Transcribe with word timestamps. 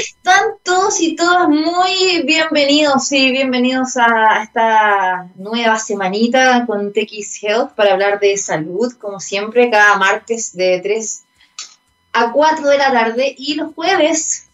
están 0.00 0.54
todos 0.62 0.98
y 1.02 1.14
todas? 1.14 1.48
Muy 1.48 2.22
bienvenidos 2.24 3.12
y 3.12 3.32
bienvenidos 3.32 3.98
a 3.98 4.42
esta 4.42 5.28
nueva 5.36 5.78
semanita 5.78 6.64
con 6.66 6.92
TX 6.94 7.42
Health 7.42 7.72
para 7.74 7.92
hablar 7.92 8.18
de 8.18 8.38
salud, 8.38 8.94
como 8.98 9.20
siempre, 9.20 9.70
cada 9.70 9.98
martes 9.98 10.56
de 10.56 10.80
3 10.82 11.22
a 12.14 12.32
4 12.32 12.68
de 12.68 12.78
la 12.78 12.92
tarde 12.92 13.34
y 13.36 13.54
los 13.54 13.74
jueves 13.74 14.48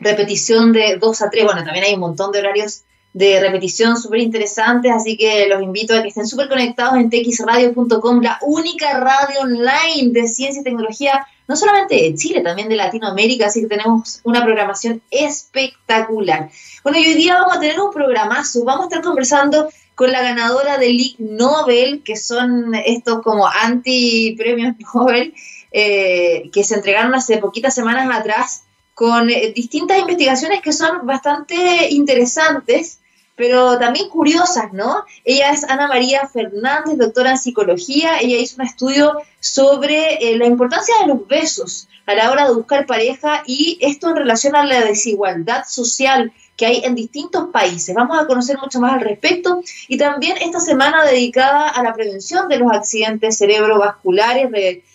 repetición 0.00 0.72
de 0.72 0.98
2 1.00 1.22
a 1.22 1.30
3. 1.30 1.44
Bueno, 1.44 1.64
también 1.64 1.86
hay 1.86 1.94
un 1.94 2.00
montón 2.00 2.30
de 2.30 2.40
horarios 2.40 2.82
de 3.14 3.40
repetición 3.40 3.96
súper 3.96 4.20
interesantes, 4.20 4.92
así 4.92 5.16
que 5.16 5.46
los 5.46 5.62
invito 5.62 5.94
a 5.94 6.02
que 6.02 6.08
estén 6.08 6.26
súper 6.26 6.48
conectados 6.48 6.96
en 6.96 7.08
txradio.com, 7.08 8.20
la 8.20 8.38
única 8.42 9.00
radio 9.00 9.40
online 9.40 10.10
de 10.10 10.28
ciencia 10.28 10.60
y 10.60 10.64
tecnología 10.64 11.26
no 11.46 11.56
solamente 11.56 11.94
de 11.94 12.14
Chile, 12.14 12.40
también 12.40 12.68
de 12.68 12.76
Latinoamérica, 12.76 13.46
así 13.46 13.60
que 13.60 13.66
tenemos 13.66 14.20
una 14.24 14.42
programación 14.42 15.02
espectacular. 15.10 16.50
Bueno, 16.82 16.98
y 16.98 17.06
hoy 17.06 17.14
día 17.14 17.34
vamos 17.34 17.56
a 17.56 17.60
tener 17.60 17.80
un 17.80 17.92
programazo, 17.92 18.64
vamos 18.64 18.84
a 18.84 18.88
estar 18.88 19.02
conversando 19.02 19.68
con 19.94 20.10
la 20.10 20.22
ganadora 20.22 20.78
del 20.78 20.98
Ig 20.98 21.16
Nobel, 21.18 22.02
que 22.02 22.16
son 22.16 22.74
estos 22.74 23.22
como 23.22 23.46
anti-premios 23.46 24.74
Nobel, 24.94 25.34
eh, 25.70 26.50
que 26.52 26.64
se 26.64 26.74
entregaron 26.74 27.14
hace 27.14 27.38
poquitas 27.38 27.74
semanas 27.74 28.08
atrás, 28.12 28.62
con 28.94 29.28
eh, 29.28 29.52
distintas 29.54 29.98
investigaciones 29.98 30.62
que 30.62 30.72
son 30.72 31.04
bastante 31.04 31.90
interesantes 31.90 33.00
pero 33.36 33.78
también 33.78 34.08
curiosas, 34.08 34.72
¿no? 34.72 35.04
Ella 35.24 35.50
es 35.50 35.64
Ana 35.64 35.88
María 35.88 36.28
Fernández, 36.28 36.96
doctora 36.98 37.32
en 37.32 37.38
psicología. 37.38 38.20
Ella 38.20 38.38
hizo 38.38 38.56
un 38.56 38.66
estudio 38.66 39.14
sobre 39.40 40.14
eh, 40.14 40.38
la 40.38 40.46
importancia 40.46 40.94
de 41.00 41.08
los 41.08 41.26
besos 41.26 41.88
a 42.06 42.14
la 42.14 42.30
hora 42.30 42.46
de 42.46 42.54
buscar 42.54 42.86
pareja 42.86 43.42
y 43.46 43.78
esto 43.80 44.10
en 44.10 44.16
relación 44.16 44.54
a 44.54 44.64
la 44.64 44.84
desigualdad 44.84 45.64
social 45.66 46.32
que 46.56 46.66
hay 46.66 46.82
en 46.84 46.94
distintos 46.94 47.48
países. 47.52 47.94
Vamos 47.94 48.18
a 48.18 48.26
conocer 48.26 48.58
mucho 48.58 48.78
más 48.80 48.92
al 48.92 49.00
respecto 49.00 49.60
y 49.88 49.98
también 49.98 50.36
esta 50.40 50.60
semana 50.60 51.04
dedicada 51.04 51.68
a 51.68 51.82
la 51.82 51.92
prevención 51.92 52.48
de 52.48 52.58
los 52.58 52.70
accidentes 52.70 53.38
cerebrovasculares. 53.38 54.50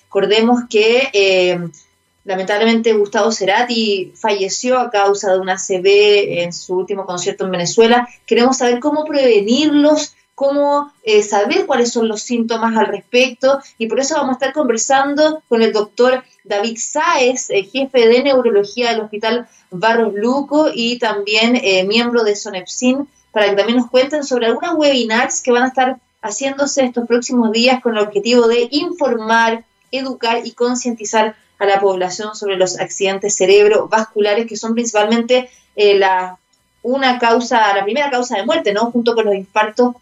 Recordemos 0.05 0.61
que 0.69 1.09
eh, 1.11 1.59
Lamentablemente 2.25 2.93
Gustavo 2.93 3.31
Cerati 3.31 4.11
falleció 4.15 4.79
a 4.79 4.89
causa 4.89 5.33
de 5.33 5.39
una 5.39 5.55
CB 5.55 6.43
en 6.43 6.53
su 6.53 6.75
último 6.75 7.05
concierto 7.05 7.45
en 7.45 7.51
Venezuela. 7.51 8.07
Queremos 8.25 8.57
saber 8.57 8.79
cómo 8.79 9.05
prevenirlos, 9.05 10.15
cómo 10.35 10.93
eh, 11.03 11.23
saber 11.23 11.65
cuáles 11.65 11.91
son 11.91 12.07
los 12.07 12.21
síntomas 12.21 12.77
al 12.77 12.87
respecto 12.87 13.59
y 13.77 13.87
por 13.87 13.99
eso 13.99 14.15
vamos 14.15 14.29
a 14.29 14.33
estar 14.33 14.53
conversando 14.53 15.41
con 15.49 15.61
el 15.61 15.73
doctor 15.73 16.23
David 16.43 16.77
Sáez, 16.79 17.47
jefe 17.47 18.07
de 18.07 18.23
neurología 18.23 18.91
del 18.91 19.01
Hospital 19.01 19.47
Barros 19.71 20.13
Luco 20.13 20.69
y 20.73 20.97
también 20.97 21.55
eh, 21.55 21.83
miembro 21.83 22.23
de 22.23 22.35
Sonepsin, 22.35 23.07
para 23.31 23.49
que 23.49 23.55
también 23.55 23.79
nos 23.79 23.89
cuenten 23.89 24.23
sobre 24.23 24.45
algunas 24.45 24.75
webinars 24.75 25.41
que 25.41 25.51
van 25.51 25.63
a 25.63 25.67
estar 25.67 25.99
haciéndose 26.21 26.85
estos 26.85 27.07
próximos 27.07 27.51
días 27.51 27.81
con 27.81 27.97
el 27.97 28.03
objetivo 28.03 28.47
de 28.47 28.67
informar, 28.71 29.65
educar 29.91 30.45
y 30.45 30.51
concientizar 30.51 31.35
a 31.59 31.65
la 31.65 31.79
población 31.79 32.35
sobre 32.35 32.55
los 32.55 32.79
accidentes 32.79 33.35
cerebrovasculares, 33.35 34.47
que 34.47 34.57
son 34.57 34.73
principalmente 34.73 35.49
eh, 35.75 35.97
la, 35.97 36.37
una 36.81 37.19
causa, 37.19 37.75
la 37.75 37.83
primera 37.83 38.09
causa 38.09 38.37
de 38.37 38.45
muerte, 38.45 38.73
¿no? 38.73 38.91
Junto 38.91 39.13
con 39.13 39.25
los 39.25 39.35
infartos 39.35 39.95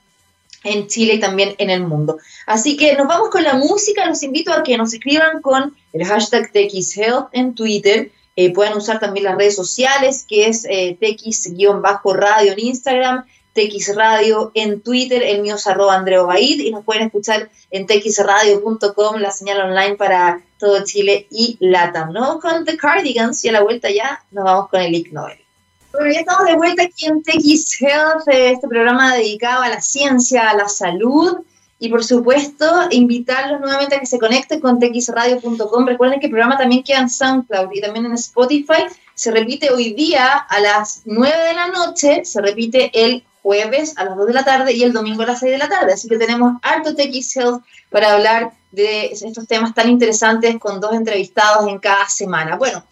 en 0.63 0.87
Chile 0.87 1.15
y 1.15 1.19
también 1.19 1.55
en 1.57 1.69
el 1.69 1.83
mundo. 1.83 2.17
Así 2.45 2.77
que 2.77 2.95
nos 2.95 3.07
vamos 3.07 3.29
con 3.29 3.43
la 3.43 3.55
música, 3.55 4.05
los 4.05 4.23
invito 4.23 4.53
a 4.53 4.63
que 4.63 4.77
nos 4.77 4.93
escriban 4.93 5.41
con 5.41 5.75
el 5.93 6.05
hashtag 6.05 6.51
TXHealth 6.51 7.29
en 7.31 7.55
Twitter, 7.55 8.11
eh, 8.35 8.53
pueden 8.53 8.73
usar 8.73 8.99
también 8.99 9.25
las 9.25 9.35
redes 9.35 9.55
sociales, 9.55 10.23
que 10.27 10.47
es 10.47 10.65
eh, 10.69 10.95
TX-radio 10.99 12.51
en 12.51 12.59
Instagram, 12.59 13.25
TX 13.57 13.95
Radio 13.95 14.51
en 14.53 14.81
Twitter, 14.81 15.23
el 15.23 15.41
mío 15.41 15.55
es 15.55 15.65
arroba 15.65 15.95
Andreo 15.95 16.27
Baid, 16.27 16.59
y 16.59 16.69
nos 16.69 16.85
pueden 16.85 17.07
escuchar 17.07 17.49
en 17.71 17.87
txradio.com, 17.87 19.15
la 19.17 19.31
señal 19.31 19.61
online 19.61 19.95
para 19.95 20.41
todo 20.59 20.85
Chile 20.85 21.25
y 21.31 21.57
Latam. 21.59 22.13
¿no? 22.13 22.39
con 22.39 22.65
The 22.65 22.77
Cardigans 22.77 23.43
y 23.43 23.49
a 23.49 23.53
la 23.53 23.63
vuelta 23.63 23.89
ya 23.89 24.23
nos 24.29 24.43
vamos 24.43 24.69
con 24.69 24.81
el 24.81 24.93
Ig. 24.93 25.11
Bueno, 25.11 26.13
ya 26.13 26.19
estamos 26.19 26.45
de 26.45 26.55
vuelta 26.55 26.83
aquí 26.83 27.07
en 27.07 27.23
TX 27.23 27.81
Health, 27.81 28.27
este 28.27 28.67
programa 28.67 29.15
dedicado 29.15 29.63
a 29.63 29.69
la 29.69 29.81
ciencia, 29.81 30.51
a 30.51 30.55
la 30.55 30.69
salud 30.69 31.37
y 31.79 31.89
por 31.89 32.03
supuesto 32.03 32.65
invitarlos 32.91 33.59
nuevamente 33.59 33.95
a 33.95 33.99
que 33.99 34.05
se 34.05 34.19
conecten 34.19 34.59
con 34.59 34.79
txradio.com. 34.79 35.85
Recuerden 35.85 36.19
que 36.19 36.27
el 36.27 36.31
programa 36.31 36.57
también 36.57 36.83
queda 36.83 36.99
en 36.99 37.09
SoundCloud 37.09 37.69
y 37.73 37.81
también 37.81 38.05
en 38.05 38.13
Spotify. 38.13 38.83
Se 39.15 39.31
repite 39.31 39.71
hoy 39.71 39.93
día 39.93 40.33
a 40.33 40.59
las 40.59 41.01
9 41.05 41.35
de 41.35 41.53
la 41.53 41.67
noche, 41.69 42.23
se 42.23 42.41
repite 42.41 42.91
el 42.93 43.23
jueves 43.47 43.93
a 43.95 44.03
las 44.03 44.17
2 44.17 44.27
de 44.27 44.33
la 44.33 44.43
tarde 44.43 44.73
y 44.73 44.83
el 44.83 44.91
domingo 44.91 45.23
a 45.23 45.27
las 45.27 45.39
6 45.39 45.53
de 45.53 45.57
la 45.57 45.69
tarde. 45.69 45.93
Así 45.93 46.09
que 46.09 46.17
tenemos 46.17 46.57
harto 46.61 46.93
TX 46.93 47.37
Health 47.37 47.63
para 47.89 48.13
hablar 48.13 48.51
de 48.71 49.05
estos 49.05 49.47
temas 49.47 49.73
tan 49.73 49.89
interesantes 49.89 50.57
con 50.59 50.81
dos 50.81 50.93
entrevistados 50.93 51.65
en 51.69 51.79
cada 51.79 52.09
semana. 52.09 52.57
Bueno, 52.57 52.83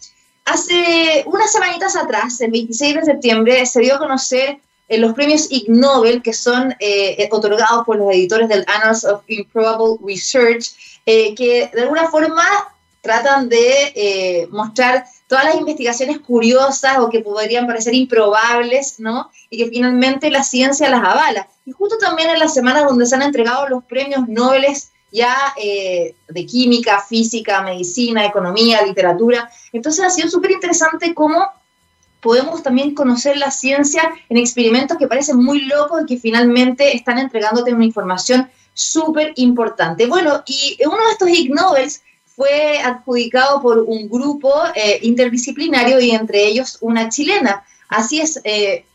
hace 0.45 1.23
unas 1.25 1.51
semanitas 1.51 1.97
atrás, 1.97 2.39
el 2.39 2.51
26 2.51 2.95
de 2.95 3.03
septiembre, 3.03 3.65
se 3.65 3.81
dio 3.81 3.95
a 3.95 3.99
conocer 3.99 4.59
eh, 4.87 4.97
los 4.97 5.13
premios 5.13 5.51
Ig 5.51 5.69
Nobel, 5.69 6.21
que 6.21 6.31
son 6.31 6.73
eh, 6.79 7.27
otorgados 7.31 7.85
por 7.85 7.97
los 7.97 8.09
editores 8.13 8.47
del 8.47 8.63
Annals 8.67 9.03
of 9.03 9.23
Improbable 9.27 9.97
Research, 10.07 10.71
eh, 11.05 11.35
que 11.35 11.69
de 11.73 11.81
alguna 11.81 12.07
forma 12.07 12.45
tratan 13.05 13.47
de 13.47 14.47
mostrar 14.51 15.05
todas 15.27 15.45
las 15.45 15.55
investigaciones 15.55 16.19
curiosas 16.19 16.97
o 16.99 17.09
que 17.09 17.19
podrían 17.19 17.67
parecer 17.67 17.93
improbables, 17.93 18.99
¿no? 18.99 19.29
Y 19.49 19.57
que 19.57 19.69
finalmente 19.69 20.31
la 20.31 20.43
ciencia 20.43 20.89
las 20.89 21.03
avala. 21.03 21.47
Y 21.65 21.71
justo 21.71 21.97
también 21.97 22.31
en 22.31 22.39
la 22.39 22.47
semana 22.47 22.83
donde 22.83 23.05
se 23.05 23.15
han 23.15 23.21
entregado 23.21 23.69
los 23.69 23.83
premios 23.83 24.27
Nobel 24.27 24.65
ya 25.11 25.35
eh, 25.57 26.15
de 26.27 26.45
química, 26.45 26.99
física, 26.99 27.61
medicina, 27.61 28.25
economía, 28.25 28.81
literatura. 28.81 29.49
Entonces 29.71 30.03
ha 30.03 30.09
sido 30.09 30.29
súper 30.29 30.51
interesante 30.51 31.13
cómo 31.13 31.47
podemos 32.21 32.63
también 32.63 32.95
conocer 32.95 33.37
la 33.37 33.51
ciencia 33.51 34.01
en 34.29 34.37
experimentos 34.37 34.97
que 34.97 35.07
parecen 35.07 35.37
muy 35.37 35.61
locos 35.61 36.01
y 36.01 36.05
que 36.07 36.19
finalmente 36.19 36.95
están 36.95 37.19
entregándote 37.19 37.71
una 37.71 37.85
información 37.85 38.49
súper 38.73 39.31
importante. 39.35 40.07
Bueno, 40.07 40.43
y 40.45 40.77
uno 40.85 41.05
de 41.05 41.11
estos 41.11 41.29
Ig 41.29 41.53
Nobels 41.53 42.01
fue 42.35 42.79
adjudicado 42.79 43.61
por 43.61 43.79
un 43.79 44.09
grupo 44.09 44.53
eh, 44.75 44.99
interdisciplinario 45.03 45.99
y 45.99 46.11
entre 46.11 46.45
ellos 46.45 46.77
una 46.81 47.09
chilena. 47.09 47.63
Así 47.87 48.19
es, 48.19 48.41
eh, 48.43 48.85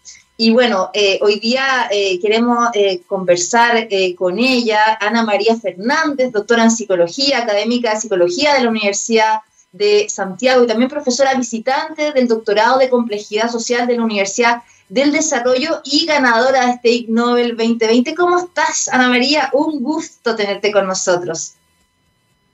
y 0.42 0.52
bueno, 0.52 0.88
eh, 0.94 1.18
hoy 1.20 1.38
día 1.38 1.86
eh, 1.90 2.18
queremos 2.18 2.70
eh, 2.72 3.02
conversar 3.06 3.86
con 4.16 4.38
ella, 4.38 4.96
Ana 4.98 5.22
María 5.22 5.54
Fernández, 5.54 6.32
doctora 6.32 6.62
en 6.62 6.70
psicología, 6.70 7.40
académica 7.40 7.92
de 7.92 8.00
psicología 8.00 8.54
de 8.54 8.62
la 8.62 8.70
Universidad 8.70 9.40
de 9.70 10.08
Santiago 10.08 10.64
y 10.64 10.66
también 10.66 10.88
profesora 10.88 11.34
visitante 11.34 12.12
del 12.12 12.26
doctorado 12.26 12.78
de 12.78 12.88
complejidad 12.88 13.50
social 13.50 13.86
de 13.86 13.98
la 13.98 14.04
Universidad 14.04 14.62
del 14.88 15.12
Desarrollo 15.12 15.82
y 15.84 16.06
ganadora 16.06 16.64
de 16.64 16.72
este 16.72 16.88
Ig 16.88 17.10
Nobel 17.10 17.54
2020. 17.54 18.14
¿Cómo 18.14 18.38
estás, 18.38 18.88
Ana 18.88 19.08
María? 19.08 19.50
Un 19.52 19.82
gusto 19.82 20.34
tenerte 20.36 20.72
con 20.72 20.86
nosotros. 20.86 21.52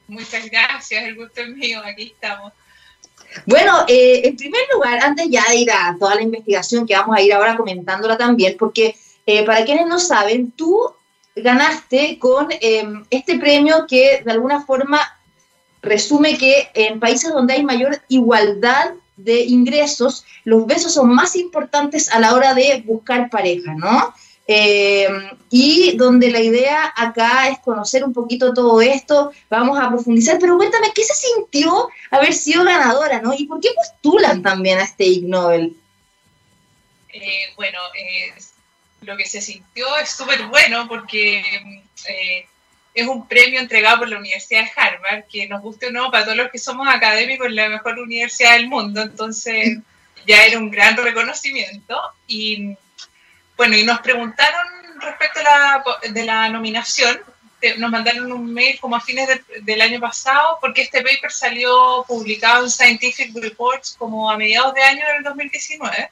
Muchas 0.08 0.48
gracias, 0.50 1.04
el 1.04 1.16
gusto 1.16 1.40
es 1.40 1.48
mío, 1.48 1.82
aquí 1.84 2.12
estamos. 2.14 2.52
Bueno, 3.44 3.84
eh, 3.88 4.22
en 4.24 4.36
primer 4.36 4.62
lugar, 4.72 5.02
antes 5.02 5.26
ya 5.28 5.44
de 5.48 5.56
ir 5.56 5.70
a 5.70 5.96
toda 5.98 6.14
la 6.14 6.22
investigación 6.22 6.86
que 6.86 6.94
vamos 6.94 7.16
a 7.16 7.22
ir 7.22 7.32
ahora 7.32 7.56
comentándola 7.56 8.16
también, 8.16 8.56
porque 8.58 8.96
eh, 9.26 9.44
para 9.44 9.64
quienes 9.64 9.86
no 9.86 9.98
saben, 9.98 10.52
tú 10.52 10.92
ganaste 11.34 12.18
con 12.18 12.48
em, 12.60 13.04
este 13.10 13.38
premio 13.38 13.86
que 13.86 14.22
de 14.24 14.32
alguna 14.32 14.64
forma 14.64 15.00
resume 15.82 16.38
que 16.38 16.70
en 16.74 16.98
países 16.98 17.32
donde 17.32 17.54
hay 17.54 17.64
mayor 17.64 18.00
igualdad 18.08 18.92
de 19.16 19.42
ingresos, 19.42 20.24
los 20.44 20.66
besos 20.66 20.94
son 20.94 21.14
más 21.14 21.36
importantes 21.36 22.10
a 22.10 22.18
la 22.20 22.34
hora 22.34 22.54
de 22.54 22.82
buscar 22.86 23.28
pareja, 23.30 23.74
¿no? 23.74 24.14
Eh, 24.48 25.08
y 25.50 25.96
donde 25.96 26.30
la 26.30 26.40
idea 26.40 26.92
acá 26.94 27.48
es 27.48 27.58
conocer 27.58 28.04
un 28.04 28.12
poquito 28.12 28.54
todo 28.54 28.80
esto, 28.80 29.32
vamos 29.50 29.78
a 29.78 29.88
profundizar, 29.88 30.38
pero 30.38 30.56
cuéntame, 30.56 30.92
¿qué 30.94 31.02
se 31.02 31.14
sintió 31.14 31.88
haber 32.10 32.32
sido 32.32 32.62
ganadora, 32.64 33.20
no? 33.20 33.34
¿Y 33.36 33.46
por 33.46 33.60
qué 33.60 33.70
postulan 33.74 34.42
también 34.42 34.78
a 34.78 34.84
este 34.84 35.04
Ig 35.04 35.26
Nobel? 35.26 35.76
Eh, 37.12 37.52
bueno, 37.56 37.78
eh, 37.98 38.34
lo 39.00 39.16
que 39.16 39.26
se 39.26 39.40
sintió 39.40 39.96
es 39.96 40.10
súper 40.10 40.46
bueno 40.46 40.86
porque 40.86 41.42
es 42.94 43.06
un 43.06 43.26
premio 43.26 43.58
entregado 43.58 44.00
por 44.00 44.08
la 44.08 44.18
Universidad 44.18 44.62
de 44.62 44.70
Harvard, 44.76 45.24
que 45.30 45.48
nos 45.48 45.60
guste 45.60 45.88
o 45.88 45.90
no, 45.90 46.10
para 46.10 46.24
todos 46.24 46.36
los 46.36 46.50
que 46.50 46.58
somos 46.58 46.88
académicos, 46.88 47.50
la 47.50 47.68
mejor 47.68 47.98
universidad 47.98 48.52
del 48.52 48.68
mundo, 48.68 49.02
entonces 49.02 49.78
ya 50.26 50.44
era 50.44 50.58
un 50.58 50.70
gran 50.70 50.96
reconocimiento 50.96 52.00
y 52.26 52.76
bueno, 53.56 53.76
y 53.76 53.84
nos 53.84 54.00
preguntaron 54.00 54.68
respecto 55.00 55.40
de 56.10 56.24
la 56.24 56.48
nominación, 56.48 57.20
nos 57.78 57.90
mandaron 57.90 58.30
un 58.30 58.52
mail 58.52 58.78
como 58.80 58.96
a 58.96 59.00
fines 59.00 59.28
del 59.62 59.80
año 59.80 60.00
pasado, 60.00 60.58
porque 60.60 60.82
este 60.82 61.02
paper 61.02 61.32
salió 61.32 62.04
publicado 62.06 62.64
en 62.64 62.70
Scientific 62.70 63.34
Reports 63.34 63.96
como 63.98 64.30
a 64.30 64.36
mediados 64.36 64.74
de 64.74 64.82
año 64.82 65.04
del 65.14 65.22
2019 65.24 66.10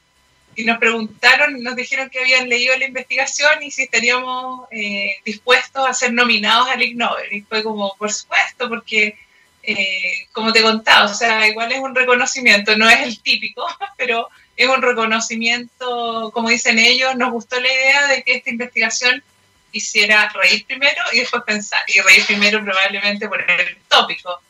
y 0.57 0.65
nos 0.65 0.79
preguntaron, 0.79 1.63
nos 1.63 1.77
dijeron 1.77 2.09
que 2.11 2.21
habían 2.21 2.49
leído 2.49 2.77
la 2.77 2.87
investigación 2.87 3.63
y 3.63 3.71
si 3.71 3.83
estaríamos 3.83 4.69
eh, 4.71 5.17
dispuestos 5.25 5.87
a 5.87 5.93
ser 5.93 6.13
nominados 6.13 6.69
al 6.69 6.83
Ig 6.83 6.97
Nobel. 6.97 7.33
Y 7.33 7.43
fue 7.43 7.63
como, 7.63 7.95
por 7.97 8.13
supuesto, 8.13 8.69
porque, 8.69 9.19
eh, 9.63 10.29
como 10.33 10.53
te 10.53 10.63
contaba, 10.63 11.07
o 11.07 11.15
sea, 11.15 11.49
igual 11.49 11.73
es 11.73 11.81
un 11.81 11.95
reconocimiento, 11.95 12.77
no 12.77 12.89
es 12.89 13.01
el 13.01 13.21
típico, 13.21 13.67
pero 13.97 14.29
es 14.57 14.69
un 14.69 14.83
reconocimiento, 14.83 16.31
como 16.33 16.49
dicen 16.49 16.79
ellos, 16.79 17.17
nos 17.17 17.33
gustó 17.33 17.61
la 17.61 17.73
idea 17.73 18.07
de 18.09 18.23
que 18.23 18.35
esta 18.37 18.51
investigación 18.51 19.23
hiciera 19.73 20.31
reír 20.35 20.65
primero 20.67 21.03
y 21.13 21.21
después 21.21 21.43
pensar, 21.45 21.81
y 21.89 22.01
reír 22.01 22.25
primero 22.27 22.63
probablemente 22.63 23.29
por 23.29 23.41
el 23.41 23.77
tópico 23.89 24.41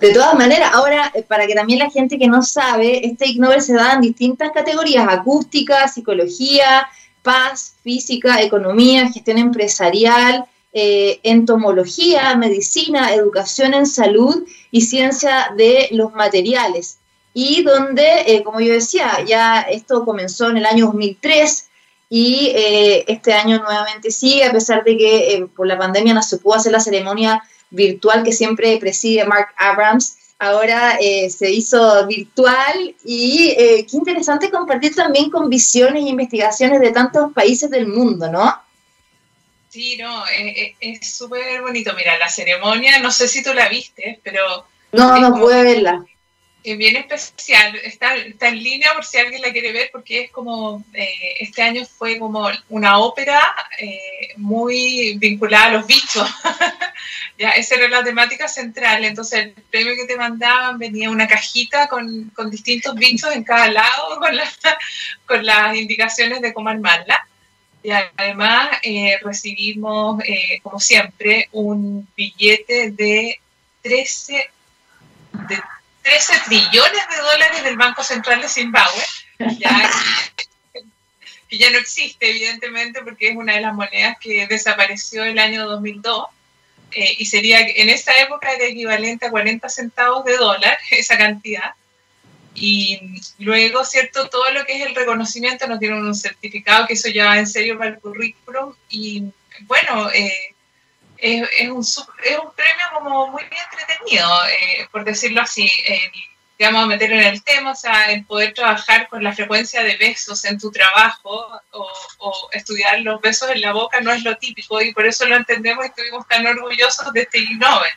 de 0.00 0.12
todas 0.12 0.34
maneras, 0.34 0.70
ahora, 0.74 1.10
eh, 1.14 1.22
para 1.22 1.46
que 1.46 1.54
también 1.54 1.80
la 1.80 1.90
gente 1.90 2.18
que 2.18 2.28
no 2.28 2.42
sabe, 2.42 3.04
este 3.04 3.26
Ig 3.26 3.40
Nobel 3.40 3.60
se 3.60 3.74
da 3.74 3.94
en 3.94 4.00
distintas 4.00 4.52
categorías, 4.52 5.06
acústica, 5.08 5.88
psicología, 5.88 6.88
paz, 7.22 7.74
física, 7.82 8.40
economía, 8.40 9.10
gestión 9.10 9.38
empresarial, 9.38 10.44
eh, 10.72 11.18
entomología, 11.24 12.36
medicina, 12.36 13.12
educación 13.12 13.74
en 13.74 13.86
salud 13.86 14.46
y 14.70 14.82
ciencia 14.82 15.50
de 15.56 15.88
los 15.90 16.12
materiales. 16.12 16.98
Y 17.34 17.62
donde, 17.62 18.22
eh, 18.26 18.42
como 18.42 18.60
yo 18.60 18.72
decía, 18.72 19.24
ya 19.26 19.60
esto 19.62 20.04
comenzó 20.04 20.48
en 20.48 20.58
el 20.58 20.66
año 20.66 20.86
2003 20.86 21.66
y 22.10 22.52
este 22.54 23.34
año 23.34 23.58
nuevamente 23.58 24.10
sigue, 24.10 24.44
a 24.44 24.52
pesar 24.52 24.82
de 24.82 24.96
que 24.96 25.46
por 25.54 25.66
la 25.66 25.76
pandemia 25.76 26.14
no 26.14 26.22
se 26.22 26.38
pudo 26.38 26.54
hacer 26.54 26.72
la 26.72 26.80
ceremonia 26.80 27.42
virtual 27.70 28.22
que 28.22 28.32
siempre 28.32 28.78
preside 28.78 29.26
Mark 29.26 29.48
Abrams, 29.56 30.16
ahora 30.38 30.98
eh, 31.00 31.30
se 31.30 31.50
hizo 31.50 32.06
virtual 32.06 32.94
y 33.04 33.54
eh, 33.58 33.86
qué 33.90 33.96
interesante 33.96 34.50
compartir 34.50 34.94
también 34.94 35.30
con 35.30 35.50
visiones 35.50 36.04
e 36.04 36.08
investigaciones 36.08 36.80
de 36.80 36.92
tantos 36.92 37.32
países 37.32 37.70
del 37.70 37.88
mundo, 37.88 38.30
¿no? 38.30 38.62
Sí, 39.68 39.98
no, 39.98 40.24
eh, 40.28 40.76
es 40.80 41.16
súper 41.16 41.60
bonito. 41.60 41.92
Mira, 41.94 42.16
la 42.16 42.28
ceremonia, 42.28 43.00
no 43.00 43.10
sé 43.10 43.28
si 43.28 43.42
tú 43.42 43.52
la 43.52 43.68
viste, 43.68 44.20
pero... 44.22 44.66
No, 44.92 45.18
no 45.18 45.38
pude 45.38 45.62
verla 45.62 46.04
es 46.64 46.76
bien 46.76 46.96
especial, 46.96 47.76
está, 47.76 48.16
está, 48.16 48.48
en 48.48 48.62
línea 48.62 48.92
por 48.92 49.04
si 49.04 49.18
alguien 49.18 49.40
la 49.40 49.52
quiere 49.52 49.72
ver, 49.72 49.90
porque 49.92 50.24
es 50.24 50.30
como, 50.30 50.84
eh, 50.92 51.36
este 51.40 51.62
año 51.62 51.86
fue 51.86 52.18
como 52.18 52.50
una 52.68 52.98
ópera 52.98 53.40
eh, 53.78 54.34
muy 54.36 55.16
vinculada 55.18 55.66
a 55.66 55.72
los 55.74 55.86
bichos, 55.86 56.28
ya, 57.38 57.50
esa 57.50 57.76
era 57.76 57.88
la 57.88 58.04
temática 58.04 58.48
central, 58.48 59.04
entonces 59.04 59.46
el 59.46 59.52
premio 59.70 59.94
que 59.94 60.06
te 60.06 60.16
mandaban 60.16 60.78
venía 60.78 61.10
una 61.10 61.28
cajita 61.28 61.86
con, 61.86 62.30
con 62.30 62.50
distintos 62.50 62.94
bichos 62.96 63.34
en 63.34 63.44
cada 63.44 63.70
lado, 63.70 64.16
con, 64.18 64.36
con 65.26 65.46
las 65.46 65.76
indicaciones 65.76 66.40
de 66.40 66.52
cómo 66.52 66.68
armarla. 66.68 67.26
Y 67.80 67.90
además 67.92 68.70
eh, 68.82 69.18
recibimos, 69.22 70.20
como 70.64 70.80
siempre, 70.80 71.48
un 71.52 72.08
billete 72.16 72.90
de 72.90 73.40
13, 73.82 74.50
de 75.48 75.60
13 76.08 76.32
trillones 76.46 77.08
de 77.10 77.16
dólares 77.18 77.64
del 77.64 77.76
Banco 77.76 78.02
Central 78.02 78.40
de 78.40 78.48
Zimbabue, 78.48 79.04
que 81.48 81.58
ya 81.58 81.70
no 81.70 81.78
existe, 81.78 82.30
evidentemente, 82.30 83.02
porque 83.02 83.28
es 83.28 83.36
una 83.36 83.54
de 83.54 83.60
las 83.60 83.74
monedas 83.74 84.16
que 84.18 84.46
desapareció 84.46 85.24
el 85.24 85.38
año 85.38 85.66
2002. 85.66 86.26
Eh, 86.92 87.16
y 87.18 87.26
sería, 87.26 87.60
en 87.60 87.90
esa 87.90 88.18
época 88.20 88.50
era 88.52 88.64
equivalente 88.64 89.26
a 89.26 89.30
40 89.30 89.68
centavos 89.68 90.24
de 90.24 90.38
dólar, 90.38 90.78
esa 90.90 91.18
cantidad. 91.18 91.74
Y 92.54 93.20
luego, 93.38 93.84
¿cierto? 93.84 94.30
Todo 94.30 94.50
lo 94.52 94.64
que 94.64 94.76
es 94.76 94.86
el 94.86 94.94
reconocimiento 94.94 95.66
no 95.66 95.78
tiene 95.78 96.00
un 96.00 96.14
certificado, 96.14 96.86
que 96.86 96.94
eso 96.94 97.08
ya 97.10 97.26
va 97.26 97.38
en 97.38 97.46
serio 97.46 97.76
para 97.76 97.90
el 97.90 97.98
currículum. 97.98 98.74
Y 98.88 99.24
bueno, 99.62 100.10
eh, 100.10 100.54
es, 101.20 101.68
un, 101.68 101.80
es 101.80 102.38
un 102.38 102.52
premio 102.54 102.86
como 102.94 103.26
muy 103.28 103.42
entretenido, 103.42 104.28
eh, 104.46 104.88
por 104.90 105.04
decirlo 105.04 105.42
así. 105.42 105.70
digamos, 106.58 106.84
a 106.84 106.86
meter 106.86 107.12
en 107.12 107.20
el 107.20 107.42
tema, 107.44 107.72
o 107.72 107.76
sea, 107.76 108.10
el 108.10 108.24
poder 108.24 108.52
trabajar 108.52 109.08
con 109.08 109.22
la 109.22 109.32
frecuencia 109.32 109.82
de 109.82 109.96
besos 109.96 110.44
en 110.44 110.58
tu 110.58 110.70
trabajo 110.72 111.48
o, 111.70 112.50
estudiar 112.52 113.00
los 113.02 113.20
besos 113.20 113.50
en 113.50 113.60
la 113.60 113.72
boca 113.72 114.00
no 114.00 114.12
es 114.12 114.24
lo 114.24 114.36
típico 114.38 114.80
y 114.80 114.92
por 114.92 115.06
eso 115.06 115.26
lo 115.26 115.36
entendemos 115.36 115.84
y 115.84 115.88
estuvimos 115.88 116.26
tan 116.26 116.46
orgullosos 116.46 117.12
de 117.12 117.22
este 117.22 117.46
Nobel. 117.54 117.92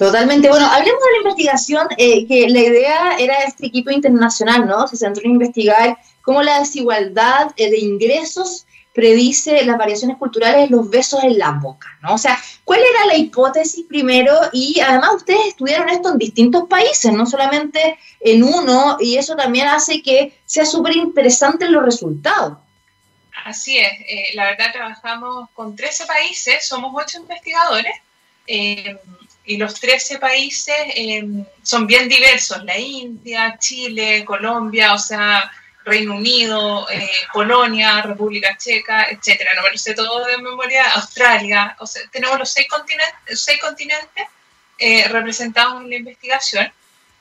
Totalmente. 0.00 0.48
Bueno, 0.48 0.66
hablemos 0.66 0.98
de 1.04 1.10
la 1.10 1.16
investigación, 1.18 1.86
eh, 1.98 2.26
que 2.26 2.48
la 2.48 2.60
idea 2.60 3.16
era 3.18 3.34
este 3.44 3.66
equipo 3.66 3.90
internacional, 3.90 4.66
¿no? 4.66 4.88
Se 4.88 4.96
centró 4.96 5.22
en 5.24 5.32
investigar 5.32 5.98
cómo 6.22 6.42
la 6.42 6.60
desigualdad 6.60 7.52
eh, 7.56 7.70
de 7.70 7.78
ingresos 7.78 8.66
predice 9.00 9.64
las 9.64 9.78
variaciones 9.78 10.18
culturales 10.18 10.68
de 10.68 10.76
los 10.76 10.90
besos 10.90 11.24
en 11.24 11.38
la 11.38 11.52
boca, 11.52 11.88
¿no? 12.02 12.12
O 12.12 12.18
sea, 12.18 12.38
¿cuál 12.64 12.80
era 12.80 13.06
la 13.06 13.16
hipótesis 13.16 13.86
primero? 13.88 14.38
Y 14.52 14.78
además 14.78 15.12
ustedes 15.16 15.46
estudiaron 15.46 15.88
esto 15.88 16.10
en 16.10 16.18
distintos 16.18 16.64
países, 16.68 17.10
no 17.10 17.24
solamente 17.24 17.98
en 18.20 18.42
uno, 18.42 18.98
y 19.00 19.16
eso 19.16 19.34
también 19.36 19.68
hace 19.68 20.02
que 20.02 20.38
sea 20.44 20.66
súper 20.66 20.96
interesante 20.96 21.66
los 21.70 21.82
resultados. 21.82 22.58
Así 23.46 23.78
es, 23.78 23.90
eh, 24.06 24.28
la 24.34 24.50
verdad 24.50 24.70
trabajamos 24.70 25.48
con 25.54 25.74
13 25.74 26.04
países, 26.04 26.66
somos 26.66 26.92
8 26.94 27.20
investigadores, 27.20 27.94
eh, 28.46 28.98
y 29.46 29.56
los 29.56 29.80
13 29.80 30.18
países 30.18 30.76
eh, 30.94 31.26
son 31.62 31.86
bien 31.86 32.06
diversos, 32.06 32.62
la 32.64 32.76
India, 32.78 33.56
Chile, 33.58 34.26
Colombia, 34.26 34.92
o 34.92 34.98
sea, 34.98 35.50
Reino 35.84 36.14
Unido, 36.14 36.88
eh, 36.90 37.08
Polonia, 37.32 38.02
República 38.02 38.56
Checa, 38.56 39.06
etcétera. 39.10 39.54
No 39.54 39.62
me 39.62 39.70
lo 39.70 39.78
sé 39.78 39.94
todo 39.94 40.24
de 40.26 40.38
memoria, 40.38 40.92
Australia, 40.92 41.76
o 41.78 41.86
sea, 41.86 42.02
tenemos 42.10 42.38
los 42.38 42.50
seis 42.50 42.68
continentes, 42.68 43.42
seis 43.42 43.60
continentes 43.60 44.26
eh, 44.78 45.08
representados 45.08 45.82
en 45.82 45.90
la 45.90 45.96
investigación 45.96 46.72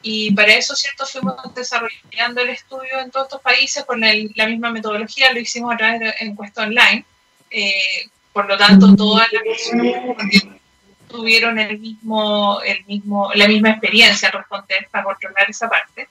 y 0.02 0.32
para 0.34 0.54
eso, 0.54 0.76
¿cierto? 0.76 1.06
Fuimos 1.06 1.36
desarrollando 1.54 2.42
el 2.42 2.50
estudio 2.50 3.00
en 3.00 3.12
todos 3.12 3.28
estos 3.28 3.42
países 3.42 3.84
con 3.84 4.00
la 4.00 4.48
misma 4.48 4.72
metodología, 4.72 5.34
lo 5.34 5.40
hicimos 5.40 5.74
a 5.74 5.78
través 5.78 6.00
de 6.00 6.16
encuesta 6.20 6.64
online, 6.64 7.06
eh, 7.52 8.08
por 8.32 8.48
lo 8.48 8.58
tanto, 8.58 8.96
todas 8.96 9.28
las 9.34 9.44
personas 9.44 9.96
tuvieron 11.10 11.60
el 11.60 11.80
mismo, 11.80 12.62
el 12.62 12.86
mismo, 12.86 13.32
la 13.34 13.48
misma 13.48 13.72
experiencia 13.72 14.30
al 14.30 14.38
responder 14.38 14.88
para 14.92 15.04
controlar 15.04 15.50
esa 15.50 15.68
parte. 15.68 16.08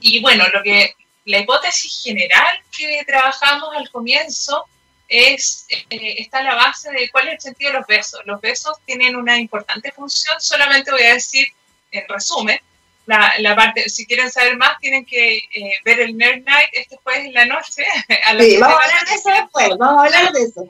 Y 0.00 0.20
bueno, 0.20 0.44
lo 0.52 0.62
que 0.62 0.94
la 1.28 1.38
hipótesis 1.40 2.00
general 2.02 2.58
que 2.76 3.04
trabajamos 3.06 3.68
al 3.76 3.90
comienzo 3.90 4.64
es, 5.06 5.66
eh, 5.68 6.14
está 6.18 6.38
a 6.38 6.42
la 6.42 6.54
base 6.54 6.90
de 6.90 7.10
cuál 7.10 7.28
es 7.28 7.34
el 7.34 7.40
sentido 7.40 7.72
de 7.72 7.78
los 7.78 7.86
besos. 7.86 8.20
Los 8.24 8.40
besos 8.40 8.78
tienen 8.86 9.14
una 9.14 9.36
importante 9.36 9.92
función, 9.92 10.40
solamente 10.40 10.90
voy 10.90 11.02
a 11.02 11.14
decir 11.14 11.46
en 11.90 12.08
resumen, 12.08 12.58
la, 13.04 13.34
la 13.38 13.54
parte, 13.54 13.88
si 13.90 14.06
quieren 14.06 14.30
saber 14.30 14.56
más, 14.56 14.78
tienen 14.78 15.04
que 15.04 15.36
eh, 15.36 15.72
ver 15.84 16.00
el 16.00 16.16
Nerd 16.16 16.44
Night 16.44 16.70
este 16.72 16.96
jueves 16.96 17.26
en 17.26 17.34
la 17.34 17.44
noche. 17.44 17.84
sí, 18.40 18.56
vamos 18.56 18.80
a 18.80 18.84
hablar 18.84 19.06
de 19.06 19.14
eso 19.14 19.30
después, 19.30 19.68
vamos 19.78 20.02
a 20.02 20.06
hablar 20.06 20.32
de 20.32 20.42
eso. 20.42 20.68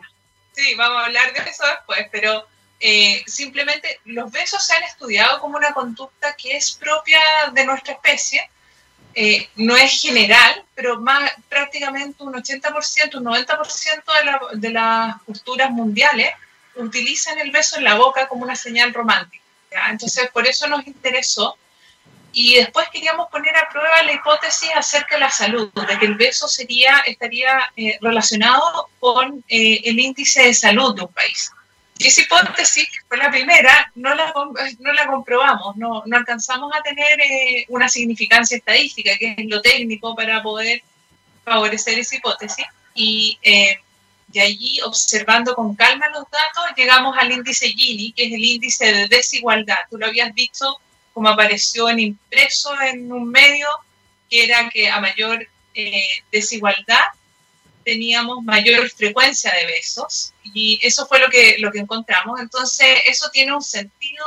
Sí, 0.53 0.75
vamos 0.75 1.03
a 1.03 1.07
hablar 1.07 1.33
de 1.33 1.51
eso 1.51 1.65
después, 1.67 2.07
pero 2.11 2.47
eh, 2.81 3.23
simplemente 3.27 4.01
los 4.07 4.31
besos 4.33 4.65
se 4.65 4.75
han 4.75 4.83
estudiado 4.83 5.41
como 5.41 5.57
una 5.57 5.73
conducta 5.73 6.35
que 6.35 6.57
es 6.57 6.73
propia 6.73 7.21
de 7.53 7.65
nuestra 7.65 7.95
especie 7.95 8.49
eh, 9.21 9.49
no 9.57 9.77
es 9.77 10.01
general, 10.01 10.63
pero 10.77 11.01
más 11.01 11.33
prácticamente 11.49 12.23
un 12.23 12.35
80%, 12.35 13.17
un 13.17 13.25
90% 13.25 14.53
de, 14.55 14.71
las 14.71 15.21
culturas 15.23 15.73
mundiales 15.73 16.31
utilizan 16.77 17.37
el 17.41 17.51
beso 17.51 17.79
en 17.79 17.83
la 17.83 17.97
boca 17.97 18.29
como 18.29 18.45
una 18.45 18.55
señal 18.55 18.95
romántica. 18.95 19.43
Entonces, 19.91 20.31
por 20.31 20.47
eso 20.47 20.69
nos 20.69 20.87
interesó. 20.87 21.59
Y 22.31 22.55
después 22.59 22.89
queríamos 22.93 23.29
poner 23.29 23.57
a 23.57 23.69
prueba 23.69 24.05
la 24.05 24.13
hipótesis 24.13 24.71
acerca 24.77 25.17
de 25.17 25.23
la 25.23 25.31
salud, 25.33 25.73
de 25.73 25.99
que 25.99 26.07
el 26.07 26.15
beso 26.15 26.47
sería, 26.47 26.99
estaría 27.05 27.73
eh, 27.77 27.99
relacionado 28.01 28.89
con 29.01 29.43
eh, 29.49 29.81
el 29.83 29.99
índice 29.99 30.45
de 30.45 30.55
salud 30.55 30.95
de 30.95 31.03
un 31.03 31.13
país. 31.13 31.51
Esa 31.99 32.23
hipótesis, 32.23 32.85
que 32.85 32.99
fue 33.09 33.17
la 33.17 33.31
primera, 33.31 33.91
no 33.97 34.15
la, 34.15 34.33
no 34.79 34.93
la 34.93 35.07
comprobamos, 35.07 35.77
no, 35.77 36.03
no 36.07 36.17
alcanzamos 36.17 36.73
a 36.75 36.83
tener 36.83 37.21
eh, 37.21 37.67
una 37.69 37.89
significancia 37.89 38.57
estadística, 38.57 39.17
que 39.19 39.35
es 39.37 39.47
lo 39.47 39.61
técnico 39.61 40.15
para 40.15 40.43
poder 40.43 40.83
favorecer 41.45 41.99
esa 41.99 42.17
hipótesis. 42.17 42.67
Y 42.95 43.39
eh, 43.43 43.79
de 44.29 44.41
allí, 44.41 44.81
observando 44.83 45.55
con 45.55 45.75
calma 45.75 46.09
los 46.11 46.25
datos, 46.31 46.77
llegamos 46.77 47.17
al 47.19 47.33
índice 47.33 47.69
Gini, 47.69 48.13
que 48.13 48.27
es 48.27 48.33
el 48.33 48.45
índice 48.45 48.93
de 48.93 49.09
desigualdad. 49.09 49.79
Tú 49.91 49.99
lo 49.99 50.07
habías 50.07 50.33
visto 50.35 50.81
como 51.19 51.31
apareció 51.31 51.89
en 51.89 51.99
impreso 51.99 52.81
en 52.81 53.11
un 53.11 53.29
medio, 53.29 53.67
que 54.31 54.45
era 54.45 54.71
que 54.71 54.89
a 54.89 55.01
mayor 55.01 55.45
eh, 55.75 56.07
desigualdad 56.31 57.07
teníamos 57.89 58.45
mayor 58.45 58.91
frecuencia 58.91 59.51
de 59.51 59.65
besos 59.65 60.35
y 60.45 60.79
eso 60.83 61.07
fue 61.07 61.21
lo 61.21 61.31
que, 61.31 61.57
lo 61.59 61.73
que 61.73 61.79
encontramos. 61.79 62.39
Entonces, 62.39 62.87
eso 63.07 63.31
tiene 63.33 63.55
un 63.55 63.63
sentido 63.63 64.27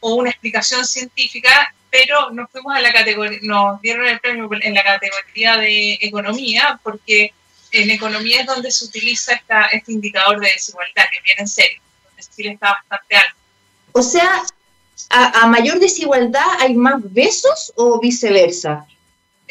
o 0.00 0.16
una 0.16 0.28
explicación 0.28 0.84
científica, 0.84 1.74
pero 1.90 2.30
nos 2.32 2.50
fuimos 2.50 2.76
a 2.76 2.82
la 2.82 2.92
categoría, 2.92 3.38
nos 3.40 3.80
dieron 3.80 4.06
el 4.06 4.20
premio 4.20 4.46
en 4.60 4.74
la 4.74 4.84
categoría 4.84 5.56
de 5.56 5.94
economía, 6.02 6.78
porque 6.82 7.32
en 7.70 7.88
economía 7.88 8.42
es 8.42 8.46
donde 8.46 8.70
se 8.70 8.84
utiliza 8.84 9.32
esta, 9.32 9.68
este 9.68 9.92
indicador 9.92 10.38
de 10.38 10.50
desigualdad, 10.50 11.04
que 11.10 11.22
viene 11.24 11.40
en 11.40 11.48
serio, 11.48 11.80
donde 12.04 12.22
Chile 12.36 12.50
está 12.50 12.72
bastante 12.72 13.16
alto. 13.16 13.36
O 13.92 14.02
sea, 14.02 14.42
a, 15.08 15.46
mayor 15.46 15.78
desigualdad 15.78 16.44
hay 16.58 16.74
más 16.74 17.00
besos 17.10 17.72
o 17.76 17.98
viceversa? 18.00 18.86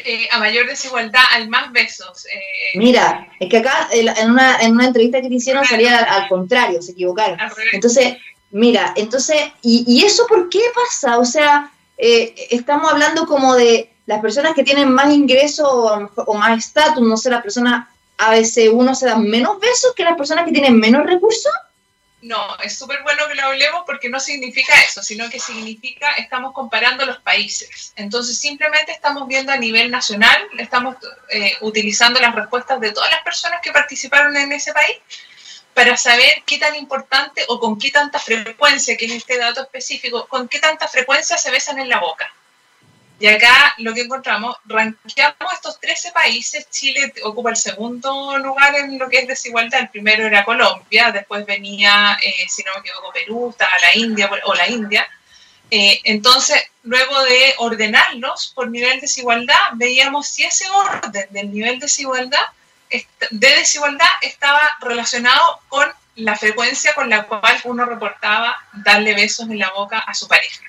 Eh, 0.04 0.28
a 0.30 0.38
mayor 0.38 0.66
desigualdad 0.66 1.22
hay 1.30 1.48
más 1.48 1.72
besos. 1.72 2.26
Eh, 2.26 2.78
Mira, 2.78 3.28
es 3.38 3.48
que 3.48 3.58
acá 3.58 3.88
en 3.92 4.30
una, 4.30 4.60
en 4.60 4.72
una 4.72 4.86
entrevista 4.86 5.20
que 5.20 5.28
te 5.28 5.34
hicieron 5.34 5.64
salía 5.64 5.98
al, 5.98 6.28
contrario, 6.28 6.82
se 6.82 6.92
equivocaron. 6.92 7.38
Entonces, 7.72 8.16
Mira, 8.52 8.92
entonces, 8.96 9.36
¿y, 9.62 10.04
eso 10.04 10.26
por 10.26 10.50
qué 10.50 10.60
pasa? 10.74 11.18
O 11.18 11.24
sea, 11.24 11.72
eh, 11.96 12.34
estamos 12.50 12.92
hablando 12.92 13.26
como 13.26 13.54
de 13.54 13.90
las 14.04 14.20
personas 14.20 14.52
que 14.54 14.62
tienen 14.62 14.92
más 14.92 15.10
ingresos 15.10 15.66
o, 15.70 16.34
más 16.34 16.58
estatus, 16.58 17.02
no 17.02 17.16
sé, 17.16 17.30
las 17.30 17.42
personas 17.42 17.88
a 18.18 18.30
veces 18.30 18.68
uno 18.70 18.94
se 18.94 19.06
dan 19.06 19.24
menos 19.24 19.58
besos 19.58 19.94
que 19.96 20.04
las 20.04 20.18
personas 20.18 20.44
que 20.44 20.52
tienen 20.52 20.78
menos 20.78 21.06
recursos. 21.06 21.50
No, 22.22 22.56
es 22.58 22.78
súper 22.78 23.02
bueno 23.02 23.26
que 23.26 23.34
lo 23.34 23.46
hablemos 23.46 23.82
porque 23.84 24.08
no 24.08 24.20
significa 24.20 24.72
eso, 24.80 25.02
sino 25.02 25.28
que 25.28 25.40
significa 25.40 26.12
estamos 26.12 26.52
comparando 26.52 27.04
los 27.04 27.18
países. 27.18 27.92
Entonces 27.96 28.38
simplemente 28.38 28.92
estamos 28.92 29.26
viendo 29.26 29.50
a 29.50 29.56
nivel 29.56 29.90
nacional, 29.90 30.48
estamos 30.56 30.96
eh, 31.30 31.54
utilizando 31.62 32.20
las 32.20 32.32
respuestas 32.32 32.78
de 32.80 32.92
todas 32.92 33.10
las 33.10 33.24
personas 33.24 33.60
que 33.60 33.72
participaron 33.72 34.36
en 34.36 34.52
ese 34.52 34.72
país 34.72 34.98
para 35.74 35.96
saber 35.96 36.44
qué 36.46 36.58
tan 36.58 36.76
importante 36.76 37.44
o 37.48 37.58
con 37.58 37.76
qué 37.76 37.90
tanta 37.90 38.20
frecuencia, 38.20 38.96
que 38.96 39.06
es 39.06 39.12
este 39.12 39.36
dato 39.36 39.62
específico, 39.62 40.28
con 40.28 40.46
qué 40.46 40.60
tanta 40.60 40.86
frecuencia 40.86 41.36
se 41.36 41.50
besan 41.50 41.80
en 41.80 41.88
la 41.88 41.98
boca. 41.98 42.32
Y 43.22 43.28
acá 43.28 43.72
lo 43.78 43.94
que 43.94 44.00
encontramos, 44.00 44.56
ranqueamos 44.64 45.52
estos 45.52 45.78
13 45.78 46.10
países, 46.10 46.68
Chile 46.70 47.14
ocupa 47.22 47.50
el 47.50 47.56
segundo 47.56 48.36
lugar 48.38 48.74
en 48.74 48.98
lo 48.98 49.08
que 49.08 49.18
es 49.18 49.28
desigualdad, 49.28 49.82
el 49.82 49.90
primero 49.90 50.26
era 50.26 50.44
Colombia, 50.44 51.12
después 51.12 51.46
venía, 51.46 52.18
eh, 52.20 52.48
si 52.48 52.64
no 52.64 52.72
me 52.74 52.80
equivoco, 52.80 53.12
Perú, 53.12 53.50
estaba 53.50 53.78
la 53.78 53.94
India 53.94 54.28
o 54.42 54.54
la 54.54 54.68
India. 54.68 55.08
Eh, 55.70 56.00
entonces, 56.02 56.64
luego 56.82 57.22
de 57.22 57.54
ordenarlos 57.58 58.50
por 58.56 58.68
nivel 58.68 58.96
de 58.96 59.02
desigualdad, 59.02 59.70
veíamos 59.74 60.26
si 60.26 60.42
ese 60.42 60.68
orden 60.70 61.28
del 61.30 61.52
nivel 61.52 61.78
de 61.78 61.86
desigualdad 61.86 62.46
de 63.30 63.48
desigualdad 63.54 64.10
estaba 64.20 64.60
relacionado 64.80 65.60
con 65.68 65.88
la 66.16 66.34
frecuencia 66.34 66.92
con 66.92 67.08
la 67.08 67.22
cual 67.22 67.60
uno 67.66 67.84
reportaba 67.84 68.56
darle 68.72 69.14
besos 69.14 69.48
en 69.48 69.60
la 69.60 69.70
boca 69.70 70.00
a 70.00 70.12
su 70.12 70.26
pareja. 70.26 70.60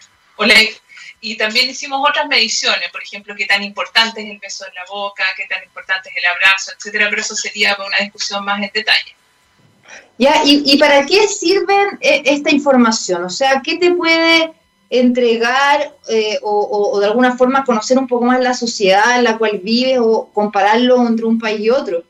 Y 1.23 1.37
también 1.37 1.69
hicimos 1.69 2.05
otras 2.07 2.27
mediciones, 2.27 2.91
por 2.91 3.01
ejemplo, 3.01 3.33
qué 3.33 3.45
tan 3.45 3.63
importante 3.63 4.21
es 4.21 4.29
el 4.29 4.39
beso 4.39 4.67
en 4.67 4.73
la 4.75 4.83
boca, 4.89 5.23
qué 5.37 5.45
tan 5.47 5.63
importante 5.63 6.09
es 6.09 6.17
el 6.17 6.25
abrazo, 6.25 6.73
etcétera, 6.77 7.07
pero 7.09 7.21
eso 7.21 7.33
sería 7.33 7.77
una 7.79 7.97
discusión 7.99 8.43
más 8.43 8.61
en 8.61 8.69
detalle. 8.73 9.15
Ya, 10.17 10.41
¿y, 10.43 10.77
para 10.77 11.05
qué 11.05 11.25
sirve 11.27 11.75
eh, 12.01 12.23
esta 12.25 12.51
información? 12.51 13.23
O 13.23 13.29
sea, 13.29 13.61
¿qué 13.63 13.77
te 13.77 13.91
puede 13.93 14.51
entregar 14.89 15.95
eh, 16.09 16.39
o, 16.43 16.99
de 16.99 17.05
alguna 17.05 17.37
forma 17.37 17.63
conocer 17.63 17.97
un 17.97 18.07
poco 18.07 18.25
más 18.25 18.41
la 18.41 18.53
sociedad 18.53 19.17
en 19.17 19.23
la 19.23 19.37
cual 19.37 19.59
vives 19.63 19.99
o 20.01 20.29
compararlo 20.33 21.07
entre 21.07 21.25
un 21.25 21.39
país 21.39 21.61
y 21.61 21.69
otro? 21.69 22.03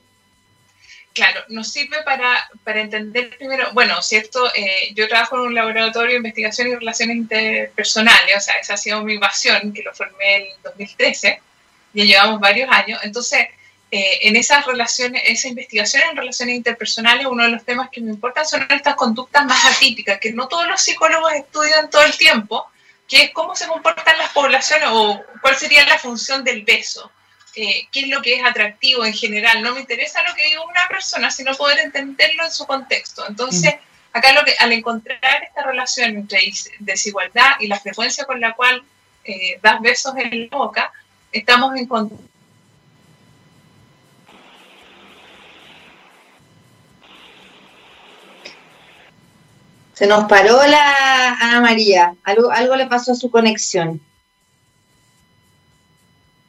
Claro, 1.14 1.44
nos 1.50 1.72
sirve 1.72 2.02
para, 2.02 2.50
para 2.64 2.82
entender 2.82 3.38
primero, 3.38 3.72
bueno, 3.74 4.02
cierto, 4.02 4.52
eh, 4.56 4.92
yo 4.96 5.08
trabajo 5.08 5.36
en 5.36 5.42
un 5.44 5.54
laboratorio 5.54 6.10
de 6.10 6.18
investigación 6.18 6.70
y 6.70 6.76
relaciones 6.76 7.18
interpersonales, 7.18 8.36
o 8.36 8.40
sea, 8.40 8.56
esa 8.56 8.74
ha 8.74 8.78
sido 8.78 9.04
mi 9.04 9.20
pasión, 9.20 9.72
que 9.74 9.84
lo 9.84 9.94
formé 9.94 10.38
en 10.38 10.48
2013, 10.64 11.40
ya 11.94 12.04
llevamos 12.04 12.40
varios 12.40 12.68
años, 12.72 13.00
entonces, 13.04 13.48
eh, 13.92 14.20
en 14.24 14.36
esas 14.36 14.66
relaciones, 14.66 15.22
esa 15.28 15.50
investigación 15.50 16.02
en 16.10 16.18
relaciones 16.18 16.56
interpersonales, 16.56 17.28
uno 17.28 17.44
de 17.44 17.52
los 17.52 17.64
temas 17.64 17.92
que 17.92 18.02
me 18.02 18.10
importan 18.10 18.48
son 18.48 18.66
estas 18.72 18.96
conductas 18.96 19.46
más 19.46 19.66
atípicas, 19.66 20.20
que 20.20 20.34
no 20.34 20.48
todos 20.48 20.68
los 20.68 20.82
psicólogos 20.82 21.32
estudian 21.34 21.92
todo 21.92 22.02
el 22.02 22.18
tiempo, 22.18 22.66
que 23.08 23.26
es 23.26 23.32
cómo 23.34 23.56
se 23.56 23.68
comportan 23.68 24.18
las 24.18 24.32
poblaciones 24.32 24.88
o 24.92 25.24
cuál 25.42 25.56
sería 25.58 25.86
la 25.86 26.00
función 26.00 26.44
del 26.44 26.64
beso 26.64 27.12
eh, 27.56 27.88
qué 27.92 28.02
es 28.02 28.08
lo 28.08 28.22
que 28.22 28.36
es 28.36 28.46
atractivo 28.46 29.06
en 29.06 29.14
general. 29.14 29.62
No 29.62 29.74
me 29.74 29.82
interesa 29.82 30.24
lo 30.24 30.34
que 30.36 30.44
diga 30.44 30.64
una 30.64 30.88
persona, 30.90 31.30
sino 31.32 31.54
poder 31.56 31.80
entenderlo 31.80 32.46
en 32.46 32.52
su 32.52 32.66
contexto. 32.66 33.28
Entonces, 33.28 33.76
acá 34.12 34.34
lo 34.34 34.44
que, 34.44 34.56
al 34.60 34.72
encontrar 34.72 35.44
esta 35.44 35.64
relación 35.64 36.10
entre 36.12 36.40
desigualdad 36.80 37.52
y 37.60 37.68
la 37.68 37.80
frecuencia 37.80 38.26
con 38.26 38.40
la 38.42 38.54
cual 38.54 38.84
eh, 39.24 39.60
das 39.62 39.82
besos 39.82 40.14
en 40.18 40.50
la 40.50 40.58
boca, 40.58 40.92
estamos 41.32 41.76
encontrando 41.76 42.34
Se 49.94 50.08
nos 50.08 50.26
paró 50.26 50.66
la 50.66 51.38
Ana 51.40 51.62
María, 51.62 52.16
algo, 52.24 52.52
algo 52.52 52.76
le 52.76 52.88
pasó 52.88 53.12
a 53.12 53.16
su 53.16 53.30
conexión. 53.30 54.02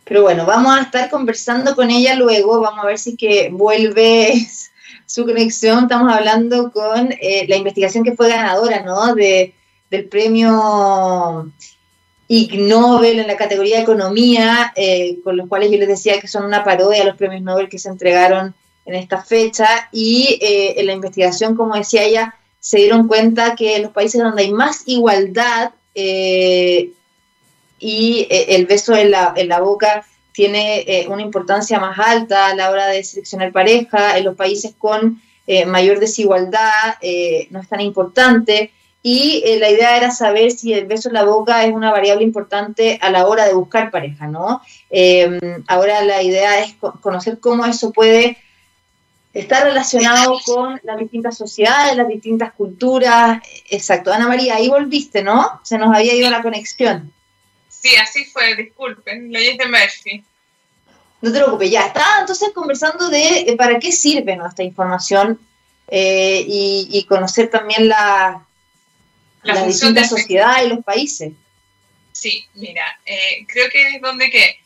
Pero 0.05 0.23
bueno, 0.23 0.45
vamos 0.45 0.77
a 0.77 0.83
estar 0.83 1.09
conversando 1.09 1.75
con 1.75 1.91
ella 1.91 2.15
luego, 2.15 2.61
vamos 2.61 2.85
a 2.85 2.87
ver 2.87 2.99
si 2.99 3.17
que 3.17 3.49
vuelve 3.51 4.35
su 5.07 5.25
conexión. 5.25 5.85
Estamos 5.85 6.13
hablando 6.13 6.71
con 6.73 7.13
eh, 7.21 7.47
la 7.49 7.57
investigación 7.57 8.05
que 8.05 8.15
fue 8.15 8.29
ganadora, 8.29 8.83
¿no? 8.83 9.15
De, 9.15 9.55
del 9.91 10.07
premio 10.07 11.51
Ig 12.29 12.61
Nobel 12.61 13.19
en 13.19 13.27
la 13.27 13.37
categoría 13.37 13.77
de 13.77 13.83
economía, 13.83 14.73
eh, 14.77 15.19
con 15.25 15.37
los 15.39 15.49
cuales 15.49 15.71
yo 15.71 15.79
les 15.79 15.89
decía 15.89 16.21
que 16.21 16.29
son 16.29 16.45
una 16.45 16.65
parodia 16.65 17.05
los 17.05 17.17
premios 17.17 17.43
Nobel 17.43 17.69
que 17.69 17.79
se 17.79 17.89
entregaron 17.89 18.55
en 18.85 18.95
esta 18.95 19.23
fecha. 19.23 19.89
Y 19.91 20.39
eh, 20.43 20.81
en 20.81 20.87
la 20.87 20.93
investigación, 20.93 21.57
como 21.57 21.77
decía 21.77 22.03
ella, 22.03 22.35
se 22.61 22.79
dieron 22.79 23.09
cuenta 23.09 23.57
que 23.57 23.79
los 23.79 23.93
países 23.93 24.23
donde 24.23 24.43
hay 24.43 24.53
más 24.53 24.83
igualdad 24.87 25.73
y 27.79 28.27
eh, 28.31 28.57
el 28.57 28.67
beso 28.67 28.95
en 28.95 29.11
la, 29.11 29.33
en 29.37 29.49
la 29.49 29.61
boca 29.61 30.05
tiene 30.33 30.81
eh, 30.81 31.07
una 31.09 31.23
importancia 31.23 31.79
más 31.79 31.99
alta 31.99 32.49
a 32.49 32.55
la 32.55 32.71
hora 32.71 32.87
de 32.87 33.05
seleccionar 33.05 33.53
pareja, 33.53 34.19
en 34.19 34.25
los 34.25 34.37
países 34.37 34.75
con 34.77 35.21
eh, 35.47 35.67
mayor 35.67 36.01
desigualdad 36.01 36.95
no 37.51 37.61
es 37.61 37.69
tan 37.69 37.81
importante 37.81 38.73
y 39.03 39.45
la 39.59 39.69
idea 39.69 39.99
era 39.99 40.11
saber 40.11 40.51
si 40.51 40.73
el 40.73 40.87
beso 40.87 41.09
en 41.09 41.15
la 41.15 41.25
boca 41.25 41.63
es 41.65 41.73
una 41.73 41.93
variable 41.93 42.25
importante 42.25 42.99
a 43.03 43.11
la 43.11 43.27
hora 43.27 43.45
de 43.45 43.53
buscar 43.53 43.91
pareja, 43.91 44.27
¿no? 44.27 44.63
ahora 45.69 46.03
la 46.03 46.23
idea 46.23 46.61
es 46.61 46.75
conocer 47.03 47.39
cómo 47.39 47.67
eso 47.67 47.93
puede 47.93 48.39
estar 49.35 49.65
relacionado 49.65 50.39
con 50.47 50.81
las 50.85 50.99
distintas 50.99 51.37
sociedades, 51.37 51.97
las 51.97 52.09
distintas 52.09 52.53
culturas. 52.55 53.43
Exacto. 53.69 54.13
Ana 54.13 54.29
María, 54.29 54.55
ahí 54.55 54.69
volviste, 54.69 55.23
¿no? 55.23 55.61
Se 55.65 55.77
nos 55.77 55.95
había 55.95 56.15
ido 56.15 56.31
la 56.31 56.41
conexión. 56.41 57.13
Sí, 57.85 57.95
así 57.97 58.25
fue, 58.25 58.57
disculpen, 58.57 59.31
leyes 59.31 59.59
de 59.59 59.67
Murphy. 59.67 60.25
No 61.21 61.31
te 61.31 61.39
preocupes, 61.39 61.71
ya 61.71 61.89
está 61.89 62.21
entonces 62.21 62.49
conversando 62.55 63.11
de 63.11 63.41
eh, 63.41 63.57
para 63.59 63.79
qué 63.79 63.93
sirve 63.93 64.37
nuestra 64.37 64.65
información 64.65 65.39
eh, 65.89 66.43
y, 66.49 67.05
conocer 67.07 67.51
también 67.51 67.87
la, 67.87 68.43
la, 69.43 69.55
la 69.55 69.67
distinta 69.67 70.03
sociedad 70.03 70.65
y 70.65 70.69
los 70.69 70.83
países. 70.83 71.35
Sí, 72.13 72.49
mira, 72.55 72.99
eh, 73.05 73.45
creo 73.47 73.69
que 73.69 73.97
es 73.97 74.01
donde 74.01 74.31
que 74.31 74.61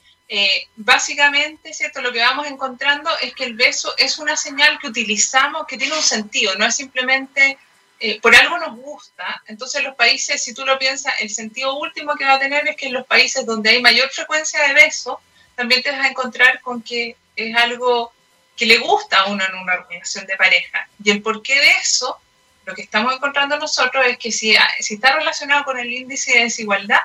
básicamente, 0.77 1.75
¿cierto? 1.75 2.01
Lo 2.01 2.13
que 2.13 2.21
vamos 2.21 2.47
encontrando 2.47 3.11
es 3.21 3.35
que 3.35 3.43
el 3.43 3.55
beso 3.55 3.97
es 3.97 4.19
una 4.19 4.37
señal 4.37 4.79
que 4.79 4.87
utilizamos 4.87 5.67
que 5.67 5.77
tiene 5.77 5.97
un 5.97 6.03
sentido, 6.03 6.55
no 6.55 6.67
es 6.67 6.77
simplemente 6.77 7.59
eh, 8.01 8.21
por 8.21 8.35
algo 8.37 8.59
nos 8.59 8.77
gusta, 8.77 9.43
entonces 9.47 9.83
los 9.83 9.97
países, 9.97 10.43
si 10.43 10.55
tú 10.55 10.65
lo 10.65 10.79
piensas, 10.79 11.15
el 11.21 11.31
sentido 11.31 11.77
último 11.77 12.15
que 12.15 12.25
va 12.25 12.35
a 12.35 12.39
tener 12.39 12.67
es 12.69 12.77
que 12.77 12.87
en 12.87 12.93
los 12.93 13.07
países 13.07 13.45
donde 13.45 13.71
hay 13.71 13.83
mayor 13.83 14.09
frecuencia 14.11 14.63
de 14.69 14.75
besos, 14.75 15.19
también 15.57 15.83
te 15.83 15.91
vas 15.91 16.01
a 16.01 16.09
encontrar 16.09 16.61
con 16.61 16.81
que 16.81 17.17
es 17.35 17.57
algo 17.57 18.13
que 18.57 18.67
le 18.67 18.79
gusta 18.79 19.21
a 19.21 19.27
uno 19.27 19.45
en 19.45 19.55
una 19.57 19.77
relación 19.77 20.27
de 20.27 20.37
pareja. 20.37 20.89
Y 21.03 21.11
el 21.11 21.23
porqué 21.23 21.55
de 21.57 21.71
eso, 21.83 22.17
lo 22.65 22.75
que 22.75 22.83
estamos 22.83 23.15
encontrando 23.15 23.59
nosotros 23.59 24.07
es 24.07 24.19
que 24.19 24.31
si, 24.31 24.55
si 24.81 24.95
está 24.95 25.17
relacionado 25.17 25.65
con 25.65 25.79
el 25.79 25.93
índice 25.93 26.35
de 26.35 26.45
desigualdad, 26.45 27.01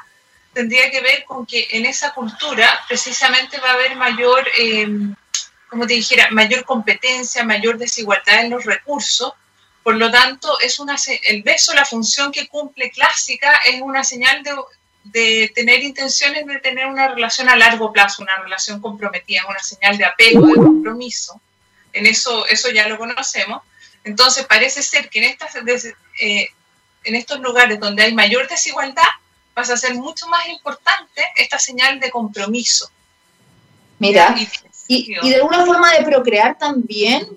tendría 0.53 0.91
que 0.91 1.01
ver 1.01 1.23
con 1.25 1.45
que 1.47 1.67
en 1.71 1.87
esa 1.87 2.13
cultura 2.13 2.69
precisamente 2.87 3.59
va 3.59 3.71
a 3.71 3.73
haber 3.73 3.95
mayor, 3.95 4.47
eh, 4.59 4.87
dijera, 5.87 6.29
mayor 6.29 6.65
competencia, 6.65 7.43
mayor 7.43 7.79
desigualdad 7.79 8.41
en 8.41 8.51
los 8.51 8.63
recursos 8.63 9.33
por 9.83 9.95
lo 9.95 10.09
tanto, 10.09 10.59
es 10.61 10.79
una, 10.79 10.95
el 11.23 11.43
beso, 11.43 11.73
la 11.73 11.85
función 11.85 12.31
que 12.31 12.47
cumple 12.47 12.89
clásica, 12.89 13.59
es 13.65 13.81
una 13.81 14.03
señal 14.03 14.41
de, 15.03 15.51
tener 15.53 15.83
intenciones 15.83 16.45
de 16.45 16.59
tener 16.59 16.85
una 16.85 17.09
relación 17.09 17.49
a 17.49 17.57
largo 17.57 17.91
plazo, 17.91 18.23
una 18.23 18.37
relación 18.37 18.79
comprometida, 18.79 19.41
una 19.47 19.59
señal 19.59 19.97
de 19.97 20.05
apego, 20.05 20.47
de 20.47 20.55
compromiso. 20.55 21.39
en 21.91 22.07
eso, 22.07 22.47
eso 22.47 22.71
ya 22.71 22.87
lo 22.87 22.97
conocemos. 22.97 23.61
Entonces 24.05 24.45
parece 24.45 24.81
ser 24.81 25.09
que 25.09 25.19
en, 25.19 25.25
estas, 25.25 25.55
eh, 25.55 26.49
en 27.03 27.15
estos 27.15 27.39
lugares 27.41 27.79
donde 27.79 28.03
hay 28.03 28.13
mayor 28.13 28.47
desigualdad, 28.47 29.03
pasa 29.53 29.73
a 29.73 29.77
ser 29.77 29.93
mucho 29.95 30.27
más 30.27 30.47
importante 30.47 31.21
esta 31.35 31.59
señal 31.59 31.99
de 31.99 32.09
compromiso. 32.09 32.89
Mira, 33.99 34.35
y, 34.87 35.15
y, 35.21 35.29
de 35.29 35.35
alguna 35.35 35.65
forma 35.65 35.93
de 35.93 36.03
procrear 36.03 36.57
también, 36.57 37.27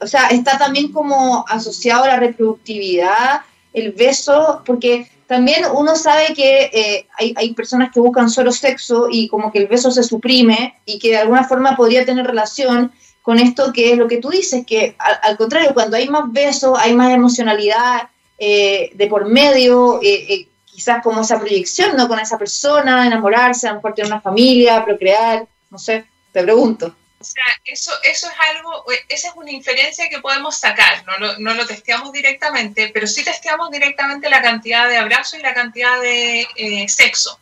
o 0.00 0.06
sea, 0.06 0.28
está 0.28 0.58
también 0.58 0.92
como 0.92 1.44
asociado 1.48 2.04
a 2.04 2.08
la 2.08 2.20
reproductividad, 2.20 3.42
el 3.72 3.92
beso, 3.92 4.62
porque 4.64 5.10
también 5.26 5.64
uno 5.74 5.96
sabe 5.96 6.34
que 6.34 6.70
eh, 6.72 7.06
hay, 7.18 7.34
hay, 7.36 7.54
personas 7.54 7.90
que 7.92 8.00
buscan 8.00 8.28
solo 8.28 8.52
sexo 8.52 9.08
y 9.10 9.28
como 9.28 9.50
que 9.50 9.58
el 9.58 9.66
beso 9.66 9.90
se 9.90 10.02
suprime 10.02 10.74
y 10.84 10.98
que 10.98 11.10
de 11.10 11.18
alguna 11.18 11.44
forma 11.44 11.76
podría 11.76 12.04
tener 12.04 12.26
relación 12.26 12.92
con 13.22 13.38
esto 13.38 13.72
que 13.72 13.92
es 13.92 13.98
lo 13.98 14.06
que 14.06 14.18
tú 14.18 14.28
dices, 14.28 14.66
que 14.66 14.96
al, 14.98 15.36
contrario, 15.38 15.72
cuando 15.72 15.96
hay 15.96 16.08
más 16.08 16.30
besos, 16.30 16.78
hay 16.78 16.94
más 16.94 17.12
emocionalidad 17.12 18.08
eh, 18.38 18.90
de 18.94 19.06
por 19.06 19.26
medio, 19.26 19.98
eh, 20.02 20.46
quizás 20.66 21.02
como 21.02 21.22
esa 21.22 21.40
proyección, 21.40 21.96
¿no? 21.96 22.06
Con 22.06 22.18
esa 22.18 22.36
persona, 22.36 23.06
enamorarse, 23.06 23.66
a 23.66 23.70
lo 23.70 23.76
mejor 23.76 23.94
tener 23.94 24.12
una 24.12 24.20
familia, 24.20 24.84
procrear, 24.84 25.46
no 25.70 25.78
sé, 25.78 26.04
te 26.32 26.42
pregunto. 26.42 26.94
O 27.24 27.26
sea, 27.26 27.44
eso, 27.64 27.90
eso 28.02 28.28
es 28.28 28.34
algo, 28.50 28.84
esa 29.08 29.28
es 29.28 29.34
una 29.34 29.50
inferencia 29.50 30.10
que 30.10 30.20
podemos 30.20 30.58
sacar, 30.58 31.06
no 31.06 31.16
lo, 31.16 31.38
no 31.38 31.54
lo 31.54 31.66
testeamos 31.66 32.12
directamente, 32.12 32.90
pero 32.92 33.06
sí 33.06 33.24
testeamos 33.24 33.70
directamente 33.70 34.28
la 34.28 34.42
cantidad 34.42 34.90
de 34.90 34.98
abrazos 34.98 35.38
y 35.38 35.42
la 35.42 35.54
cantidad 35.54 35.98
de 36.02 36.46
eh, 36.54 36.86
sexo. 36.86 37.40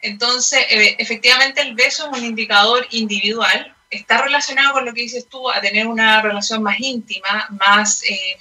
Entonces, 0.00 0.66
eh, 0.70 0.96
efectivamente 0.98 1.60
el 1.60 1.76
beso 1.76 2.10
es 2.10 2.18
un 2.18 2.24
indicador 2.24 2.84
individual, 2.90 3.72
está 3.88 4.22
relacionado 4.22 4.72
con 4.72 4.86
lo 4.86 4.92
que 4.92 5.02
dices 5.02 5.28
tú, 5.28 5.48
a 5.48 5.60
tener 5.60 5.86
una 5.86 6.20
relación 6.20 6.60
más 6.60 6.80
íntima, 6.80 7.46
más 7.50 8.02
eh, 8.02 8.36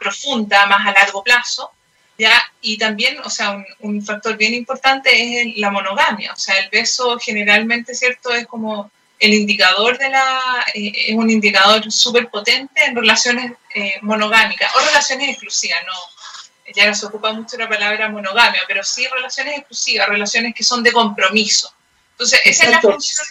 profunda, 0.00 0.64
más 0.64 0.86
a 0.86 0.92
largo 0.92 1.22
plazo, 1.22 1.72
¿ya? 2.16 2.42
Y 2.62 2.78
también, 2.78 3.18
o 3.22 3.28
sea, 3.28 3.50
un, 3.50 3.66
un, 3.80 4.02
factor 4.02 4.38
bien 4.38 4.54
importante 4.54 5.10
es 5.42 5.58
la 5.58 5.70
monogamia, 5.70 6.32
o 6.32 6.38
sea, 6.38 6.58
el 6.58 6.70
beso 6.70 7.18
generalmente, 7.18 7.94
¿cierto? 7.94 8.32
Es 8.32 8.46
como 8.46 8.90
el 9.22 9.34
indicador 9.34 9.96
de 9.98 10.10
la, 10.10 10.64
eh, 10.74 10.92
es 11.06 11.14
un 11.14 11.30
indicador 11.30 11.90
súper 11.92 12.28
potente 12.28 12.84
en 12.84 12.96
relaciones 12.96 13.52
eh, 13.72 13.94
monogámicas 14.02 14.74
o 14.74 14.80
relaciones 14.80 15.28
exclusivas, 15.28 15.78
no, 15.86 16.72
ya 16.74 16.88
no 16.88 16.94
se 16.94 17.06
ocupa 17.06 17.32
mucho 17.32 17.56
la 17.56 17.68
palabra 17.68 18.08
monogamia, 18.08 18.62
pero 18.66 18.82
sí 18.82 19.06
relaciones 19.06 19.58
exclusivas, 19.58 20.08
relaciones 20.08 20.54
que 20.56 20.64
son 20.64 20.82
de 20.82 20.90
compromiso. 20.90 21.72
Entonces, 22.12 22.40
esa 22.44 22.64
es 22.64 22.70
la 22.70 22.80
función 22.80 23.24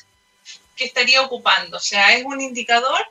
que 0.78 0.86
estaría 0.86 1.22
ocupando, 1.22 1.76
o 1.76 1.82
sea, 1.82 2.16
es 2.16 2.24
un 2.24 2.40
indicador 2.40 3.06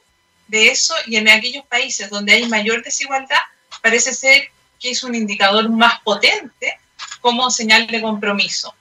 de 0.48 0.68
eso 0.68 0.94
y 1.06 1.16
en 1.16 1.28
aquellos 1.28 1.66
países 1.66 2.08
donde 2.08 2.32
hay 2.32 2.48
mayor 2.48 2.82
desigualdad, 2.82 3.42
parece 3.82 4.14
ser 4.14 4.48
que 4.80 4.90
es 4.90 5.02
un 5.02 5.14
indicador 5.14 5.68
más 5.68 6.00
potente 6.00 6.80
como 7.20 7.50
señal 7.50 7.86
de 7.86 8.00
compromiso. 8.00 8.74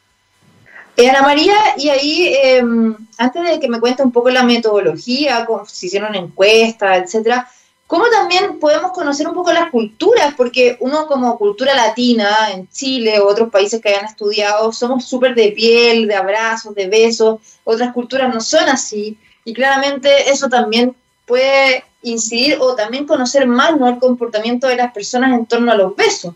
Eh, 0.99 1.09
Ana 1.09 1.21
María, 1.21 1.55
y 1.77 1.87
ahí, 1.87 2.35
em, 2.43 2.93
antes 3.17 3.41
de 3.41 3.57
que 3.57 3.69
me 3.69 3.79
cuente 3.79 4.03
un 4.03 4.11
poco 4.11 4.29
la 4.29 4.43
metodología, 4.43 5.45
cómo 5.45 5.65
se 5.65 5.85
hicieron 5.85 6.13
encuestas, 6.13 7.05
etcétera, 7.05 7.49
¿cómo 7.87 8.09
también 8.09 8.59
podemos 8.59 8.91
conocer 8.91 9.25
un 9.25 9.33
poco 9.33 9.53
las 9.53 9.71
culturas? 9.71 10.33
Porque 10.35 10.75
uno 10.81 11.07
como 11.07 11.37
cultura 11.37 11.73
latina, 11.73 12.51
en 12.51 12.67
Chile 12.67 13.17
o 13.21 13.27
otros 13.27 13.49
países 13.49 13.79
que 13.79 13.87
hayan 13.87 14.03
estudiado, 14.03 14.73
somos 14.73 15.05
súper 15.05 15.35
de 15.35 15.53
piel, 15.53 16.05
de 16.05 16.15
abrazos, 16.15 16.75
de 16.75 16.87
besos, 16.87 17.39
otras 17.63 17.93
culturas 17.93 18.33
no 18.33 18.41
son 18.41 18.67
así, 18.67 19.17
y 19.45 19.53
claramente 19.53 20.29
eso 20.29 20.49
también 20.49 20.93
puede 21.25 21.85
incidir 22.01 22.57
o 22.59 22.75
también 22.75 23.07
conocer 23.07 23.47
más 23.47 23.79
¿no? 23.79 23.87
el 23.87 23.99
comportamiento 23.99 24.67
de 24.67 24.75
las 24.75 24.91
personas 24.91 25.31
en 25.31 25.45
torno 25.45 25.71
a 25.71 25.75
los 25.75 25.95
besos. 25.95 26.35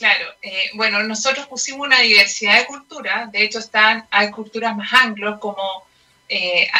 Claro, 0.00 0.32
eh, 0.40 0.70
bueno, 0.72 1.02
nosotros 1.02 1.46
pusimos 1.46 1.86
una 1.86 2.00
diversidad 2.00 2.56
de 2.56 2.64
culturas, 2.64 3.30
de 3.30 3.42
hecho 3.42 3.58
están, 3.58 4.08
hay 4.10 4.30
culturas 4.30 4.74
más 4.74 4.90
anglos 4.94 5.38
como 5.38 5.62
eh, 6.26 6.70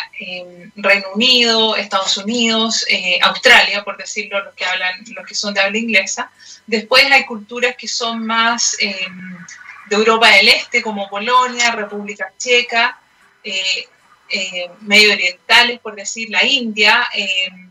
Reino 0.75 1.09
Unido, 1.15 1.77
Estados 1.77 2.17
Unidos, 2.17 2.87
eh, 2.89 3.19
Australia, 3.21 3.85
por 3.85 3.99
decirlo, 3.99 4.43
los 4.43 4.55
que 4.55 4.65
hablan, 4.65 5.05
los 5.15 5.27
que 5.27 5.35
son 5.35 5.53
de 5.53 5.61
habla 5.61 5.77
inglesa. 5.77 6.33
Después 6.67 7.13
hay 7.13 7.27
culturas 7.27 7.77
que 7.77 7.89
son 7.89 8.25
más 8.25 8.75
em, 8.81 9.37
de 9.91 9.97
Europa 9.97 10.31
del 10.31 10.49
Este, 10.49 10.81
como 10.81 11.11
Polonia, 11.11 11.73
República 11.73 12.33
Checa, 12.39 12.99
medio 14.81 15.13
orientales, 15.13 15.79
por 15.81 15.95
decir, 15.95 16.31
la 16.31 16.43
India, 16.43 17.07
em, 17.13 17.71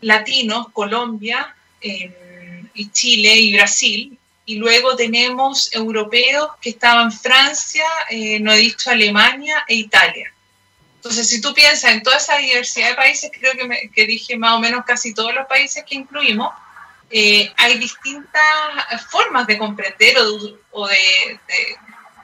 latinos, 0.00 0.68
Colombia 0.72 1.54
em, 1.82 2.23
y 2.74 2.90
Chile 2.90 3.36
y 3.36 3.54
Brasil, 3.54 4.18
y 4.46 4.56
luego 4.56 4.94
tenemos 4.94 5.72
europeos 5.72 6.48
que 6.60 6.70
estaban 6.70 7.10
Francia, 7.10 7.84
eh, 8.10 8.38
no 8.40 8.52
he 8.52 8.58
dicho 8.58 8.90
Alemania 8.90 9.64
e 9.66 9.76
Italia. 9.76 10.32
Entonces, 10.96 11.28
si 11.28 11.40
tú 11.40 11.52
piensas 11.54 11.92
en 11.92 12.02
toda 12.02 12.16
esa 12.16 12.38
diversidad 12.38 12.90
de 12.90 12.94
países, 12.94 13.30
creo 13.32 13.52
que, 13.52 13.90
que 13.94 14.06
dije 14.06 14.36
más 14.36 14.54
o 14.54 14.60
menos 14.60 14.84
casi 14.84 15.14
todos 15.14 15.34
los 15.34 15.46
países 15.46 15.84
que 15.84 15.96
incluimos, 15.96 16.50
eh, 17.10 17.52
hay 17.56 17.78
distintas 17.78 18.42
formas 19.08 19.46
de 19.46 19.58
comprender 19.58 20.16
o, 20.72 20.86
de, 20.88 21.38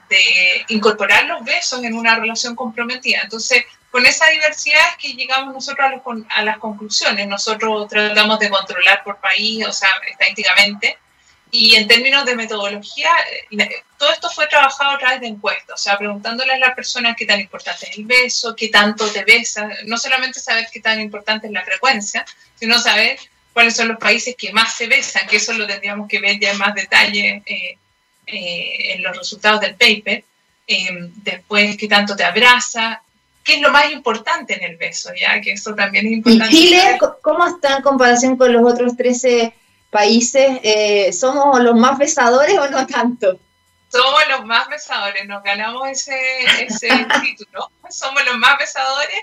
de, 0.09 0.65
incorporar 0.69 1.25
los 1.25 1.43
besos 1.45 1.83
en 1.83 1.93
una 1.93 2.15
relación 2.15 2.55
comprometida. 2.55 3.21
Entonces, 3.23 3.63
con 3.91 4.05
esa 4.05 4.27
diversidad 4.29 4.81
es 4.91 4.97
que 4.97 5.13
llegamos 5.13 5.53
nosotros 5.53 5.85
a, 6.29 6.43
las 6.43 6.57
conclusiones. 6.57 7.27
Nosotros 7.27 7.89
tratamos 7.89 8.39
de 8.39 8.49
controlar 8.49 9.03
por 9.03 9.19
país, 9.19 9.67
o 9.67 9.73
sea, 9.73 9.89
estadísticamente, 10.09 10.97
y 11.51 11.75
en 11.75 11.85
términos 11.89 12.23
de 12.23 12.37
metodología, 12.37 13.11
eh, 13.51 13.83
todo 13.97 14.13
esto 14.13 14.29
fue 14.29 14.47
trabajado 14.47 14.91
a 14.91 14.97
través 14.97 15.19
de 15.19 15.27
encuestas, 15.27 15.73
o 15.73 15.77
sea, 15.77 15.97
preguntándole 15.97 16.53
a 16.53 16.57
las 16.57 16.73
personas 16.73 17.17
qué 17.17 17.25
tan 17.25 17.41
importante 17.41 17.89
es 17.89 17.97
el 17.97 18.05
beso, 18.05 18.55
qué 18.55 18.69
tanto 18.69 19.11
te 19.11 19.25
besas, 19.25 19.69
no 19.85 19.97
solamente 19.97 20.39
saber 20.39 20.67
qué 20.71 20.79
tan 20.79 21.01
importante 21.01 21.47
es 21.47 21.53
la 21.53 21.65
frecuencia, 21.65 22.25
sino 22.55 22.79
saber 22.79 23.19
cuáles 23.51 23.75
son 23.75 23.89
los 23.89 23.97
países 23.97 24.37
que 24.37 24.53
más 24.53 24.77
se 24.77 24.87
besan, 24.87 25.27
que 25.27 25.35
eso 25.35 25.51
lo 25.51 25.67
tendríamos 25.67 26.07
que 26.07 26.21
ver 26.21 26.39
ya 26.39 26.51
en 26.51 26.57
más 26.57 26.73
detalle 26.73 27.43
eh, 27.45 27.77
eh, 28.27 28.93
en 28.93 29.03
los 29.03 29.17
resultados 29.17 29.59
del 29.59 29.75
paper. 29.75 30.23
después, 30.65 31.75
qué 31.75 31.87
tanto 31.89 32.15
te 32.15 32.23
abraza, 32.23 33.03
qué 33.43 33.55
es 33.55 33.61
lo 33.61 33.71
más 33.71 33.91
importante 33.91 34.55
en 34.55 34.63
el 34.63 34.77
beso, 34.77 35.11
ya 35.19 35.41
que 35.41 35.53
eso 35.53 35.73
también 35.75 36.05
es 36.07 36.13
importante. 36.13 36.55
¿Y 36.55 36.69
Chile 36.69 36.99
cómo 37.21 37.45
está 37.45 37.77
en 37.77 37.83
comparación 37.83 38.37
con 38.37 38.53
los 38.53 38.71
otros 38.71 38.95
13 38.95 39.53
países? 39.89 40.59
Eh, 40.63 41.11
¿Somos 41.13 41.59
los 41.61 41.75
más 41.75 41.97
besadores 41.97 42.57
o 42.57 42.69
no 42.69 42.85
tanto? 42.87 43.39
Somos 43.89 44.21
los 44.29 44.45
más 44.45 44.69
besadores, 44.69 45.27
nos 45.27 45.43
ganamos 45.43 45.89
ese, 45.89 46.17
ese 46.61 46.87
título. 47.21 47.69
Somos 47.89 48.23
los 48.25 48.37
más 48.37 48.57
besadores 48.57 49.19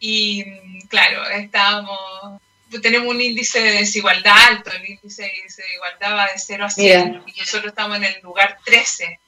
y, 0.00 0.44
claro, 0.88 1.28
estamos 1.30 2.40
tenemos 2.78 3.12
un 3.12 3.20
índice 3.20 3.60
de 3.60 3.72
desigualdad 3.72 4.36
alto, 4.48 4.70
el 4.70 4.88
índice 4.88 5.22
de 5.22 5.42
desigualdad 5.42 6.16
va 6.16 6.26
de 6.26 6.38
0 6.38 6.64
a 6.64 6.70
100 6.70 7.22
y 7.26 7.40
nosotros 7.40 7.66
estamos 7.66 7.96
en 7.96 8.04
el 8.04 8.20
lugar 8.22 8.58
13 8.64 9.18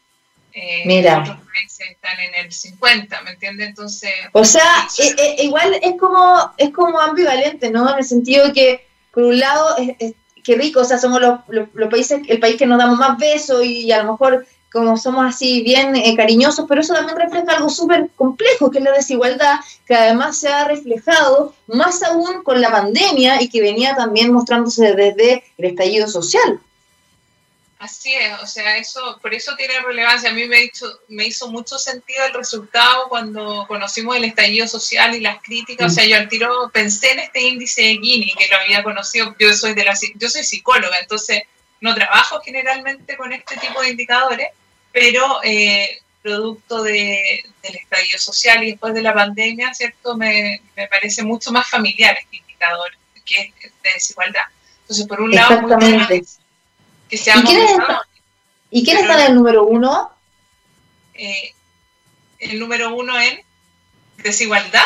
eh, 0.52 0.82
Mira. 0.84 1.20
Otros 1.20 1.38
países 1.52 1.90
están 1.90 2.18
en 2.20 2.44
el 2.44 2.52
50, 2.52 3.22
¿me 3.22 3.30
entiendes? 3.30 3.68
Entonces. 3.68 4.10
O 4.32 4.44
sea, 4.44 4.86
eh, 4.98 5.14
eh, 5.18 5.36
igual 5.44 5.78
es 5.82 5.94
como, 5.98 6.52
es 6.58 6.70
como 6.70 7.00
ambivalente, 7.00 7.70
¿no? 7.70 7.90
En 7.90 7.98
el 7.98 8.04
sentido 8.04 8.52
que, 8.52 8.86
por 9.12 9.24
un 9.24 9.38
lado, 9.38 9.76
es, 9.98 10.14
qué 10.44 10.56
rico, 10.56 10.80
o 10.80 10.84
sea, 10.84 10.98
somos 10.98 11.20
los, 11.20 11.40
los, 11.48 11.90
países, 11.90 12.20
el 12.28 12.40
país 12.40 12.56
que 12.56 12.66
nos 12.66 12.78
damos 12.78 12.98
más 12.98 13.16
besos 13.18 13.64
y 13.64 13.90
a 13.92 14.02
lo 14.02 14.12
mejor 14.12 14.46
como 14.72 14.96
somos 14.96 15.26
así 15.26 15.62
bien 15.62 15.92
cariñosos, 16.16 16.64
pero 16.66 16.80
eso 16.80 16.94
también 16.94 17.18
refleja 17.18 17.52
algo 17.52 17.68
súper 17.68 18.08
complejo, 18.16 18.70
que 18.70 18.78
es 18.78 18.84
la 18.84 18.92
desigualdad, 18.92 19.56
que 19.86 19.94
además 19.94 20.38
se 20.38 20.48
ha 20.48 20.64
reflejado 20.64 21.54
más 21.66 22.02
aún 22.02 22.42
con 22.42 22.58
la 22.58 22.70
pandemia 22.70 23.42
y 23.42 23.50
que 23.50 23.60
venía 23.60 23.94
también 23.94 24.32
mostrándose 24.32 24.94
desde 24.94 25.44
el 25.58 25.66
estallido 25.66 26.08
social. 26.08 26.58
Así 27.82 28.14
es, 28.14 28.32
o 28.40 28.46
sea, 28.46 28.76
eso, 28.76 29.18
por 29.20 29.34
eso 29.34 29.56
tiene 29.56 29.80
relevancia. 29.80 30.30
A 30.30 30.32
mí 30.32 30.46
me, 30.46 30.62
hizo, 30.62 31.00
me 31.08 31.26
hizo 31.26 31.50
mucho 31.50 31.80
sentido 31.80 32.24
el 32.26 32.32
resultado 32.32 33.08
cuando 33.08 33.64
conocimos 33.66 34.14
el 34.14 34.22
estallido 34.22 34.68
social 34.68 35.12
y 35.16 35.20
las 35.20 35.42
críticas. 35.42 35.90
O 35.90 35.94
sea, 35.96 36.04
yo 36.04 36.16
al 36.16 36.28
tiro 36.28 36.70
pensé 36.72 37.10
en 37.10 37.18
este 37.18 37.40
índice 37.40 37.82
de 37.82 37.98
Gini, 38.00 38.34
que 38.38 38.46
lo 38.46 38.58
había 38.58 38.84
conocido. 38.84 39.34
Yo 39.36 39.52
soy 39.54 39.74
de 39.74 39.82
la, 39.82 39.98
yo 40.14 40.28
soy 40.28 40.44
psicóloga, 40.44 40.96
entonces 41.00 41.42
no 41.80 41.92
trabajo 41.92 42.40
generalmente 42.44 43.16
con 43.16 43.32
este 43.32 43.56
tipo 43.56 43.82
de 43.82 43.88
indicadores, 43.88 44.50
pero 44.92 45.40
eh, 45.42 46.02
producto 46.22 46.84
de, 46.84 47.42
del 47.64 47.74
estallido 47.74 48.20
social 48.20 48.62
y 48.62 48.70
después 48.70 48.94
de 48.94 49.02
la 49.02 49.12
pandemia, 49.12 49.74
¿cierto? 49.74 50.16
Me, 50.16 50.62
me 50.76 50.86
parece 50.86 51.24
mucho 51.24 51.50
más 51.50 51.68
familiar 51.68 52.16
este 52.16 52.36
indicador 52.36 52.92
que 53.24 53.52
es 53.60 53.72
de 53.82 53.90
desigualdad. 53.92 54.44
Entonces, 54.82 55.04
por 55.08 55.20
un 55.20 55.32
lado, 55.32 55.62
muy 55.62 56.24
¿Y 57.12 58.84
quién, 58.84 58.96
está, 58.96 59.20
en 59.20 59.26
el 59.26 59.34
número 59.34 59.64
uno? 59.64 60.10
Eh, 61.12 61.52
el 62.38 62.58
número 62.58 62.94
uno 62.94 63.20
en 63.20 63.42
desigualdad. 64.22 64.80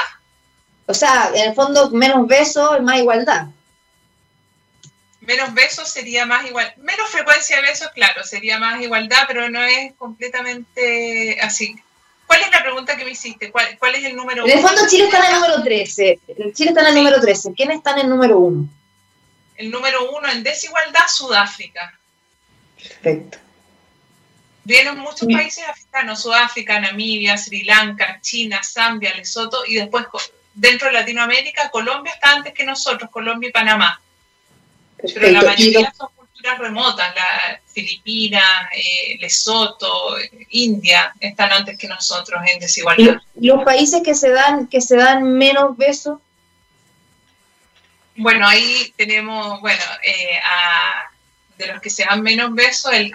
O 0.86 0.94
sea, 0.94 1.30
en 1.32 1.50
el 1.50 1.54
fondo, 1.54 1.90
menos 1.90 2.26
besos, 2.26 2.82
más 2.82 2.98
igualdad. 2.98 3.46
Menos 5.20 5.54
besos 5.54 5.88
sería 5.88 6.26
más 6.26 6.44
igual, 6.46 6.72
menos 6.78 7.08
frecuencia 7.10 7.56
de 7.56 7.62
besos, 7.62 7.88
claro, 7.94 8.22
sería 8.24 8.58
más 8.58 8.80
igualdad, 8.80 9.24
pero 9.26 9.48
no 9.48 9.62
es 9.62 9.94
completamente 9.94 11.38
así. 11.40 11.76
¿Cuál 12.26 12.40
es 12.42 12.50
la 12.50 12.62
pregunta 12.62 12.96
que 12.96 13.04
me 13.04 13.12
hiciste? 13.12 13.52
¿Cuál, 13.52 13.94
es 13.94 14.04
el 14.04 14.16
número 14.16 14.44
uno? 14.44 14.52
En 14.52 14.58
el 14.58 14.64
fondo 14.64 14.82
Chile 14.88 15.04
está 15.04 15.18
en 15.18 15.26
el 15.26 15.40
número 15.40 15.62
13. 15.62 16.20
Chile 16.54 16.70
está 16.70 16.80
en 16.82 16.88
el 16.88 16.94
número 16.96 17.20
13. 17.20 17.54
¿Quién 17.54 17.70
está 17.70 17.92
en 17.92 17.98
el 17.98 18.08
número 18.08 18.38
uno? 18.38 18.68
El 19.56 19.70
número 19.70 20.10
uno 20.10 20.28
en 20.28 20.42
desigualdad, 20.42 21.06
Sudáfrica. 21.08 21.95
Perfecto. 22.88 23.38
Vienen 24.64 24.98
muchos 24.98 25.28
países 25.32 25.64
africanos, 25.68 26.22
Sudáfrica, 26.22 26.80
Namibia, 26.80 27.38
Sri 27.38 27.62
Lanka, 27.62 28.18
China, 28.20 28.60
Zambia, 28.64 29.14
Lesoto, 29.14 29.64
y 29.64 29.76
después 29.76 30.06
dentro 30.54 30.88
de 30.88 30.94
Latinoamérica, 30.94 31.70
Colombia 31.70 32.12
está 32.12 32.32
antes 32.32 32.52
que 32.52 32.64
nosotros, 32.64 33.08
Colombia 33.10 33.50
y 33.50 33.52
Panamá. 33.52 34.00
Pero 34.96 35.30
la 35.30 35.42
mayoría 35.42 35.94
son 35.96 36.08
culturas 36.16 36.58
remotas, 36.58 37.14
la 37.14 37.60
Filipinas, 37.72 38.68
eh, 38.74 39.18
Lesoto, 39.20 40.16
India, 40.50 41.14
están 41.20 41.52
antes 41.52 41.78
que 41.78 41.86
nosotros 41.86 42.40
en 42.50 42.58
desigualdad. 42.58 43.20
¿Y 43.38 43.46
los 43.46 43.62
países 43.62 44.02
que 44.02 44.14
se 44.14 44.30
dan, 44.30 44.66
que 44.66 44.80
se 44.80 44.96
dan 44.96 45.22
menos 45.34 45.76
besos? 45.76 46.18
Bueno, 48.16 48.48
ahí 48.48 48.92
tenemos, 48.96 49.60
bueno, 49.60 49.84
eh, 50.02 50.40
a 50.42 51.10
de 51.56 51.66
los 51.66 51.80
que 51.80 51.90
se 51.90 52.04
dan 52.04 52.22
menos 52.22 52.54
besos, 52.54 52.92
el, 52.92 53.12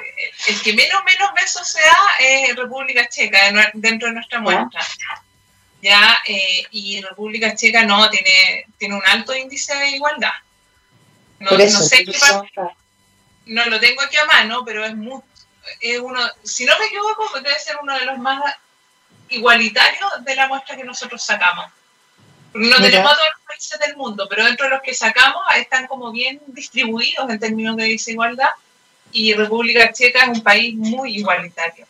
el, 0.48 0.62
que 0.62 0.74
menos 0.74 1.04
menos 1.06 1.30
besos 1.34 1.68
se 1.68 1.82
da 1.82 1.98
es 2.20 2.56
República 2.56 3.08
Checa, 3.08 3.40
dentro 3.74 4.08
de 4.08 4.16
nuestra 4.16 4.40
muestra. 4.40 4.82
¿Ya? 5.82 6.20
Eh, 6.26 6.64
y 6.72 7.02
República 7.02 7.56
Checa 7.56 7.84
no, 7.84 8.10
tiene, 8.10 8.66
tiene 8.78 8.96
un 8.96 9.04
alto 9.06 9.36
índice 9.36 9.76
de 9.76 9.90
igualdad. 9.90 10.34
No, 11.40 11.52
no 11.52 11.70
sé 11.70 12.06
qué 12.06 12.14
no 13.46 13.66
lo 13.66 13.80
tengo 13.80 14.02
aquí 14.02 14.18
a 14.18 14.26
mano, 14.26 14.64
pero 14.66 14.86
es, 14.86 14.96
muy, 14.96 15.20
es 15.80 16.00
uno, 16.00 16.20
si 16.44 16.66
no 16.66 16.78
me 16.80 16.86
equivoco, 16.86 17.28
debe 17.40 17.60
ser 17.60 17.78
uno 17.82 17.98
de 17.98 18.06
los 18.06 18.18
más 18.18 18.40
igualitarios 19.30 20.10
de 20.24 20.36
la 20.36 20.48
muestra 20.48 20.76
que 20.76 20.84
nosotros 20.84 21.24
sacamos. 21.24 21.72
No 22.54 22.76
tenemos 22.78 23.12
a 23.12 23.16
todos 23.16 23.28
los 23.34 23.48
países 23.48 23.80
del 23.80 23.96
mundo, 23.96 24.28
pero 24.30 24.46
dentro 24.46 24.66
de 24.66 24.72
los 24.72 24.82
que 24.82 24.94
sacamos 24.94 25.42
están 25.58 25.88
como 25.88 26.12
bien 26.12 26.42
distribuidos 26.48 27.30
en 27.30 27.40
términos 27.40 27.78
de 27.78 27.86
desigualdad 27.86 28.50
y 29.14 29.34
República 29.34 29.92
Checa 29.92 30.24
es 30.24 30.38
un 30.38 30.44
país 30.44 30.76
muy 30.76 31.18
igualitario. 31.18 31.86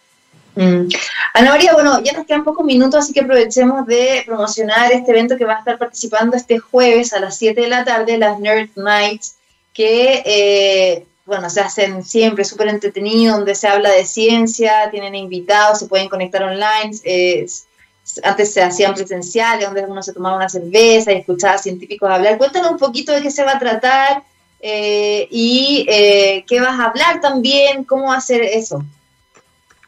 Mm. 0.56 0.90
Ana 1.34 1.50
María, 1.50 1.74
bueno, 1.74 2.02
ya 2.04 2.14
nos 2.14 2.26
quedan 2.26 2.44
pocos 2.44 2.66
minutos, 2.66 3.04
así 3.04 3.14
que 3.14 3.22
aprovechemos 3.22 3.86
de 3.88 4.24
promocionar 4.26 4.92
este 4.92 5.12
evento 5.12 5.38
que 5.38 5.46
va 5.46 5.56
a 5.56 5.60
estar 5.60 5.78
participando 5.78 6.36
este 6.36 6.60
jueves 6.60 7.14
a 7.14 7.20
las 7.20 7.38
7 7.38 7.60
de 7.60 7.68
la 7.68 7.86
tarde, 7.86 8.18
las 8.18 8.40
Nerd 8.40 8.70
Nights, 8.76 9.38
que, 9.74 10.22
eh, 10.26 11.06
bueno, 11.26 11.50
se 11.50 11.62
hacen 11.62 12.04
siempre 12.04 12.44
súper 12.44 12.68
entretenidos, 12.68 13.38
donde 13.38 13.56
se 13.56 13.68
habla 13.68 13.92
de 13.92 14.06
ciencia, 14.06 14.90
tienen 14.92 15.16
invitados, 15.16 15.80
se 15.80 15.88
pueden 15.88 16.10
conectar 16.10 16.44
online. 16.44 16.92
es 17.04 17.66
antes 18.24 18.54
se 18.54 18.62
hacían 18.62 18.94
presenciales, 18.94 19.66
donde 19.66 19.86
uno 19.86 20.02
se 20.02 20.14
tomaba 20.14 20.36
una 20.36 20.50
cerveza 20.50 21.12
y 21.12 21.18
escuchaba 21.18 21.54
a 21.54 21.60
científicos 21.60 22.10
hablar. 22.10 22.38
Cuéntanos 22.38 22.72
un 22.72 22.78
poquito 22.78 23.12
de 23.12 23.22
qué 23.22 23.32
se 23.32 23.44
va 23.44 23.54
a 23.54 23.60
tratar 23.60 24.24
eh, 24.60 25.28
y 25.32 25.86
eh, 25.88 26.44
qué 26.48 26.60
vas 26.60 26.80
a 26.80 26.86
hablar 26.86 27.22
también, 27.22 27.84
cómo 27.84 28.20
ser 28.20 28.42
eso. 28.44 28.84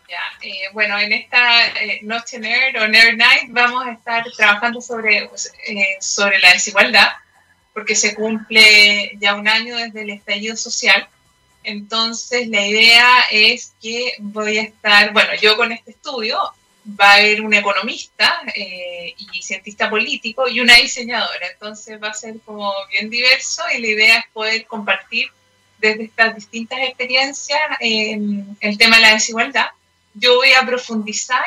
Ya, 0.10 0.48
eh, 0.48 0.70
bueno, 0.74 1.00
en 1.00 1.12
esta 1.12 1.42
Noche 2.04 2.38
Nerd 2.40 2.82
o 2.82 2.88
Nerd 2.88 3.18
Night 3.18 3.50
vamos 3.50 3.86
a 3.86 3.92
estar 3.92 4.24
trabajando 4.38 4.80
sobre, 4.80 5.30
sobre 6.00 6.40
la 6.40 6.54
desigualdad, 6.54 7.08
porque 7.74 7.96
se 7.96 8.14
cumple 8.14 9.18
ya 9.20 9.34
un 9.34 9.48
año 9.48 9.76
desde 9.76 10.04
el 10.04 10.12
estallido 10.12 10.56
social. 10.56 11.08
Entonces, 11.64 12.48
la 12.50 12.66
idea 12.66 13.08
es 13.32 13.74
que 13.82 14.14
voy 14.20 14.60
a 14.60 14.64
estar, 14.64 15.14
bueno, 15.14 15.32
yo 15.42 15.56
con 15.58 15.72
este 15.72 15.92
estudio 15.92 16.38
va 16.86 17.12
a 17.12 17.14
haber 17.16 17.42
un 17.42 17.54
economista 17.54 18.42
eh, 18.56 19.16
y 19.18 19.42
cientista 19.42 19.90
político 19.90 20.48
y 20.48 20.60
una 20.60 20.76
diseñadora. 20.76 21.48
Entonces 21.52 22.02
va 22.02 22.10
a 22.10 22.14
ser 22.14 22.36
como 22.46 22.74
bien 22.92 23.10
diverso 23.10 23.64
y 23.76 23.82
la 23.82 23.88
idea 23.88 24.18
es 24.20 24.26
poder 24.34 24.66
compartir 24.66 25.28
desde 25.80 26.04
estas 26.06 26.36
distintas 26.36 26.80
experiencias 26.80 27.62
el 27.80 28.78
tema 28.78 28.98
de 28.98 29.02
la 29.02 29.14
desigualdad. 29.14 29.68
Yo 30.14 30.36
voy 30.36 30.54
a 30.54 30.66
profundizar 30.66 31.44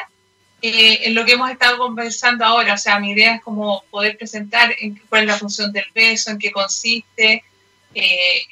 eh, 0.62 1.06
en 1.06 1.14
lo 1.14 1.24
que 1.24 1.32
hemos 1.32 1.50
estado 1.50 1.78
conversando 1.78 2.44
ahora. 2.44 2.74
O 2.74 2.78
sea, 2.78 2.98
mi 2.98 3.12
idea 3.12 3.36
es 3.36 3.42
como 3.42 3.84
poder 3.90 4.16
presentar 4.16 4.74
en 4.80 5.00
cuál 5.08 5.22
es 5.22 5.28
la 5.28 5.38
función 5.38 5.72
del 5.72 5.84
peso, 5.92 6.30
en 6.30 6.38
qué 6.38 6.50
consiste, 6.50 7.44
eh, 7.94 8.46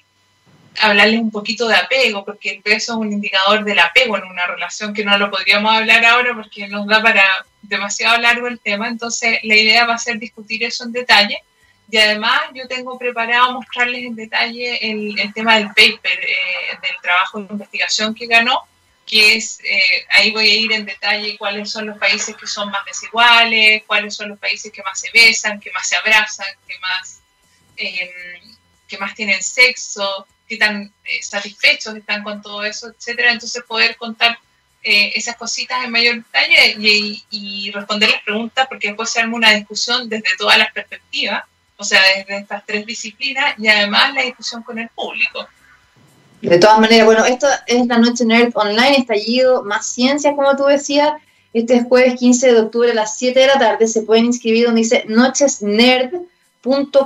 hablarles 0.80 1.20
un 1.20 1.30
poquito 1.30 1.68
de 1.68 1.76
apego, 1.76 2.24
porque 2.24 2.50
el 2.50 2.62
peso 2.62 2.92
es 2.92 2.98
un 2.98 3.12
indicador 3.12 3.64
del 3.64 3.78
apego 3.78 4.16
en 4.16 4.24
una 4.24 4.46
relación 4.46 4.92
que 4.92 5.04
no 5.04 5.16
lo 5.18 5.30
podríamos 5.30 5.74
hablar 5.74 6.04
ahora 6.04 6.34
porque 6.34 6.68
nos 6.68 6.86
da 6.86 7.02
para 7.02 7.24
demasiado 7.62 8.18
largo 8.18 8.46
el 8.46 8.60
tema. 8.60 8.88
Entonces, 8.88 9.38
la 9.42 9.56
idea 9.56 9.86
va 9.86 9.94
a 9.94 9.98
ser 9.98 10.18
discutir 10.18 10.64
eso 10.64 10.84
en 10.84 10.92
detalle. 10.92 11.42
Y 11.90 11.98
además, 11.98 12.40
yo 12.54 12.66
tengo 12.66 12.98
preparado 12.98 13.52
mostrarles 13.52 14.04
en 14.04 14.16
detalle 14.16 14.78
el, 14.90 15.32
tema 15.34 15.56
del 15.56 15.68
paper, 15.68 16.18
eh, 16.18 16.78
del 16.82 17.00
trabajo 17.02 17.40
de 17.40 17.52
investigación 17.52 18.14
que 18.14 18.26
ganó, 18.26 18.62
que 19.06 19.36
es, 19.36 19.60
eh, 19.60 20.06
ahí 20.10 20.32
voy 20.32 20.48
a 20.48 20.54
ir 20.54 20.72
en 20.72 20.86
detalle 20.86 21.36
cuáles 21.36 21.70
son 21.70 21.86
los 21.86 21.98
países 21.98 22.34
que 22.36 22.46
son 22.46 22.70
más 22.70 22.84
desiguales, 22.86 23.82
cuáles 23.86 24.14
son 24.14 24.30
los 24.30 24.38
países 24.38 24.72
que 24.72 24.82
más 24.82 24.98
se 24.98 25.10
besan, 25.12 25.60
que 25.60 25.70
más 25.72 25.86
se 25.86 25.96
abrazan, 25.96 26.46
que 26.66 26.78
más, 26.80 27.20
eh, 27.76 28.10
que 28.88 28.96
más 28.98 29.14
tienen 29.14 29.42
sexo, 29.42 30.26
qué 30.48 30.56
tan 30.56 30.92
eh, 31.04 31.22
satisfechos 31.22 31.94
están 31.96 32.22
con 32.22 32.42
todo 32.42 32.64
eso, 32.64 32.88
etcétera. 32.88 33.32
Entonces 33.32 33.62
poder 33.64 33.96
contar 33.96 34.38
eh, 34.82 35.12
esas 35.14 35.36
cositas 35.36 35.82
en 35.82 35.90
mayor 35.90 36.16
detalle 36.16 36.76
y, 37.30 37.70
responder 37.72 38.10
las 38.10 38.22
preguntas, 38.22 38.66
porque 38.68 38.88
después 38.88 39.08
se 39.08 39.20
arma 39.20 39.36
una 39.36 39.52
discusión 39.52 40.08
desde 40.08 40.36
todas 40.36 40.58
las 40.58 40.70
perspectivas, 40.72 41.44
o 41.78 41.84
sea, 41.84 42.00
desde 42.16 42.38
estas 42.38 42.66
tres 42.66 42.84
disciplinas 42.84 43.54
y 43.58 43.66
además 43.66 44.12
la 44.14 44.22
discusión 44.22 44.62
con 44.62 44.78
el 44.78 44.88
público. 44.90 45.48
De 46.42 46.58
todas 46.58 46.78
maneras, 46.78 47.06
bueno, 47.06 47.24
esto 47.24 47.46
es 47.66 47.86
la 47.86 47.96
Noche 47.96 48.26
Nerd 48.26 48.52
Online, 48.54 48.98
estallido 48.98 49.64
más 49.64 49.86
ciencia, 49.86 50.34
como 50.34 50.54
tú 50.54 50.64
decías. 50.64 51.14
Este 51.54 51.76
es 51.76 51.84
jueves 51.84 52.16
15 52.18 52.52
de 52.52 52.60
octubre 52.60 52.90
a 52.90 52.94
las 52.94 53.16
7 53.16 53.40
de 53.40 53.46
la 53.46 53.58
tarde. 53.58 53.88
Se 53.88 54.02
pueden 54.02 54.26
inscribir 54.26 54.66
donde 54.66 54.82
dice 54.82 55.04
Noches 55.08 55.62
Nerd 55.62 56.12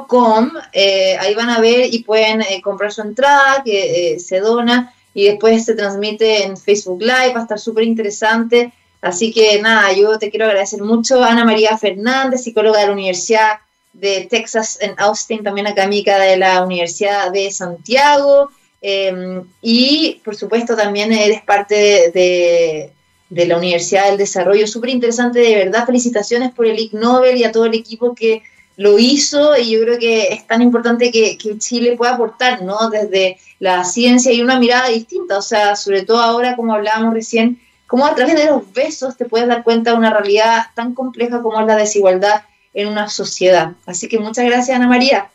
Com, 0.07 0.53
eh, 0.73 1.17
ahí 1.19 1.35
van 1.35 1.51
a 1.51 1.61
ver 1.61 1.93
y 1.93 2.05
pueden 2.05 2.43
eh, 2.43 2.61
comprar 2.63 2.93
su 2.93 3.03
entrada 3.03 3.63
que 3.65 4.15
eh, 4.15 4.21
se 4.21 4.39
dona 4.39 4.95
y 5.13 5.25
después 5.25 5.65
se 5.65 5.75
transmite 5.75 6.45
en 6.45 6.57
Facebook 6.57 7.01
Live, 7.01 7.35
va 7.35 7.41
a 7.41 7.43
estar 7.43 7.59
súper 7.59 7.83
interesante. 7.83 8.73
Así 9.01 9.33
que 9.33 9.61
nada, 9.61 9.93
yo 9.93 10.17
te 10.17 10.31
quiero 10.31 10.47
agradecer 10.47 10.81
mucho. 10.81 11.25
Ana 11.25 11.45
María 11.45 11.77
Fernández, 11.77 12.43
psicóloga 12.43 12.81
de 12.81 12.87
la 12.87 12.93
Universidad 12.93 13.59
de 13.93 14.29
Texas 14.31 14.79
en 14.81 14.95
Austin, 14.97 15.43
también 15.43 15.67
académica 15.67 16.19
de 16.19 16.37
la 16.37 16.63
Universidad 16.63 17.33
de 17.33 17.51
Santiago. 17.51 18.51
Em, 18.81 19.43
y 19.61 20.21
por 20.25 20.37
supuesto 20.37 20.77
también 20.77 21.13
eres 21.13 21.43
parte 21.43 22.13
de, 22.15 22.93
de 23.29 23.47
la 23.47 23.57
Universidad 23.57 24.07
del 24.07 24.19
Desarrollo. 24.19 24.69
Súper 24.69 24.91
interesante, 24.91 25.41
de 25.41 25.57
verdad. 25.57 25.85
Felicitaciones 25.85 26.53
por 26.53 26.67
el 26.67 26.79
Ig 26.79 26.95
Nobel 26.95 27.37
y 27.37 27.45
a 27.45 27.51
todo 27.51 27.65
el 27.65 27.75
equipo 27.75 28.15
que 28.15 28.43
lo 28.79 28.97
hizo 28.97 29.57
y 29.57 29.73
yo 29.73 29.81
creo 29.81 29.99
que 29.99 30.33
es 30.33 30.47
tan 30.47 30.63
importante 30.63 31.11
que, 31.11 31.37
Chile 31.59 31.97
pueda 31.97 32.15
aportar, 32.15 32.63
¿no? 32.63 32.89
Desde 32.91 33.37
la 33.59 33.83
ciencia 33.83 34.33
y 34.33 34.41
una 34.41 34.61
mirada 34.61 34.89
distinta, 34.89 35.37
o 35.37 35.43
sea, 35.43 35.75
sobre 35.75 36.05
todo 36.05 36.23
ahora, 36.23 36.55
como 36.55 36.73
hablábamos 36.73 37.13
recién, 37.13 37.61
cómo 37.89 38.07
a 38.07 38.15
través 38.15 38.37
de 38.37 38.47
los 38.47 38.73
besos 38.73 39.17
te 39.17 39.25
puedes 39.25 39.49
dar 39.49 39.65
cuenta 39.65 39.91
de 39.91 39.97
una 39.97 40.11
realidad 40.11 40.67
tan 40.77 40.95
compleja 40.95 41.43
como 41.43 41.61
es 41.61 41.67
la 41.67 41.75
desigualdad 41.75 42.45
en 42.73 42.87
una 42.87 43.09
sociedad. 43.09 43.73
Así 43.85 44.07
que 44.07 44.21
muchas 44.21 44.45
gracias, 44.45 44.77
Ana 44.77 44.87
María. 44.87 45.29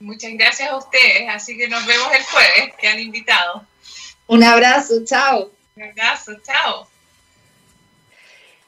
Muchas 0.00 0.32
gracias 0.34 0.68
a 0.68 0.76
ustedes, 0.76 1.28
así 1.28 1.56
que 1.56 1.68
nos 1.68 1.86
vemos 1.86 2.08
el 2.18 2.24
jueves, 2.24 2.74
que 2.80 2.88
han 2.88 2.98
invitado. 2.98 3.64
Un 4.26 4.42
abrazo, 4.42 5.04
chao. 5.04 5.52
Un 5.76 5.84
abrazo, 5.84 6.32
chao. 6.44 6.88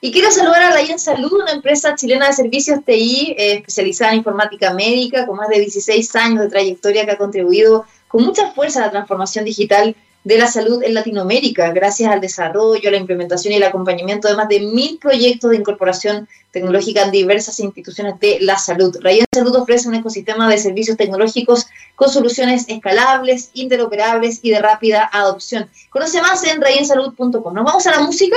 Y 0.01 0.13
quiero 0.13 0.31
saludar 0.31 0.63
a 0.63 0.71
Rayen 0.71 0.99
Salud, 0.99 1.33
una 1.33 1.51
empresa 1.51 1.97
chilena 1.97 2.29
de 2.29 2.33
servicios 2.33 2.85
TI 2.85 3.35
eh, 3.37 3.55
especializada 3.55 4.13
en 4.13 4.19
informática 4.19 4.73
médica, 4.73 5.27
con 5.27 5.37
más 5.37 5.49
de 5.49 5.59
16 5.59 6.15
años 6.15 6.41
de 6.41 6.49
trayectoria 6.49 7.05
que 7.05 7.11
ha 7.11 7.19
contribuido 7.19 7.85
con 8.07 8.23
mucha 8.23 8.53
fuerza 8.53 8.79
a 8.79 8.87
la 8.87 8.91
transformación 8.93 9.45
digital 9.45 9.97
de 10.23 10.39
la 10.39 10.47
salud 10.47 10.85
en 10.85 10.95
Latinoamérica, 10.95 11.73
gracias 11.73 12.13
al 12.13 12.21
desarrollo, 12.21 12.91
la 12.91 12.97
implementación 12.97 13.53
y 13.53 13.57
el 13.57 13.63
acompañamiento 13.65 14.29
de 14.29 14.37
más 14.37 14.49
de 14.49 14.61
mil 14.61 14.99
proyectos 14.99 15.51
de 15.51 15.57
incorporación 15.57 16.29
tecnológica 16.53 17.03
en 17.03 17.11
diversas 17.11 17.59
instituciones 17.59 18.21
de 18.21 18.39
la 18.41 18.57
salud. 18.57 18.97
Rayen 19.01 19.27
Salud 19.35 19.57
ofrece 19.57 19.89
un 19.89 19.97
ecosistema 19.97 20.49
de 20.49 20.59
servicios 20.59 20.97
tecnológicos 20.97 21.67
con 21.97 22.09
soluciones 22.09 22.67
escalables, 22.69 23.51
interoperables 23.55 24.41
y 24.43 24.51
de 24.51 24.61
rápida 24.61 25.09
adopción. 25.13 25.69
Conoce 25.91 26.23
más 26.23 26.45
en 26.45 26.61
rayensalud.com. 26.61 27.55
Nos 27.55 27.65
vamos 27.65 27.87
a 27.87 27.91
la 27.93 28.01
música 28.01 28.37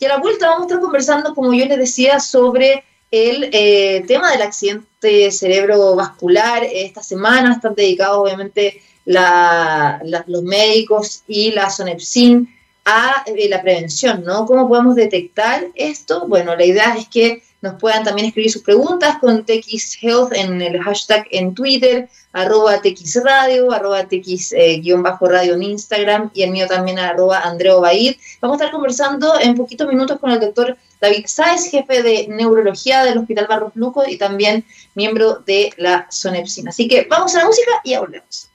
y 0.00 0.06
a 0.06 0.08
la 0.08 0.18
vuelta 0.18 0.48
vamos 0.48 0.62
a 0.62 0.66
estar 0.66 0.80
conversando, 0.80 1.34
como 1.34 1.52
yo 1.52 1.66
les 1.66 1.78
decía, 1.78 2.20
sobre 2.20 2.84
el 3.10 3.50
eh, 3.52 4.02
tema 4.08 4.32
del 4.32 4.40
accidente 4.40 5.30
cerebrovascular. 5.30 6.64
Esta 6.64 7.02
semana 7.02 7.52
están 7.52 7.74
dedicados 7.74 8.16
obviamente 8.16 8.82
los 9.04 10.42
médicos 10.42 11.22
y 11.28 11.50
la 11.52 11.68
SONEPSIN 11.68 12.48
a 12.86 13.24
eh, 13.26 13.48
la 13.50 13.60
prevención, 13.60 14.24
¿no? 14.24 14.46
¿Cómo 14.46 14.68
podemos 14.68 14.94
detectar 14.94 15.66
esto? 15.74 16.26
Bueno, 16.26 16.56
la 16.56 16.64
idea 16.64 16.96
es 16.96 17.06
que 17.08 17.42
nos 17.62 17.74
puedan 17.74 18.04
también 18.04 18.28
escribir 18.28 18.50
sus 18.50 18.62
preguntas 18.62 19.18
con 19.20 19.44
TX 19.44 19.98
Health 20.02 20.32
en 20.32 20.62
el 20.62 20.82
hashtag 20.82 21.26
en 21.30 21.54
Twitter, 21.54 22.08
arroba 22.32 22.80
TX 22.80 23.22
Radio, 23.24 23.72
arroba 23.72 24.06
TX 24.06 24.52
eh, 24.52 24.82
en 24.82 25.62
Instagram 25.62 26.30
y 26.32 26.42
el 26.42 26.50
mío 26.50 26.66
también 26.66 26.98
arroba 26.98 27.40
Andreo 27.40 27.80
Baid. 27.80 28.16
Vamos 28.40 28.54
a 28.60 28.64
estar 28.64 28.72
conversando 28.72 29.38
en 29.40 29.54
poquitos 29.54 29.88
minutos 29.88 30.18
con 30.18 30.30
el 30.30 30.40
doctor 30.40 30.76
David 31.00 31.26
Sáez, 31.26 31.70
jefe 31.70 32.02
de 32.02 32.28
neurología 32.28 33.04
del 33.04 33.18
Hospital 33.18 33.46
Barros 33.48 33.72
Luco 33.74 34.04
y 34.06 34.16
también 34.16 34.64
miembro 34.94 35.42
de 35.46 35.72
la 35.76 36.06
SONEPSIN. 36.10 36.68
Así 36.68 36.88
que 36.88 37.06
vamos 37.10 37.34
a 37.34 37.38
la 37.38 37.46
música 37.46 37.70
y 37.84 37.90
ya 37.90 38.00
volvemos. 38.00 38.50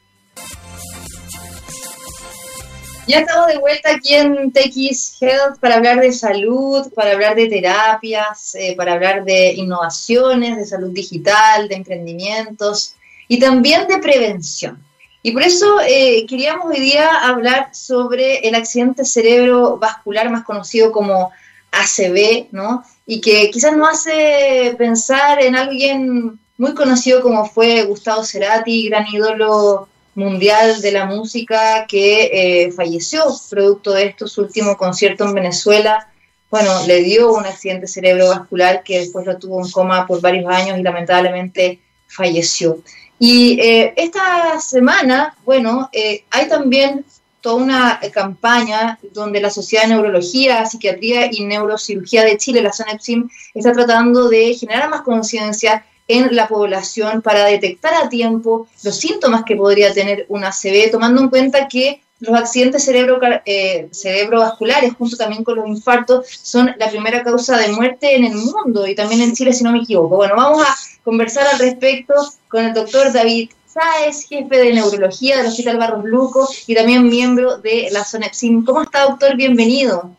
Ya 3.07 3.19
estamos 3.19 3.47
de 3.47 3.59
vuelta 3.59 3.91
aquí 3.91 4.15
en 4.15 4.51
TX 4.51 5.21
Health 5.21 5.59
para 5.59 5.75
hablar 5.75 6.01
de 6.01 6.11
salud, 6.11 6.91
para 6.95 7.11
hablar 7.11 7.35
de 7.35 7.47
terapias, 7.47 8.55
eh, 8.55 8.73
para 8.75 8.93
hablar 8.93 9.23
de 9.23 9.53
innovaciones, 9.53 10.57
de 10.57 10.65
salud 10.65 10.89
digital, 10.89 11.67
de 11.67 11.75
emprendimientos 11.75 12.95
y 13.27 13.39
también 13.39 13.87
de 13.87 13.99
prevención. 13.99 14.83
Y 15.21 15.31
por 15.33 15.43
eso 15.43 15.81
eh, 15.87 16.25
queríamos 16.27 16.65
hoy 16.65 16.79
día 16.79 17.07
hablar 17.27 17.69
sobre 17.75 18.39
el 18.39 18.55
accidente 18.55 19.05
cerebrovascular 19.05 20.31
más 20.31 20.43
conocido 20.43 20.91
como 20.91 21.31
ACV, 21.71 22.47
¿no? 22.51 22.83
Y 23.05 23.21
que 23.21 23.51
quizás 23.51 23.77
nos 23.77 23.89
hace 23.89 24.73
pensar 24.79 25.43
en 25.43 25.55
alguien 25.55 26.39
muy 26.57 26.73
conocido 26.73 27.21
como 27.21 27.45
fue 27.45 27.83
Gustavo 27.83 28.23
Cerati, 28.23 28.89
gran 28.89 29.05
ídolo 29.13 29.89
mundial 30.15 30.81
de 30.81 30.91
la 30.91 31.05
música 31.05 31.85
que 31.87 32.65
eh, 32.65 32.71
falleció 32.71 33.25
producto 33.49 33.91
de 33.91 34.05
esto, 34.05 34.27
su 34.27 34.41
último 34.41 34.75
concierto 34.77 35.25
en 35.25 35.33
Venezuela. 35.33 36.09
Bueno, 36.49 36.71
le 36.87 37.03
dio 37.03 37.33
un 37.33 37.45
accidente 37.45 37.87
cerebrovascular 37.87 38.81
que 38.83 38.99
después 38.99 39.25
lo 39.25 39.37
tuvo 39.37 39.63
en 39.63 39.69
coma 39.71 40.07
por 40.07 40.21
varios 40.21 40.51
años 40.51 40.79
y 40.79 40.83
lamentablemente 40.83 41.79
falleció. 42.07 42.79
Y 43.19 43.59
eh, 43.59 43.93
esta 43.97 44.59
semana, 44.59 45.35
bueno, 45.43 45.89
eh, 45.91 46.23
hay 46.31 46.47
también 46.47 47.05
toda 47.41 47.55
una 47.55 47.99
campaña 48.13 48.97
donde 49.13 49.39
la 49.39 49.49
Sociedad 49.49 49.83
de 49.83 49.89
Neurología, 49.89 50.65
Psiquiatría 50.65 51.29
y 51.31 51.43
Neurocirugía 51.43 52.23
de 52.23 52.37
Chile, 52.37 52.61
la 52.61 52.73
SANEPSIM, 52.73 53.29
está 53.53 53.71
tratando 53.71 54.29
de 54.29 54.53
generar 54.55 54.89
más 54.89 55.01
conciencia 55.01 55.85
en 56.07 56.35
la 56.35 56.47
población 56.47 57.21
para 57.21 57.45
detectar 57.45 57.93
a 57.95 58.09
tiempo 58.09 58.67
los 58.83 58.95
síntomas 58.95 59.43
que 59.43 59.55
podría 59.55 59.93
tener 59.93 60.25
una 60.29 60.49
ACV, 60.49 60.91
tomando 60.91 61.21
en 61.21 61.29
cuenta 61.29 61.67
que 61.67 62.01
los 62.19 62.37
accidentes 62.37 62.85
cerebro, 62.85 63.19
eh, 63.45 63.89
cerebrovasculares, 63.91 64.93
junto 64.97 65.17
también 65.17 65.43
con 65.43 65.57
los 65.57 65.67
infartos, 65.67 66.27
son 66.41 66.71
la 66.77 66.89
primera 66.89 67.23
causa 67.23 67.57
de 67.57 67.69
muerte 67.69 68.15
en 68.15 68.23
el 68.23 68.35
mundo 68.35 68.87
y 68.87 68.95
también 68.95 69.21
en 69.21 69.33
Chile, 69.33 69.53
si 69.53 69.63
no 69.63 69.71
me 69.71 69.79
equivoco. 69.79 70.15
Bueno, 70.15 70.35
vamos 70.35 70.65
a 70.65 70.75
conversar 71.03 71.45
al 71.47 71.59
respecto 71.59 72.13
con 72.47 72.63
el 72.65 72.73
doctor 72.73 73.11
David 73.11 73.49
Sáez, 73.67 74.27
jefe 74.29 74.57
de 74.57 74.73
neurología 74.73 75.37
del 75.37 75.47
Hospital 75.47 75.77
Barros 75.77 76.05
Luco 76.05 76.47
y 76.67 76.75
también 76.75 77.09
miembro 77.09 77.57
de 77.57 77.89
la 77.91 78.05
SONEPSIM. 78.05 78.63
¿Cómo 78.63 78.81
está, 78.81 79.03
doctor? 79.03 79.35
Bienvenido. 79.35 80.11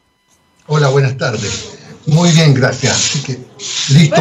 Hola, 0.66 0.88
buenas 0.90 1.16
tardes. 1.16 1.78
Muy 2.06 2.30
bien, 2.32 2.52
gracias. 2.52 2.92
Así 2.92 3.22
que 3.22 3.38
listo 3.94 4.16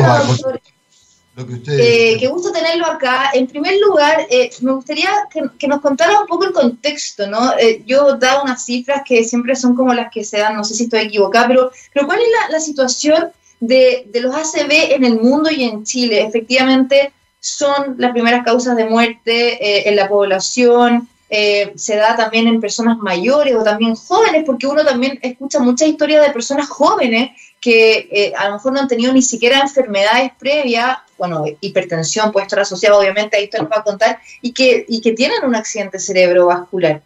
eh, 1.38 2.17
qué 2.17 2.28
gusto 2.28 2.52
tenerlo 2.52 2.86
acá. 2.86 3.32
En 3.34 3.48
primer 3.48 3.78
lugar, 3.80 4.26
eh, 4.30 4.50
me 4.62 4.71
gustaría 4.71 5.10
que, 5.30 5.67
nos 5.67 5.82
contara 5.82 6.21
un 6.21 6.28
poco 6.28 6.45
el 6.45 6.54
contexto, 6.54 7.28
¿no? 7.28 7.58
Eh, 7.58 7.84
yo 7.86 8.15
dado 8.17 8.43
unas 8.43 8.63
cifras 8.63 9.02
que 9.06 9.24
siempre 9.24 9.56
son 9.56 9.76
como 9.76 9.93
las 9.93 10.12
que 10.12 10.24
se 10.24 10.38
dan, 10.38 10.56
no 10.56 10.63
sé 10.63 10.76
si 10.76 10.86
estoy 10.86 11.02
equivocada, 11.02 11.48
pero, 11.48 11.71
pero 11.93 12.06
¿cuál 12.06 12.19
es 12.19 12.28
la, 12.50 12.60
situación 12.60 13.32
de, 13.60 14.08
de, 14.12 14.21
los 14.21 14.34
ACV 14.34 14.93
en 14.93 15.04
el 15.04 15.19
mundo 15.19 15.50
y 15.52 15.63
en 15.63 15.84
Chile? 15.84 16.21
Efectivamente, 16.21 17.12
son 17.41 17.95
las 17.98 18.12
primeras 18.12 18.45
causas 18.45 18.78
de 18.78 18.86
muerte 18.86 19.89
en 19.89 19.95
la 19.95 20.08
población. 20.08 21.08
se 21.30 21.95
da 21.95 22.15
también 22.15 22.48
en 22.48 22.62
personas 22.62 22.98
mayores 22.98 23.56
o 23.56 23.63
también 23.63 23.95
jóvenes, 23.95 24.43
porque 24.45 24.67
uno 24.67 24.84
también 24.86 25.19
escucha 25.21 25.60
muchas 25.60 25.89
historias 25.89 26.26
de 26.26 26.34
personas 26.34 26.67
jóvenes 26.69 27.32
que 27.65 28.08
eh, 28.12 28.32
a 28.38 28.47
lo 28.47 28.54
mejor 28.54 28.73
no 28.73 28.80
han 28.80 28.88
tenido 28.88 29.12
ni 29.12 29.23
siquiera 29.23 29.60
enfermedades 29.60 30.34
previas, 30.38 30.99
bueno, 31.17 31.45
hipertensión 31.62 32.32
puede 32.32 32.45
estar 32.45 32.60
asociada, 32.60 32.95
obviamente, 32.95 33.38
ahí 33.38 33.49
te 33.49 33.58
lo 33.58 33.67
va 33.67 33.78
a 33.78 33.84
contar, 33.84 34.19
y 34.39 34.51
que, 34.51 34.86
y 34.88 35.01
que 35.01 35.13
tienen 35.13 35.43
un 35.43 35.56
accidente 35.56 35.97
cerebrovascular. 35.97 37.01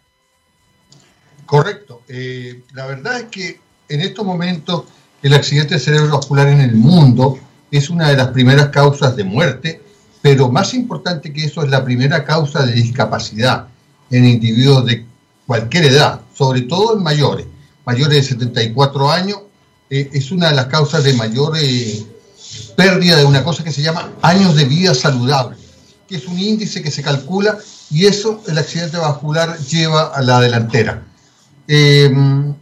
Correcto. 1.46 2.02
Eh, 2.08 2.60
la 2.74 2.84
verdad 2.84 3.20
es 3.20 3.24
que 3.30 3.58
en 3.88 4.02
estos 4.02 4.22
momentos 4.22 4.84
el 5.22 5.32
accidente 5.32 5.78
cerebrovascular 5.78 6.48
en 6.48 6.60
el 6.60 6.74
mundo 6.74 7.38
es 7.70 7.88
una 7.88 8.10
de 8.10 8.18
las 8.18 8.28
primeras 8.28 8.68
causas 8.68 9.16
de 9.16 9.24
muerte, 9.24 9.80
pero 10.20 10.50
más 10.50 10.74
importante 10.74 11.32
que 11.32 11.46
eso 11.46 11.62
es 11.62 11.70
la 11.70 11.82
primera 11.82 12.22
causa 12.22 12.66
de 12.66 12.72
discapacidad 12.72 13.68
en 14.10 14.26
individuos 14.26 14.84
de 14.84 15.06
cualquier 15.46 15.86
edad, 15.86 16.20
sobre 16.34 16.60
todo 16.60 16.98
en 16.98 17.02
mayores, 17.02 17.46
mayores 17.86 18.14
de 18.14 18.22
74 18.22 19.10
años 19.10 19.38
eh, 19.90 20.08
es 20.12 20.30
una 20.30 20.50
de 20.50 20.54
las 20.54 20.66
causas 20.66 21.02
de 21.02 21.14
mayor 21.14 21.56
eh, 21.60 22.06
pérdida 22.76 23.16
de 23.16 23.24
una 23.24 23.42
cosa 23.42 23.64
que 23.64 23.72
se 23.72 23.82
llama 23.82 24.12
años 24.22 24.54
de 24.54 24.64
vida 24.64 24.94
saludable, 24.94 25.56
que 26.08 26.16
es 26.16 26.26
un 26.26 26.38
índice 26.38 26.80
que 26.80 26.92
se 26.92 27.02
calcula 27.02 27.58
y 27.90 28.06
eso 28.06 28.40
el 28.46 28.56
accidente 28.56 28.98
vascular 28.98 29.58
lleva 29.58 30.14
a 30.14 30.22
la 30.22 30.40
delantera. 30.40 31.02
Em, 31.66 32.54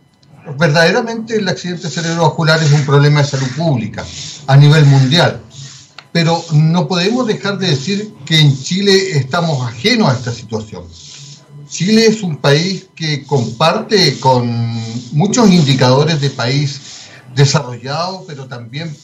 verdaderamente 0.59 1.37
el 1.37 1.49
accidente 1.49 1.91
cerebrovascular 1.91 2.63
es 2.63 2.73
un 2.73 2.87
problema 2.87 3.21
de 3.21 3.29
salud 3.29 3.49
pública 3.57 4.07
a 4.47 4.57
nivel 4.57 4.87
mundial, 4.87 5.43
pero 6.13 6.43
no 6.53 6.89
podemos 6.89 7.27
dejar 7.27 7.59
de 7.59 7.69
decir 7.69 8.15
que 8.25 8.41
en 8.41 8.59
Chile 8.63 9.19
estamos 9.19 9.67
ajenos 9.69 10.09
a 10.09 10.15
esta 10.15 10.33
situación. 10.33 10.85
Chile 11.69 12.07
es 12.07 12.23
un 12.23 12.39
país 12.39 12.87
que 12.95 13.25
comparte 13.25 14.19
con 14.19 14.49
muchos 15.13 15.51
indicadores 15.51 16.23
de 16.23 16.31
país 16.31 16.81
desarrollado, 17.39 18.25
pero 18.27 18.47
también 18.47 18.95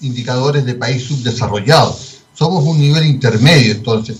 indicadores 0.00 0.64
de 0.64 0.74
país 0.74 1.04
subdesarrollado. 1.04 1.98
Somos 2.34 2.62
un 2.64 2.78
nivel 2.78 3.06
intermedio, 3.06 3.72
entonces. 3.72 4.16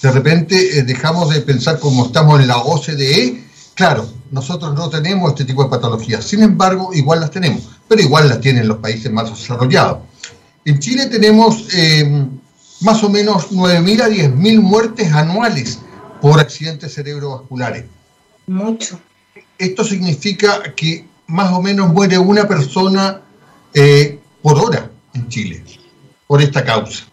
De 0.00 0.12
repente 0.12 0.78
eh, 0.78 0.82
dejamos 0.84 1.30
de 1.30 1.40
pensar 1.40 1.80
como 1.80 2.06
estamos 2.06 2.40
en 2.40 2.46
la 2.46 2.58
OCDE. 2.58 3.44
Claro, 3.74 4.08
nosotros 4.30 4.74
no 4.74 4.90
tenemos 4.90 5.30
este 5.30 5.44
tipo 5.44 5.64
de 5.64 5.70
patologías, 5.70 6.24
sin 6.24 6.42
embargo, 6.42 6.90
igual 6.92 7.20
las 7.20 7.30
tenemos, 7.30 7.62
pero 7.88 8.02
igual 8.02 8.28
las 8.28 8.40
tienen 8.40 8.68
los 8.68 8.78
países 8.78 9.10
más 9.10 9.30
desarrollados. 9.30 10.00
En 10.64 10.78
Chile 10.78 11.06
tenemos 11.06 11.64
eh, 11.74 12.26
más 12.82 13.02
o 13.02 13.08
menos 13.08 13.50
9.000 13.50 14.02
a 14.02 14.08
10.000 14.08 14.60
muertes 14.60 15.10
anuales 15.12 15.78
por 16.20 16.38
accidentes 16.38 16.94
cerebrovasculares. 16.94 17.84
Mucho. 18.46 19.00
Esto 19.56 19.82
significa 19.82 20.74
que 20.76 21.06
más 21.28 21.52
o 21.52 21.62
menos 21.62 21.92
muere 21.92 22.18
una 22.18 22.48
persona 22.48 23.20
eh, 23.72 24.18
por 24.42 24.58
hora 24.58 24.90
en 25.14 25.28
Chile 25.28 25.62
por 26.26 26.42
esta 26.42 26.64
causa. 26.64 27.04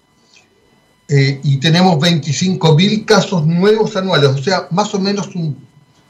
Eh, 1.07 1.39
y 1.43 1.57
tenemos 1.57 1.95
25.000 1.97 3.05
casos 3.05 3.45
nuevos 3.45 3.95
anuales, 3.95 4.29
o 4.29 4.41
sea, 4.41 4.67
más 4.71 4.93
o 4.95 4.99
menos 4.99 5.35
un, 5.35 5.57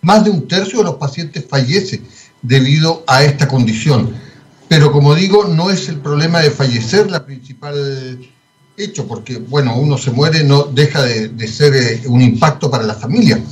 más 0.02 0.24
de 0.24 0.30
un 0.30 0.48
tercio 0.48 0.80
de 0.80 0.86
los 0.86 0.96
pacientes 0.96 1.46
fallece 1.50 2.02
debido 2.42 3.04
a 3.08 3.24
esta 3.24 3.48
condición. 3.48 4.14
Pero 4.68 4.92
como 4.92 5.14
digo, 5.14 5.46
no 5.46 5.70
es 5.70 5.90
el 5.90 6.00
problema 6.00 6.40
de 6.40 6.50
fallecer 6.50 7.12
la 7.12 7.26
principal 7.26 8.20
hecho, 8.78 9.08
porque 9.08 9.38
bueno, 9.38 9.78
uno 9.78 9.98
se 9.98 10.12
muere, 10.12 10.44
no 10.44 10.64
deja 10.64 11.04
de, 11.04 11.48
ser 11.48 11.76
eh, 11.76 12.04
un 12.08 12.22
impacto 12.22 12.72
para 12.72 12.84
la 12.84 12.96
familia. 12.96 13.44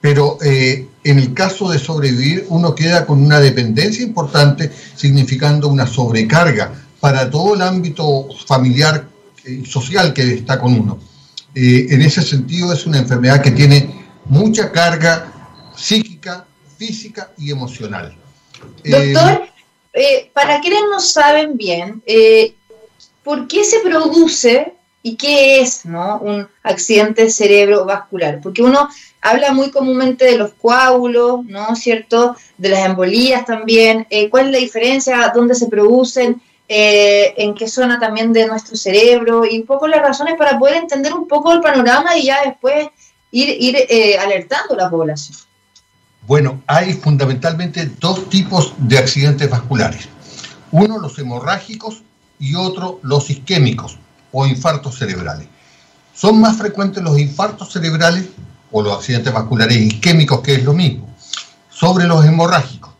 Pero 0.00 0.38
en 1.06 1.18
el 1.20 1.32
caso 1.34 1.70
de 1.70 1.78
sobrevivir, 1.78 2.46
uno 2.48 2.74
queda 2.74 3.06
con 3.06 3.22
una 3.24 3.38
dependencia 3.38 4.04
importante, 4.04 4.72
significando 4.96 5.68
una 5.68 5.86
sobrecarga 5.86 6.72
para 7.00 7.30
todo 7.30 7.54
el 7.54 7.62
ámbito 7.62 8.28
familiar 8.46 9.06
y 9.44 9.64
social 9.64 10.12
que 10.12 10.34
está 10.34 10.58
con 10.58 10.74
uno. 10.74 10.98
Eh, 11.54 11.86
en 11.90 12.02
ese 12.02 12.22
sentido, 12.22 12.72
es 12.72 12.86
una 12.86 12.98
enfermedad 12.98 13.40
que 13.40 13.52
tiene 13.52 14.04
mucha 14.24 14.72
carga 14.72 15.32
psíquica, 15.76 16.44
física 16.76 17.30
y 17.38 17.52
emocional. 17.52 18.16
Doctor, 18.84 19.48
eh, 19.92 20.30
para 20.34 20.60
quienes 20.60 20.82
no 20.90 20.98
saben 20.98 21.56
bien, 21.56 22.02
eh, 22.04 22.54
¿por 23.22 23.46
qué 23.46 23.62
se 23.62 23.78
produce 23.80 24.74
y 25.02 25.16
qué 25.16 25.60
es 25.60 25.86
¿no? 25.86 26.18
un 26.18 26.48
accidente 26.64 27.30
cerebrovascular? 27.30 28.40
Porque 28.42 28.62
uno 28.62 28.88
habla 29.28 29.52
muy 29.52 29.70
comúnmente 29.70 30.24
de 30.24 30.38
los 30.38 30.52
coágulos, 30.52 31.44
¿no 31.44 31.72
es 31.72 31.78
cierto? 31.80 32.36
De 32.58 32.68
las 32.68 32.86
embolías 32.86 33.44
también. 33.44 34.06
Eh, 34.10 34.28
¿Cuál 34.30 34.46
es 34.46 34.52
la 34.52 34.58
diferencia? 34.58 35.32
¿Dónde 35.34 35.54
se 35.54 35.68
producen? 35.68 36.40
eh, 36.68 37.34
en 37.36 37.54
qué 37.54 37.68
zona 37.68 37.98
también 37.98 38.32
de 38.32 38.46
nuestro 38.46 38.76
cerebro 38.76 39.44
y 39.44 39.60
un 39.60 39.66
poco 39.66 39.86
las 39.86 40.00
razones 40.00 40.34
para 40.36 40.58
poder 40.58 40.76
entender 40.76 41.14
un 41.14 41.28
poco 41.28 41.52
el 41.52 41.60
panorama 41.60 42.16
y 42.16 42.26
ya 42.26 42.42
después 42.44 42.88
ir, 43.30 43.50
ir 43.60 43.76
eh, 43.88 44.18
alertando 44.18 44.74
a 44.74 44.76
la 44.76 44.90
población. 44.90 45.38
Bueno, 46.26 46.62
hay 46.66 46.94
fundamentalmente 46.94 47.86
dos 48.00 48.28
tipos 48.28 48.74
de 48.78 48.98
accidentes 48.98 49.48
vasculares. 49.48 50.08
Uno 50.72 50.98
los 50.98 51.16
hemorrágicos 51.18 52.02
y 52.40 52.56
otro 52.56 52.98
los 53.02 53.30
isquémicos 53.30 53.98
o 54.32 54.44
infartos 54.44 54.98
cerebrales. 54.98 55.46
Son 56.12 56.40
más 56.40 56.56
frecuentes 56.56 57.02
los 57.02 57.16
infartos 57.18 57.72
cerebrales 57.72 58.26
o 58.76 58.82
los 58.82 58.92
accidentes 58.92 59.32
vasculares 59.32 59.78
isquémicos, 59.78 60.40
que 60.40 60.56
es 60.56 60.62
lo 60.62 60.74
mismo, 60.74 61.08
sobre 61.70 62.06
los 62.06 62.22
hemorrágicos. 62.26 62.90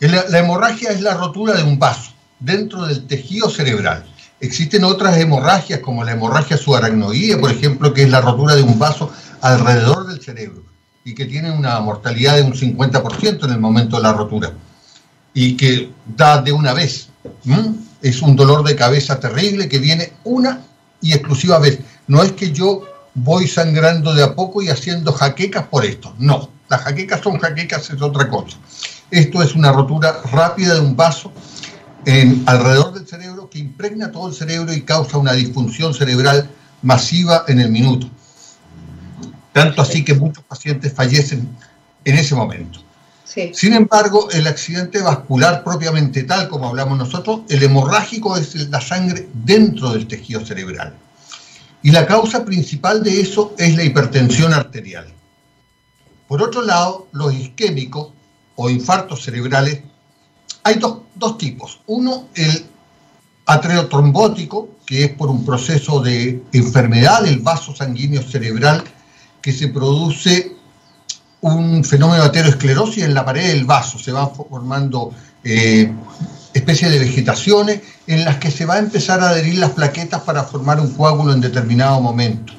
La 0.00 0.38
hemorragia 0.38 0.90
es 0.90 1.02
la 1.02 1.12
rotura 1.12 1.52
de 1.52 1.62
un 1.62 1.78
vaso 1.78 2.12
dentro 2.40 2.86
del 2.86 3.06
tejido 3.06 3.50
cerebral. 3.50 4.06
Existen 4.40 4.84
otras 4.84 5.18
hemorragias 5.18 5.80
como 5.80 6.02
la 6.02 6.12
hemorragia 6.12 6.56
subaracnoidea, 6.56 7.38
por 7.38 7.50
ejemplo, 7.50 7.92
que 7.92 8.04
es 8.04 8.10
la 8.10 8.22
rotura 8.22 8.56
de 8.56 8.62
un 8.62 8.78
vaso 8.78 9.12
alrededor 9.42 10.06
del 10.06 10.22
cerebro 10.22 10.62
y 11.04 11.14
que 11.14 11.26
tiene 11.26 11.50
una 11.50 11.78
mortalidad 11.80 12.36
de 12.36 12.42
un 12.42 12.54
50% 12.54 13.44
en 13.44 13.50
el 13.50 13.60
momento 13.60 13.96
de 13.96 14.02
la 14.02 14.14
rotura 14.14 14.50
y 15.34 15.58
que 15.58 15.90
da 16.06 16.40
de 16.40 16.52
una 16.52 16.72
vez. 16.72 17.10
Es 18.00 18.22
un 18.22 18.34
dolor 18.34 18.64
de 18.64 18.76
cabeza 18.76 19.20
terrible 19.20 19.68
que 19.68 19.78
viene 19.78 20.14
una 20.24 20.62
y 21.02 21.12
exclusiva 21.12 21.58
vez. 21.58 21.80
No 22.06 22.22
es 22.22 22.32
que 22.32 22.50
yo 22.50 22.82
voy 23.14 23.46
sangrando 23.46 24.14
de 24.14 24.22
a 24.22 24.34
poco 24.34 24.62
y 24.62 24.68
haciendo 24.68 25.12
jaquecas 25.12 25.66
por 25.66 25.84
esto. 25.84 26.14
No, 26.18 26.50
las 26.68 26.82
jaquecas 26.82 27.20
son 27.20 27.38
jaquecas, 27.38 27.90
es 27.90 28.00
otra 28.02 28.28
cosa. 28.28 28.56
Esto 29.10 29.42
es 29.42 29.54
una 29.54 29.72
rotura 29.72 30.22
rápida 30.32 30.74
de 30.74 30.80
un 30.80 30.96
vaso 30.96 31.32
en, 32.06 32.42
alrededor 32.46 32.94
del 32.94 33.06
cerebro 33.06 33.48
que 33.50 33.58
impregna 33.58 34.10
todo 34.10 34.28
el 34.28 34.34
cerebro 34.34 34.72
y 34.72 34.82
causa 34.82 35.18
una 35.18 35.32
disfunción 35.32 35.94
cerebral 35.94 36.48
masiva 36.82 37.44
en 37.48 37.60
el 37.60 37.70
minuto. 37.70 38.08
Tanto 39.52 39.82
así 39.82 40.04
que 40.04 40.14
muchos 40.14 40.44
pacientes 40.44 40.92
fallecen 40.92 41.48
en 42.04 42.16
ese 42.16 42.34
momento. 42.34 42.80
Sin 43.24 43.72
embargo, 43.72 44.30
el 44.30 44.46
accidente 44.46 45.00
vascular 45.00 45.64
propiamente 45.64 46.24
tal 46.24 46.48
como 46.48 46.68
hablamos 46.68 46.98
nosotros, 46.98 47.40
el 47.48 47.62
hemorrágico 47.62 48.36
es 48.36 48.54
la 48.68 48.80
sangre 48.80 49.28
dentro 49.32 49.92
del 49.92 50.06
tejido 50.06 50.44
cerebral. 50.44 50.94
Y 51.82 51.90
la 51.90 52.06
causa 52.06 52.44
principal 52.44 53.02
de 53.02 53.20
eso 53.20 53.54
es 53.58 53.76
la 53.76 53.84
hipertensión 53.84 54.52
arterial. 54.52 55.12
Por 56.28 56.42
otro 56.42 56.62
lado, 56.62 57.08
los 57.12 57.34
isquémicos 57.34 58.08
o 58.56 58.70
infartos 58.70 59.22
cerebrales, 59.22 59.80
hay 60.62 60.76
dos, 60.76 60.98
dos 61.14 61.36
tipos. 61.38 61.80
Uno, 61.86 62.28
el 62.34 62.66
atreotrombótico, 63.46 64.68
que 64.86 65.04
es 65.04 65.10
por 65.10 65.28
un 65.28 65.44
proceso 65.44 66.00
de 66.00 66.42
enfermedad 66.52 67.22
del 67.22 67.40
vaso 67.40 67.74
sanguíneo 67.74 68.22
cerebral 68.22 68.84
que 69.40 69.52
se 69.52 69.68
produce 69.68 70.52
un 71.40 71.82
fenómeno 71.84 72.22
de 72.22 72.28
ateroesclerosis 72.28 73.02
en 73.02 73.14
la 73.14 73.24
pared 73.24 73.48
del 73.48 73.64
vaso. 73.64 73.98
Se 73.98 74.12
van 74.12 74.32
formando 74.34 75.12
eh, 75.42 75.92
especies 76.54 76.90
de 76.90 76.98
vegetaciones 76.98 77.80
en 78.06 78.24
las 78.24 78.36
que 78.36 78.50
se 78.50 78.66
va 78.66 78.74
a 78.74 78.78
empezar 78.78 79.20
a 79.20 79.30
adherir 79.30 79.58
las 79.58 79.70
plaquetas 79.70 80.22
para 80.22 80.44
formar 80.44 80.80
un 80.80 80.92
coágulo 80.92 81.32
en 81.32 81.40
determinado 81.40 82.00
momento. 82.00 82.52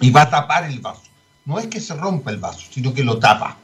Y 0.00 0.10
va 0.10 0.22
a 0.22 0.30
tapar 0.30 0.64
el 0.64 0.80
vaso. 0.80 1.02
No 1.44 1.58
es 1.58 1.66
que 1.66 1.80
se 1.80 1.94
rompa 1.94 2.30
el 2.30 2.38
vaso, 2.38 2.60
sino 2.70 2.92
que 2.92 3.02
lo 3.02 3.18
tapa. 3.18 3.56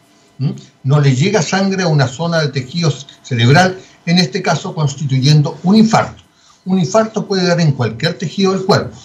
No 0.82 1.00
le 1.00 1.14
llega 1.14 1.42
sangre 1.42 1.82
a 1.82 1.88
una 1.88 2.08
zona 2.08 2.40
del 2.40 2.52
tejido 2.52 2.92
cerebral, 3.22 3.78
en 4.06 4.18
este 4.18 4.42
caso 4.42 4.74
constituyendo 4.74 5.58
un 5.62 5.76
infarto. 5.76 6.22
Un 6.64 6.78
infarto 6.78 7.26
puede 7.26 7.46
dar 7.46 7.60
en 7.60 7.72
cualquier 7.72 8.16
tejido 8.18 8.52
del 8.52 8.64
cuerpo. 8.64 8.96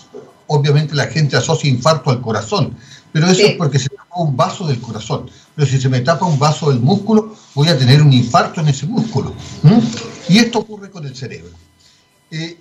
Obviamente 0.47 0.95
la 0.95 1.07
gente 1.07 1.37
asocia 1.37 1.69
infarto 1.69 2.09
al 2.09 2.21
corazón, 2.21 2.75
pero 3.11 3.27
eso 3.27 3.45
es 3.45 3.55
porque 3.55 3.77
se 3.79 3.89
un 4.15 4.35
vaso 4.35 4.67
del 4.67 4.79
corazón. 4.79 5.29
Pero 5.55 5.67
si 5.67 5.79
se 5.79 5.89
me 5.89 6.01
tapa 6.01 6.25
un 6.25 6.39
vaso 6.39 6.69
del 6.69 6.79
músculo, 6.79 7.35
voy 7.55 7.69
a 7.69 7.77
tener 7.77 8.01
un 8.01 8.11
infarto 8.13 8.61
en 8.61 8.69
ese 8.69 8.85
músculo. 8.85 9.33
Y 10.27 10.39
esto 10.39 10.59
ocurre 10.59 10.89
con 10.89 11.05
el 11.05 11.15
cerebro. 11.15 11.51
Eh, 12.31 12.57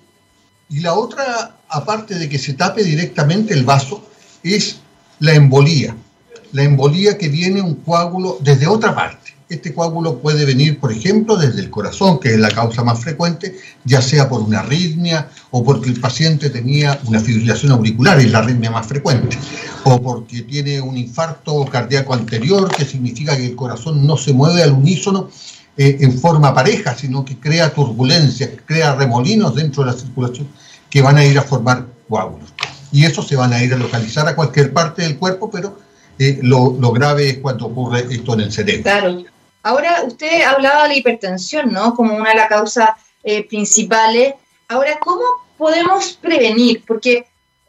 y 0.69 0.79
la 0.81 0.93
otra, 0.93 1.57
aparte 1.67 2.15
de 2.15 2.29
que 2.29 2.37
se 2.37 2.53
tape 2.53 2.83
directamente 2.83 3.53
el 3.53 3.63
vaso, 3.63 4.03
es 4.43 4.77
la 5.19 5.33
embolía. 5.33 5.95
La 6.51 6.63
embolía 6.63 7.17
que 7.17 7.29
viene 7.29 7.61
un 7.61 7.75
coágulo 7.75 8.37
desde 8.41 8.67
otra 8.67 8.95
parte. 8.95 9.18
Este 9.49 9.73
coágulo 9.73 10.19
puede 10.19 10.45
venir, 10.45 10.79
por 10.79 10.91
ejemplo, 10.91 11.35
desde 11.35 11.61
el 11.61 11.71
corazón, 11.71 12.19
que 12.19 12.35
es 12.35 12.39
la 12.39 12.51
causa 12.51 12.83
más 12.83 12.99
frecuente, 12.99 13.57
ya 13.83 13.99
sea 13.99 14.29
por 14.29 14.41
una 14.41 14.59
arritmia 14.59 15.27
o 15.49 15.63
porque 15.63 15.89
el 15.89 15.99
paciente 15.99 16.51
tenía 16.51 16.99
una 17.07 17.19
fibrilación 17.19 17.71
auricular, 17.71 18.19
es 18.19 18.29
la 18.29 18.39
arritmia 18.39 18.69
más 18.69 18.85
frecuente, 18.85 19.39
o 19.85 19.99
porque 19.99 20.43
tiene 20.43 20.79
un 20.79 20.95
infarto 20.95 21.65
cardíaco 21.65 22.13
anterior, 22.13 22.69
que 22.69 22.85
significa 22.85 23.35
que 23.35 23.47
el 23.47 23.55
corazón 23.55 24.05
no 24.05 24.17
se 24.17 24.33
mueve 24.33 24.61
al 24.61 24.71
unísono 24.71 25.31
eh, 25.75 25.97
en 25.99 26.19
forma 26.19 26.53
pareja, 26.53 26.95
sino 26.95 27.25
que 27.25 27.39
crea 27.39 27.73
turbulencias, 27.73 28.51
crea 28.67 28.93
remolinos 28.93 29.55
dentro 29.55 29.83
de 29.83 29.91
la 29.91 29.97
circulación 29.97 30.47
que 30.91 31.01
van 31.01 31.17
a 31.17 31.25
ir 31.25 31.39
a 31.39 31.41
formar 31.41 31.87
coágulos. 32.07 32.53
Y 32.91 33.03
eso 33.03 33.23
se 33.23 33.35
van 33.35 33.51
a 33.53 33.63
ir 33.63 33.73
a 33.73 33.77
localizar 33.77 34.27
a 34.27 34.35
cualquier 34.35 34.73
parte 34.73 35.01
del 35.01 35.17
cuerpo, 35.17 35.49
pero 35.49 35.79
eh, 36.19 36.37
lo, 36.43 36.77
lo, 36.79 36.91
grave 36.91 37.29
es 37.29 37.37
cuando 37.39 37.65
ocurre 37.65 38.05
esto 38.11 38.35
en 38.35 38.41
el 38.41 38.51
cerebro. 38.51 38.83
Claro. 38.83 39.23
Ahora, 39.63 40.03
usted 40.05 40.41
hablaba 40.43 40.83
de 40.83 40.89
la 40.89 40.95
hipertensión, 40.95 41.71
¿no? 41.71 41.93
Como 41.93 42.15
una 42.15 42.29
de 42.29 42.35
las 42.35 42.49
causas 42.49 42.89
eh, 43.23 43.47
principales. 43.47 44.35
Ahora, 44.67 44.97
¿cómo 44.99 45.23
podemos 45.57 46.13
prevenir? 46.13 46.83
Porque 46.87 47.25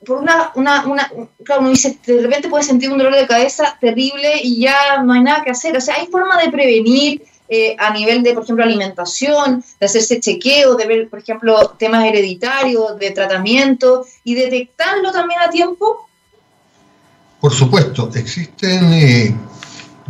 por 0.07 0.19
una, 0.19 0.53
una, 0.55 0.87
una, 0.87 1.11
claro, 1.45 1.63
uno 1.63 1.71
dice, 1.71 1.99
de 2.07 2.23
repente 2.23 2.49
puede 2.49 2.65
sentir 2.65 2.91
un 2.91 2.99
dolor 2.99 3.15
de 3.15 3.27
cabeza 3.27 3.77
terrible 3.81 4.41
y 4.43 4.61
ya 4.61 5.03
no 5.03 5.13
hay 5.13 5.23
nada 5.23 5.43
que 5.43 5.51
hacer. 5.51 5.77
O 5.77 5.81
sea, 5.81 5.97
hay 5.97 6.07
forma 6.07 6.41
de 6.41 6.51
prevenir 6.51 7.23
eh, 7.49 7.75
a 7.79 7.93
nivel 7.93 8.23
de, 8.23 8.33
por 8.33 8.45
ejemplo, 8.45 8.65
alimentación, 8.65 9.65
de 9.81 9.87
hacerse 9.87 10.21
chequeo, 10.21 10.77
de 10.77 10.87
ver, 10.87 11.09
por 11.09 11.19
ejemplo, 11.19 11.71
temas 11.79 12.05
hereditarios, 12.07 12.97
de 12.99 13.11
tratamiento 13.11 14.07
y 14.23 14.37
detectarlo 14.37 15.11
también 15.11 15.41
a 15.41 15.51
tiempo. 15.51 16.09
Por 17.41 17.53
supuesto, 17.53 18.11
existen 18.15 18.93
eh, 18.93 19.35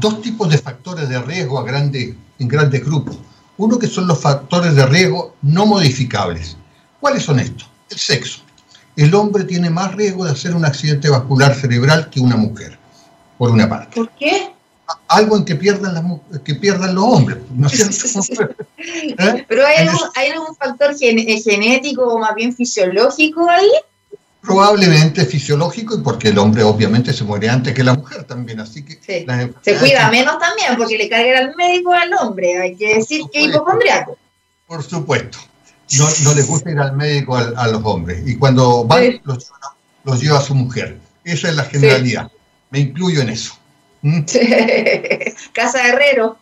dos 0.01 0.23
tipos 0.23 0.49
de 0.49 0.59
factores 0.59 1.09
de 1.09 1.21
riesgo 1.23 1.59
a 1.59 1.65
grande, 1.65 2.17
en 2.39 2.49
grandes 2.49 2.85
grupos. 2.85 3.19
Uno 3.57 3.79
que 3.79 3.87
son 3.87 4.07
los 4.07 4.19
factores 4.19 4.75
de 4.75 4.87
riesgo 4.87 5.37
no 5.43 5.67
modificables. 5.67 6.57
¿Cuáles 6.99 7.23
son 7.23 7.39
estos? 7.39 7.69
El 7.91 7.99
sexo. 7.99 8.41
El 8.97 9.15
hombre 9.15 9.45
tiene 9.45 9.71
más 9.71 9.95
riesgo 9.95 10.25
de 10.25 10.33
hacer 10.33 10.55
un 10.55 10.65
accidente 10.65 11.09
vascular 11.09 11.55
cerebral 11.55 12.11
que 12.11 12.21
una 12.21 12.37
mujer, 12.37 12.79
por 13.39 13.51
una 13.51 13.69
parte. 13.69 13.95
¿Por 13.95 14.11
qué? 14.11 14.53
Algo 15.07 15.37
en 15.37 15.45
que 15.45 15.55
pierdan, 15.55 15.95
las, 15.95 16.43
que 16.43 16.55
pierdan 16.57 16.95
los 16.95 17.05
hombres, 17.05 17.39
¿no 17.55 17.69
es 17.69 17.93
cierto? 17.93 18.55
¿Eh? 18.79 19.45
¿Pero 19.47 19.67
hay 19.67 19.87
algún, 19.87 20.09
hay 20.17 20.31
algún 20.31 20.57
factor 20.57 20.97
genético 20.99 22.03
o 22.03 22.19
más 22.19 22.35
bien 22.35 22.55
fisiológico 22.55 23.49
ahí? 23.49 23.71
Probablemente 24.41 25.25
fisiológico 25.27 25.95
y 25.97 26.01
porque 26.01 26.29
el 26.29 26.39
hombre 26.39 26.63
obviamente 26.63 27.13
se 27.13 27.25
muere 27.25 27.49
antes 27.49 27.75
que 27.75 27.85
la 27.85 27.95
mujer 27.95 28.25
también, 28.25 28.61
así 28.61 28.85
que... 28.85 28.99
Se 29.63 29.77
cuida 29.77 30.11
menos 30.11 30.39
también 30.39 30.77
porque 30.77 30.97
le 30.97 31.09
carga 31.09 31.39
al 31.39 31.55
médico 31.57 31.93
al 31.93 32.11
hombre, 32.15 32.59
hay 32.59 32.77
que 32.77 32.97
decir 32.97 33.23
que 33.33 33.43
hipocondriaco. 33.43 34.17
Por 34.67 34.83
supuesto, 34.83 35.39
no, 35.99 36.09
no 36.25 36.35
les 36.35 36.47
gusta 36.47 36.71
ir 36.71 36.79
al 36.79 36.97
médico 36.97 37.37
a, 37.37 37.69
los 37.69 37.83
hombres. 37.85 38.23
Y 38.27 38.37
cuando 38.37 38.85
van 38.85 39.21
los, 39.25 39.51
los, 40.05 40.21
lleva 40.21 40.39
a 40.39 40.43
su 40.43 40.55
mujer, 40.55 40.99
esa 41.25 41.49
es 41.49 41.57
la 41.57 41.65
generalidad, 41.65 42.31
me 42.71 42.81
incluyo 42.81 43.21
en 43.21 43.31
eso. 43.31 43.55
¿Mm? 44.03 44.21
Casa 45.53 45.87
Herrero. 45.87 46.39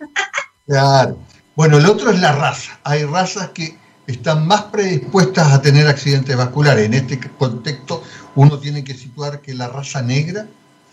claro. 0.67 1.19
Bueno, 1.57 1.79
el 1.79 1.87
otro 1.87 2.13
es 2.13 2.21
la 2.21 2.31
raza, 2.31 2.79
hay 2.85 3.05
razas 3.05 3.49
que 3.49 3.77
están 4.09 4.47
más 4.47 4.62
predispuestas 4.64 5.53
a 5.53 5.61
tener 5.61 5.87
accidentes 5.87 6.35
vasculares. 6.35 6.87
En 6.87 6.94
este 6.94 7.21
contexto, 7.38 8.03
uno 8.35 8.59
tiene 8.59 8.83
que 8.83 8.94
situar 8.94 9.40
que 9.42 9.55
la 9.55 9.68
raza 9.68 10.01
negra 10.01 10.47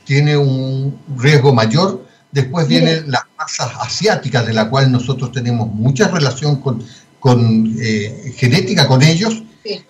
tiene 0.04 0.36
un 0.36 1.00
riesgo 1.18 1.54
mayor. 1.54 2.06
Después 2.32 2.68
vienen 2.68 3.10
las 3.10 3.24
razas 3.40 3.72
asiáticas, 3.80 4.46
de 4.46 4.54
la 4.54 4.70
cual 4.70 4.92
nosotros 4.92 5.32
tenemos 5.32 5.70
mucha 5.70 6.10
relación 6.10 6.58
con, 6.58 6.84
eh, 7.80 8.34
genética 8.36 8.86
con 8.86 9.02
ellos. 9.02 9.44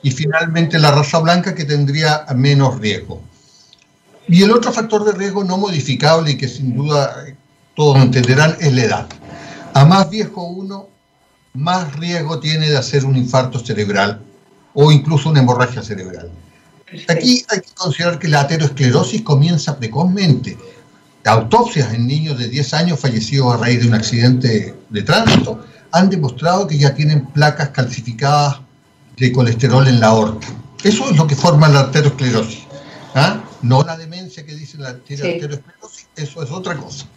Y 0.03 0.11
finalmente 0.11 0.77
la 0.77 0.91
raza 0.91 1.17
blanca, 1.19 1.55
que 1.55 1.65
tendría 1.65 2.27
menos 2.35 2.79
riesgo. 2.79 3.23
Y 4.27 4.43
el 4.43 4.51
otro 4.51 4.71
factor 4.71 5.03
de 5.03 5.13
riesgo 5.13 5.43
no 5.43 5.57
modificable 5.57 6.31
y 6.31 6.37
que 6.37 6.47
sin 6.47 6.75
duda 6.75 7.25
todos 7.75 7.97
entenderán 7.97 8.55
es 8.61 8.71
la 8.71 8.83
edad. 8.83 9.07
A 9.73 9.83
más 9.83 10.09
viejo 10.11 10.43
uno, 10.43 10.94
más 11.55 11.95
riesgo 11.95 12.39
tiene 12.39 12.69
de 12.69 12.77
hacer 12.77 13.05
un 13.05 13.15
infarto 13.15 13.59
cerebral 13.59 14.21
o 14.73 14.91
incluso 14.91 15.29
una 15.29 15.39
hemorragia 15.39 15.81
cerebral. 15.81 16.29
Aquí 17.07 17.43
hay 17.49 17.61
que 17.61 17.73
considerar 17.73 18.19
que 18.19 18.27
la 18.27 18.41
aterosclerosis 18.41 19.21
comienza 19.21 19.77
precozmente. 19.77 20.57
Autopsias 21.23 21.93
en 21.93 22.05
niños 22.05 22.37
de 22.37 22.49
10 22.49 22.73
años 22.75 22.99
fallecidos 22.99 23.53
a 23.53 23.57
raíz 23.57 23.81
de 23.81 23.87
un 23.87 23.95
accidente 23.95 24.75
de 24.89 25.01
tránsito 25.01 25.65
han 25.91 26.09
demostrado 26.09 26.67
que 26.67 26.77
ya 26.77 26.93
tienen 26.93 27.25
placas 27.27 27.69
calcificadas 27.69 28.59
de 29.17 29.31
colesterol 29.31 29.87
en 29.87 29.99
la 29.99 30.07
aorta. 30.07 30.47
Eso 30.83 31.09
es 31.09 31.17
lo 31.17 31.25
que 31.25 31.35
forma 31.35 31.67
la 31.69 31.79
arteriosclerosis. 31.81 32.65
¿ah? 33.15 33.41
No 33.63 33.81
la 33.81 33.97
demencia 33.97 34.45
que 34.45 34.53
dice 34.53 34.77
la 34.77 34.89
arteriosclerosis, 34.89 36.07
eso 36.15 36.43
es 36.43 36.51
otra 36.51 36.77
cosa. 36.77 37.07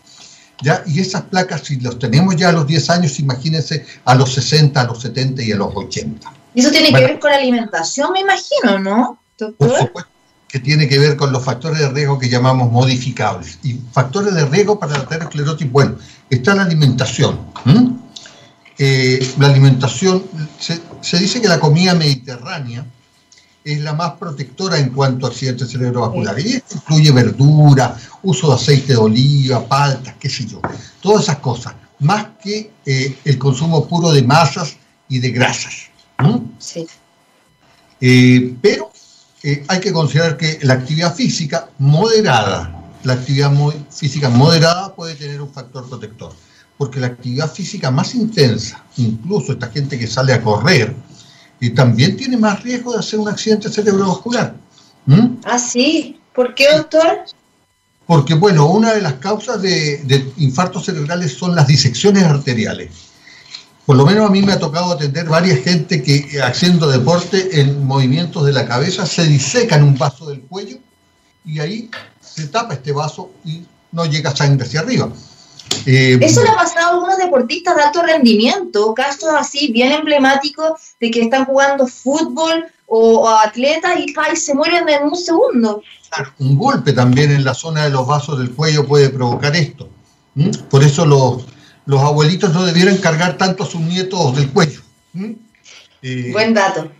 ¿Ya? 0.62 0.82
Y 0.86 1.00
esas 1.00 1.22
placas, 1.22 1.62
si 1.62 1.78
los 1.80 1.98
tenemos 1.98 2.34
ya 2.36 2.48
a 2.48 2.52
los 2.52 2.66
10 2.66 2.90
años, 2.90 3.18
imagínense 3.20 3.86
a 4.04 4.14
los 4.14 4.34
60, 4.34 4.80
a 4.80 4.84
los 4.84 5.00
70 5.00 5.42
y 5.42 5.52
a 5.52 5.56
los 5.56 5.74
80. 5.74 6.32
Y 6.54 6.60
eso 6.60 6.70
tiene 6.70 6.92
que 6.92 7.04
ver 7.04 7.18
con 7.18 7.30
la 7.30 7.36
alimentación, 7.36 8.12
me 8.12 8.20
imagino, 8.20 8.78
¿no? 8.78 9.20
Por 9.36 9.78
supuesto 9.78 10.18
que 10.48 10.58
tiene 10.58 10.88
que 10.88 10.98
ver 10.98 11.16
con 11.16 11.30
los 11.30 11.44
factores 11.44 11.78
de 11.78 11.90
riesgo 11.90 12.18
que 12.18 12.28
llamamos 12.28 12.72
modificables. 12.72 13.58
Y 13.62 13.78
factores 13.92 14.34
de 14.34 14.46
riesgo 14.46 14.78
para 14.78 14.92
la 14.92 15.00
aterosclerosis, 15.00 15.70
bueno, 15.70 15.96
está 16.30 16.54
la 16.54 16.62
alimentación. 16.62 17.38
Eh, 18.78 19.34
la 19.38 19.48
alimentación, 19.48 20.24
se, 20.58 20.80
se, 21.02 21.18
dice 21.18 21.42
que 21.42 21.48
la 21.48 21.60
comida 21.60 21.94
mediterránea 21.94 22.86
es 23.72 23.80
la 23.80 23.92
más 23.92 24.12
protectora 24.12 24.78
en 24.78 24.90
cuanto 24.90 25.26
a 25.26 25.30
accidentes 25.30 25.70
cerebrovasculares. 25.70 26.44
Y 26.44 26.52
esto 26.54 26.76
incluye 26.76 27.12
verdura, 27.12 27.96
uso 28.22 28.48
de 28.48 28.54
aceite 28.54 28.94
de 28.94 28.98
oliva, 28.98 29.66
paltas, 29.66 30.14
qué 30.18 30.30
sé 30.30 30.46
yo, 30.46 30.60
todas 31.02 31.24
esas 31.24 31.38
cosas, 31.38 31.74
más 32.00 32.28
que 32.42 32.70
eh, 32.86 33.16
el 33.24 33.38
consumo 33.38 33.86
puro 33.86 34.10
de 34.10 34.22
masas 34.22 34.76
y 35.08 35.18
de 35.18 35.30
grasas. 35.30 35.88
Sí. 36.58 36.86
Eh, 38.00 38.54
pero 38.62 38.90
eh, 39.42 39.64
hay 39.68 39.80
que 39.80 39.92
considerar 39.92 40.36
que 40.36 40.58
la 40.62 40.74
actividad 40.74 41.14
física 41.14 41.68
moderada, 41.78 42.74
la 43.04 43.12
actividad 43.14 43.52
física 43.90 44.28
moderada 44.30 44.94
puede 44.94 45.14
tener 45.14 45.42
un 45.42 45.52
factor 45.52 45.88
protector, 45.88 46.32
porque 46.76 47.00
la 47.00 47.08
actividad 47.08 47.52
física 47.52 47.90
más 47.90 48.14
intensa, 48.14 48.82
incluso 48.96 49.52
esta 49.52 49.68
gente 49.68 49.98
que 49.98 50.06
sale 50.06 50.32
a 50.32 50.42
correr, 50.42 50.94
y 51.60 51.70
también 51.70 52.16
tiene 52.16 52.36
más 52.36 52.62
riesgo 52.62 52.92
de 52.92 53.00
hacer 53.00 53.18
un 53.18 53.28
accidente 53.28 53.68
cerebrovascular. 53.68 54.54
Ah, 55.44 55.58
sí. 55.58 56.20
¿Por 56.34 56.54
qué, 56.54 56.66
doctor? 56.76 57.24
Porque, 58.06 58.34
bueno, 58.34 58.66
una 58.66 58.92
de 58.92 59.02
las 59.02 59.14
causas 59.14 59.60
de, 59.60 59.98
de 60.04 60.32
infartos 60.38 60.84
cerebrales 60.86 61.32
son 61.32 61.54
las 61.54 61.66
disecciones 61.66 62.24
arteriales 62.24 62.90
por 63.88 63.96
lo 63.96 64.04
menos 64.04 64.28
a 64.28 64.30
mí 64.30 64.42
me 64.42 64.52
ha 64.52 64.58
tocado 64.58 64.92
atender 64.92 65.26
varias 65.30 65.60
gente 65.60 66.02
que 66.02 66.42
haciendo 66.42 66.90
deporte 66.90 67.58
en 67.58 67.86
movimientos 67.86 68.44
de 68.44 68.52
la 68.52 68.66
cabeza 68.66 69.06
se 69.06 69.24
disecan 69.24 69.82
un 69.82 69.96
vaso 69.96 70.26
del 70.26 70.42
cuello 70.42 70.76
y 71.42 71.58
ahí 71.58 71.90
se 72.20 72.48
tapa 72.48 72.74
este 72.74 72.92
vaso 72.92 73.30
y 73.46 73.62
no 73.92 74.04
llega 74.04 74.36
sangre 74.36 74.66
hacia 74.66 74.80
arriba. 74.80 75.10
Eh, 75.86 76.18
Eso 76.20 76.42
le 76.42 76.50
ha 76.50 76.54
pasado 76.54 76.86
a 76.86 76.90
algunos 76.94 77.18
deportistas 77.18 77.76
de 77.76 77.82
alto 77.82 78.02
rendimiento, 78.02 78.94
casos 78.94 79.30
así 79.36 79.72
bien 79.72 79.92
emblemáticos 79.92 80.72
de 81.00 81.10
que 81.10 81.22
están 81.22 81.44
jugando 81.44 81.86
fútbol 81.86 82.66
o, 82.86 83.28
atletas 83.28 83.98
y, 83.98 84.14
y, 84.32 84.36
se 84.36 84.54
mueren 84.54 84.88
en 84.88 85.04
un 85.04 85.16
segundo. 85.16 85.82
Un 86.38 86.56
golpe 86.56 86.92
también 86.92 87.30
en 87.30 87.44
la 87.44 87.54
zona 87.54 87.84
de 87.84 87.90
los 87.90 88.06
vasos 88.06 88.38
del 88.38 88.52
cuello 88.52 88.86
puede 88.86 89.10
provocar 89.10 89.54
esto. 89.54 89.88
Por 90.70 90.82
eso 90.82 91.04
los 91.04 91.44
los 91.88 92.02
abuelitos 92.02 92.52
no 92.52 92.66
debieran 92.66 92.98
cargar 92.98 93.38
tanto 93.38 93.64
a 93.64 93.66
sus 93.66 93.80
nietos 93.80 94.36
del 94.36 94.50
cuello. 94.50 94.82
Eh, 96.02 96.30
Buen 96.32 96.52
dato. 96.52 96.92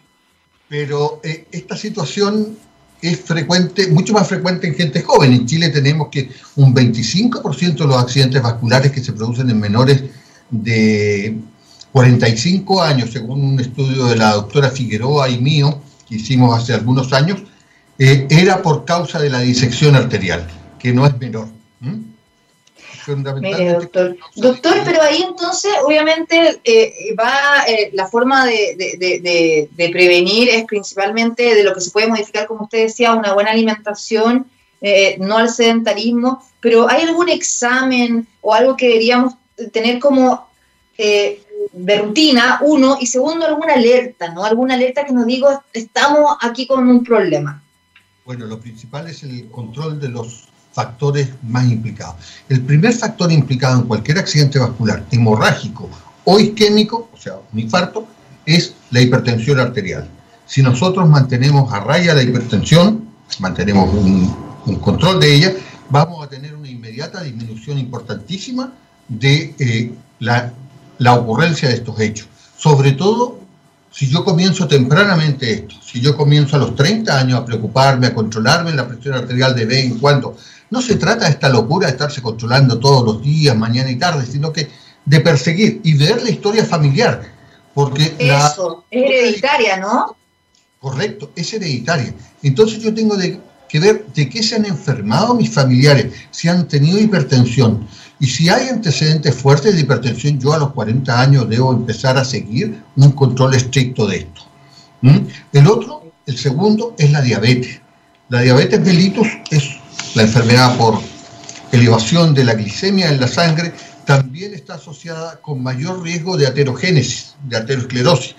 Pero 0.67 1.21
eh, 1.23 1.47
esta 1.53 1.77
situación 1.77 2.57
es 3.01 3.21
frecuente, 3.21 3.89
mucho 3.89 4.13
más 4.13 4.29
frecuente 4.29 4.67
en 4.67 4.75
gente 4.75 5.03
joven. 5.03 5.33
En 5.33 5.47
Chile 5.47 5.69
tenemos 5.71 6.09
que 6.09 6.31
un 6.57 6.75
25% 6.75 7.77
de 7.77 7.87
los 7.87 7.97
accidentes 7.97 8.43
vasculares 8.43 8.93
que 8.93 9.03
se 9.03 9.13
producen 9.13 9.51
en 9.51 9.61
menores 9.61 10.03
de 10.51 11.39
45 11.93 12.83
años, 12.83 13.11
según 13.11 13.45
un 13.45 13.61
estudio 13.61 14.07
de 14.07 14.17
la 14.17 14.33
doctora 14.33 14.71
Figueroa 14.71 15.29
y 15.29 15.39
mío, 15.39 15.81
que 16.09 16.17
hicimos 16.17 16.57
hace 16.57 16.75
algunos 16.75 17.13
años, 17.13 17.43
eh, 17.99 18.27
era 18.31 18.63
por 18.63 18.85
causa 18.85 19.19
de 19.19 19.31
la 19.31 19.41
disección 19.41 19.97
arterial, 19.97 20.47
que 20.79 20.93
no 20.93 21.07
es 21.07 21.19
menor. 21.19 21.49
Mire, 23.17 23.73
doctor. 23.73 24.17
Doctor, 24.37 24.75
pero 24.85 25.03
ahí 25.03 25.23
entonces, 25.23 25.73
obviamente, 25.85 26.61
eh, 26.65 27.15
va 27.19 27.65
eh, 27.67 27.91
la 27.93 28.07
forma 28.07 28.47
de, 28.47 29.69
prevenir 29.93 30.49
es 30.49 30.65
principalmente 30.65 31.55
de 31.55 31.65
lo 31.65 31.75
que 31.75 31.81
se 31.81 31.91
puede 31.91 32.09
modificar, 32.09 32.47
como 32.47 32.65
usted 32.65 32.85
decía, 32.85 33.15
una 33.15 33.35
buena 33.35 33.51
alimentación, 33.51 34.47
eh, 34.81 35.17
no 35.19 35.39
al 35.39 35.51
sedentarismo, 35.51 36.43
pero 36.61 36.89
¿hay 36.89 37.03
algún 37.03 37.29
examen 37.29 38.27
o 38.41 38.55
algo 38.55 38.77
que 38.77 38.89
deberíamos 38.89 39.35
tener 39.73 39.99
como 39.99 40.49
de 40.97 41.99
rutina, 41.99 42.61
uno, 42.63 42.99
y 43.01 43.07
segundo, 43.07 43.47
alguna 43.47 43.75
alerta, 43.75 44.33
¿no? 44.33 44.45
Alguna 44.45 44.75
alerta 44.75 45.05
que 45.05 45.13
nos 45.13 45.27
diga, 45.27 45.63
estamos 45.73 46.37
aquí 46.41 46.67
con 46.67 46.89
un 46.89 47.05
problema. 47.05 47.63
Bueno, 48.25 48.47
lo 48.47 48.61
principal 48.61 49.09
es 49.09 49.23
el 49.23 49.49
control 49.51 50.01
de 50.01 50.09
los 50.09 50.49
factores 50.79 51.31
más 51.43 51.69
implicados. 51.69 52.15
El 52.49 52.61
primer 52.61 52.93
factor 52.93 53.33
implicado 53.33 53.81
en 53.81 53.89
cualquier 53.89 54.17
accidente 54.17 54.61
vascular, 54.61 55.03
hemorrágico 55.11 55.91
o 56.23 56.39
isquémico, 56.39 57.11
o 57.13 57.17
sea, 57.17 57.33
un 57.53 57.59
infarto, 57.59 58.07
es 58.47 58.75
la 58.93 59.01
hipertensión 59.01 59.59
arterial. 59.59 60.07
Si 60.47 60.63
nosotros 60.63 61.09
mantenemos 61.09 61.73
a 61.73 61.81
raya 61.81 62.15
la 62.15 62.23
hipertensión, 62.23 63.09
mantenemos 63.41 63.93
un, 63.93 64.77
control 64.77 65.19
de 65.19 65.35
ella, 65.35 65.53
vamos 65.91 66.25
a 66.25 66.29
tener 66.29 66.55
una 66.55 66.69
inmediata 66.69 67.25
disminución 67.25 67.77
importantísima 67.77 68.73
de 69.09 69.57
eh, 69.59 69.93
la, 70.21 70.53
la 70.99 71.15
ocurrencia 71.15 71.71
de 71.71 71.75
estos 71.75 71.99
hechos. 71.99 72.29
Sobre 72.57 72.93
todo 72.93 73.41
si 73.91 74.09
yo 74.09 74.25
comienzo 74.25 74.69
tempranamente 74.69 75.51
esto, 75.53 75.75
si 75.83 76.01
yo 76.01 76.17
comienzo 76.17 76.55
a 76.55 76.61
los 76.61 76.77
30 76.77 77.19
años 77.19 77.41
a 77.41 77.45
preocuparme, 77.45 78.07
a 78.07 78.15
controlarme 78.15 78.73
la 78.73 78.87
presión 78.87 79.15
arterial 79.15 79.57
de 79.57 79.67
vez 79.67 79.85
en 79.87 79.99
cuando, 79.99 80.37
no 80.71 80.83
se 80.83 80.97
trata 80.97 81.25
de 81.25 81.33
esta 81.33 81.49
locura 81.49 81.87
de 81.87 81.93
estarse 81.93 82.23
controlando 82.23 82.79
todos 82.79 83.05
los 83.05 83.23
días, 83.23 83.57
mañana 83.57 83.91
y 83.91 83.97
tarde, 83.97 84.27
sino 84.27 84.53
que 84.53 84.69
de 85.05 85.21
perseguir 85.21 85.81
y 85.85 85.95
ver 85.95 86.23
la 86.23 86.31
historia 86.31 86.65
familiar. 86.65 87.23
Porque 87.75 88.15
Eso, 88.19 88.85
es 88.91 89.03
hereditaria, 89.03 89.77
¿no? 89.79 90.17
Correcto, 90.81 91.31
es 91.35 91.53
hereditaria. 91.53 92.15
Entonces 92.43 92.81
yo 92.81 92.93
tengo 92.93 93.17
que 93.69 93.81
ver 93.81 94.07
de 94.15 94.29
qué 94.29 94.43
se 94.43 94.57
han 94.57 94.67
enfermado 94.67 95.35
mis 95.35 95.51
familiares, 95.51 96.13
si 96.31 96.49
han 96.49 96.69
tenido 96.69 96.99
hipertensión. 96.99 97.87
Y 98.21 98.27
si 98.27 98.49
hay 98.49 98.69
antecedentes 98.69 99.35
fuertes 99.35 99.75
de 99.75 99.81
hipertensión, 99.81 100.41
yo 100.41 100.53
a 100.53 100.59
los 100.59 100.73
40 100.73 101.21
años 101.21 101.49
debo 101.49 101.73
empezar 101.73 102.19
a 102.19 102.25
seguir 102.25 102.83
un 102.97 103.13
control 103.13 103.55
estricto 103.55 104.07
de 104.07 104.17
esto. 104.19 104.43
¿Mm? 105.03 105.19
El 105.53 105.67
otro, 105.69 106.13
el 106.27 106.37
segundo, 106.37 106.95
es 106.99 107.13
la 107.13 107.23
diabetes. 107.23 107.81
La 108.29 108.43
diabetes 108.43 108.81
mellitus 108.81 109.29
es 109.51 109.78
la 110.15 110.23
enfermedad 110.23 110.77
por 110.77 110.99
elevación 111.73 112.35
de 112.35 112.45
la 112.45 112.55
glicemia 112.55 113.09
en 113.09 113.21
la 113.21 113.29
sangre 113.29 113.73
también 114.05 114.55
está 114.55 114.75
asociada 114.75 115.41
con 115.41 115.63
mayor 115.63 116.03
riesgo 116.03 116.37
de 116.37 116.47
aterogénesis, 116.47 117.35
de 117.45 117.59
aterosclerosis, 117.59 118.35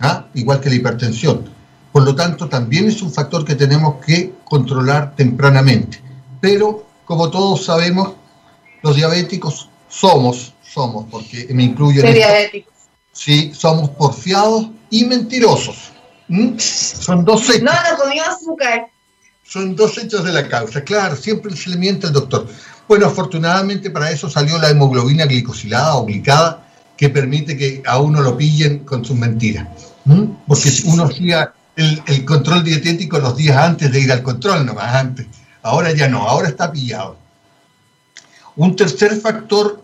¿ah? 0.00 0.26
igual 0.34 0.60
que 0.60 0.68
la 0.68 0.76
hipertensión. 0.76 1.48
Por 1.90 2.02
lo 2.02 2.14
tanto, 2.14 2.48
también 2.48 2.88
es 2.88 3.00
un 3.00 3.10
factor 3.10 3.44
que 3.44 3.54
tenemos 3.54 4.04
que 4.04 4.34
controlar 4.44 5.16
tempranamente. 5.16 6.02
Pero, 6.40 6.86
como 7.06 7.30
todos 7.30 7.64
sabemos, 7.64 8.12
los 8.82 8.94
diabéticos 8.94 9.70
somos, 9.88 10.52
somos, 10.62 11.06
porque 11.10 11.46
me 11.50 11.62
incluyo 11.62 12.04
en 12.04 12.12
diabéticos. 12.12 12.74
Sí, 13.12 13.52
somos 13.54 13.88
porfiados 13.90 14.68
y 14.90 15.04
mentirosos. 15.04 15.92
Son 16.58 17.24
dos 17.24 17.48
hechos. 17.48 17.62
No, 17.62 17.72
no 17.72 17.96
comió 17.96 18.22
azúcar. 18.24 18.90
Son 19.48 19.76
dos 19.76 19.96
hechos 19.98 20.24
de 20.24 20.32
la 20.32 20.48
causa. 20.48 20.82
Claro, 20.82 21.16
siempre 21.16 21.54
se 21.56 21.70
le 21.70 21.76
miente 21.76 22.06
al 22.06 22.12
doctor. 22.12 22.46
Bueno, 22.88 23.06
afortunadamente 23.06 23.90
para 23.90 24.10
eso 24.10 24.28
salió 24.28 24.58
la 24.58 24.70
hemoglobina 24.70 25.26
glicosilada 25.26 25.96
o 25.96 26.04
glicada, 26.04 26.66
que 26.96 27.08
permite 27.10 27.56
que 27.56 27.82
a 27.86 27.98
uno 27.98 28.20
lo 28.22 28.36
pillen 28.36 28.80
con 28.80 29.04
sus 29.04 29.16
mentiras. 29.16 29.68
Porque 30.46 30.70
uno 30.84 31.04
hacía 31.04 31.52
el, 31.74 32.02
el, 32.06 32.24
control 32.24 32.64
dietético 32.64 33.18
los 33.18 33.36
días 33.36 33.56
antes 33.56 33.90
de 33.90 34.00
ir 34.00 34.12
al 34.12 34.22
control, 34.22 34.64
nomás 34.64 34.94
antes. 34.94 35.26
Ahora 35.62 35.92
ya 35.92 36.08
no, 36.08 36.26
ahora 36.28 36.48
está 36.48 36.70
pillado. 36.70 37.16
Un 38.56 38.74
tercer 38.76 39.20
factor 39.20 39.82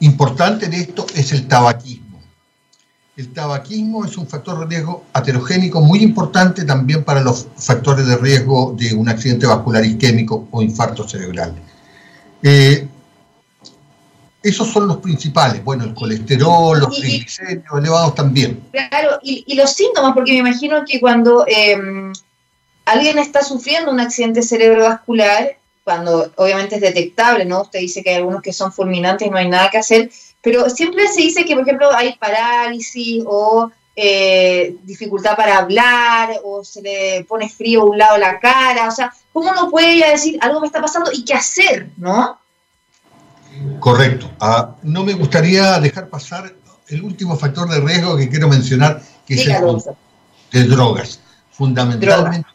importante 0.00 0.68
de 0.68 0.80
esto 0.80 1.06
es 1.14 1.32
el 1.32 1.48
tabaquismo. 1.48 2.03
El 3.16 3.32
tabaquismo 3.32 4.04
es 4.04 4.16
un 4.16 4.26
factor 4.26 4.58
de 4.58 4.66
riesgo 4.66 5.04
aterogénico 5.12 5.80
muy 5.80 6.00
importante 6.00 6.64
también 6.64 7.04
para 7.04 7.20
los 7.20 7.46
factores 7.56 8.06
de 8.06 8.16
riesgo 8.16 8.74
de 8.76 8.92
un 8.92 9.08
accidente 9.08 9.46
vascular 9.46 9.84
isquémico 9.84 10.48
o 10.50 10.60
infarto 10.60 11.06
cerebral. 11.06 11.54
Eh, 12.42 12.88
esos 14.42 14.70
son 14.70 14.88
los 14.88 14.96
principales. 14.98 15.62
Bueno, 15.64 15.84
el 15.84 15.94
colesterol, 15.94 16.78
los 16.78 17.00
triglicéridos 17.00 17.78
elevados 17.78 18.14
también. 18.16 18.60
Claro, 18.72 19.18
y, 19.22 19.54
los 19.54 19.70
síntomas, 19.70 20.12
porque 20.12 20.32
me 20.32 20.38
imagino 20.38 20.84
que 20.84 21.00
cuando 21.00 21.46
em, 21.46 22.12
alguien 22.84 23.18
está 23.18 23.42
sufriendo 23.42 23.90
un 23.90 24.00
accidente 24.00 24.42
cerebrovascular, 24.42 25.56
cuando 25.84 26.32
obviamente 26.36 26.74
es 26.74 26.80
detectable, 26.80 27.44
¿no? 27.44 27.62
Usted 27.62 27.78
dice 27.78 28.02
que 28.02 28.10
hay 28.10 28.16
algunos 28.16 28.42
que 28.42 28.52
son 28.52 28.72
fulminantes 28.72 29.26
y 29.26 29.30
no 29.30 29.38
hay 29.38 29.48
nada 29.48 29.70
que 29.70 29.78
hacer, 29.78 30.10
pero 30.44 30.68
siempre 30.68 31.08
se 31.08 31.22
dice 31.22 31.44
que, 31.44 31.54
por 31.54 31.62
ejemplo, 31.62 31.88
hay 31.92 32.16
parálisis 32.16 33.24
o 33.26 33.70
eh, 33.96 34.76
dificultad 34.82 35.36
para 35.36 35.58
hablar 35.58 36.38
o 36.44 36.62
se 36.62 36.82
le 36.82 37.24
pone 37.24 37.48
frío 37.48 37.80
a 37.80 37.84
un 37.86 37.98
lado 37.98 38.18
la 38.18 38.38
cara, 38.38 38.88
o 38.88 38.90
sea, 38.90 39.12
¿cómo 39.32 39.50
uno 39.50 39.70
puede 39.70 39.98
ya 39.98 40.10
decir 40.10 40.38
algo 40.42 40.60
me 40.60 40.66
está 40.66 40.82
pasando 40.82 41.10
y 41.12 41.24
qué 41.24 41.32
hacer, 41.32 41.88
no? 41.96 42.38
Correcto. 43.80 44.30
Ah, 44.38 44.74
no 44.82 45.02
me 45.02 45.14
gustaría 45.14 45.80
dejar 45.80 46.08
pasar 46.08 46.54
el 46.88 47.02
último 47.02 47.36
factor 47.36 47.68
de 47.68 47.80
riesgo 47.80 48.16
que 48.16 48.28
quiero 48.28 48.48
mencionar, 48.48 49.00
que 49.26 49.34
es 49.34 49.46
el 49.46 49.82
de 50.50 50.64
drogas. 50.64 51.20
Fundamentalmente, 51.52 52.48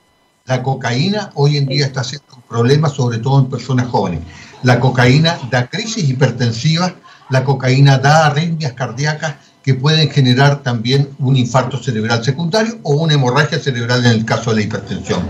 la 0.45 0.61
cocaína 0.61 1.31
hoy 1.35 1.57
en 1.57 1.65
día 1.65 1.85
está 1.85 2.01
haciendo 2.01 2.27
problemas, 2.47 2.93
sobre 2.93 3.17
todo 3.17 3.39
en 3.39 3.49
personas 3.49 3.87
jóvenes. 3.87 4.21
La 4.61 4.79
cocaína 4.79 5.39
da 5.49 5.67
crisis 5.67 6.09
hipertensiva, 6.09 6.95
la 7.29 7.43
cocaína 7.43 7.97
da 7.97 8.27
arritmias 8.27 8.73
cardíacas 8.73 9.35
que 9.63 9.75
pueden 9.75 10.09
generar 10.09 10.63
también 10.63 11.09
un 11.19 11.35
infarto 11.35 11.81
cerebral 11.81 12.23
secundario 12.23 12.79
o 12.83 12.93
una 12.95 13.13
hemorragia 13.13 13.59
cerebral 13.59 14.05
en 14.05 14.13
el 14.13 14.25
caso 14.25 14.49
de 14.49 14.57
la 14.57 14.61
hipertensión. 14.63 15.29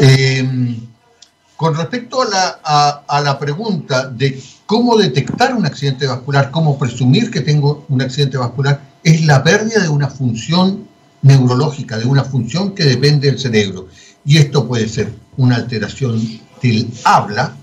Eh, 0.00 0.76
con 1.56 1.76
respecto 1.76 2.22
a 2.22 2.26
la, 2.26 3.02
a 3.06 3.20
la 3.20 3.38
pregunta 3.38 4.08
de 4.08 4.42
cómo 4.64 4.96
detectar 4.96 5.54
un 5.54 5.66
accidente 5.66 6.06
vascular, 6.06 6.50
cómo 6.50 6.78
presumir 6.78 7.30
que 7.30 7.42
tengo 7.42 7.84
un 7.88 8.00
accidente 8.00 8.38
vascular, 8.38 8.80
es 9.04 9.26
la 9.26 9.42
pérdida 9.42 9.82
de 9.82 9.88
una 9.88 10.08
función 10.08 10.88
neurológica, 11.22 11.98
de 11.98 12.06
una 12.06 12.24
función 12.24 12.74
que 12.74 12.84
depende 12.84 13.30
del 13.30 13.38
cerebro. 13.38 13.88
Y 14.24 14.38
esto 14.38 14.66
puede 14.66 14.88
ser 14.88 15.12
una 15.36 15.56
alteración 15.56 16.20
del 16.62 16.90
habla, 17.04 17.56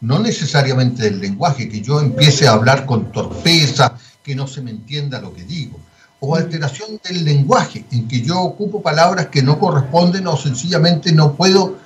no 0.00 0.18
necesariamente 0.18 1.04
del 1.04 1.20
lenguaje, 1.20 1.68
que 1.68 1.80
yo 1.80 2.00
empiece 2.00 2.46
a 2.46 2.52
hablar 2.52 2.86
con 2.86 3.12
torpeza, 3.12 3.96
que 4.22 4.34
no 4.34 4.46
se 4.46 4.60
me 4.60 4.70
entienda 4.70 5.20
lo 5.20 5.32
que 5.32 5.44
digo. 5.44 5.78
O 6.20 6.36
alteración 6.36 7.00
del 7.04 7.24
lenguaje, 7.24 7.84
en 7.92 8.08
que 8.08 8.22
yo 8.22 8.40
ocupo 8.40 8.82
palabras 8.82 9.26
que 9.26 9.42
no 9.42 9.58
corresponden 9.58 10.26
o 10.26 10.36
sencillamente 10.36 11.12
no 11.12 11.34
puedo 11.34 11.78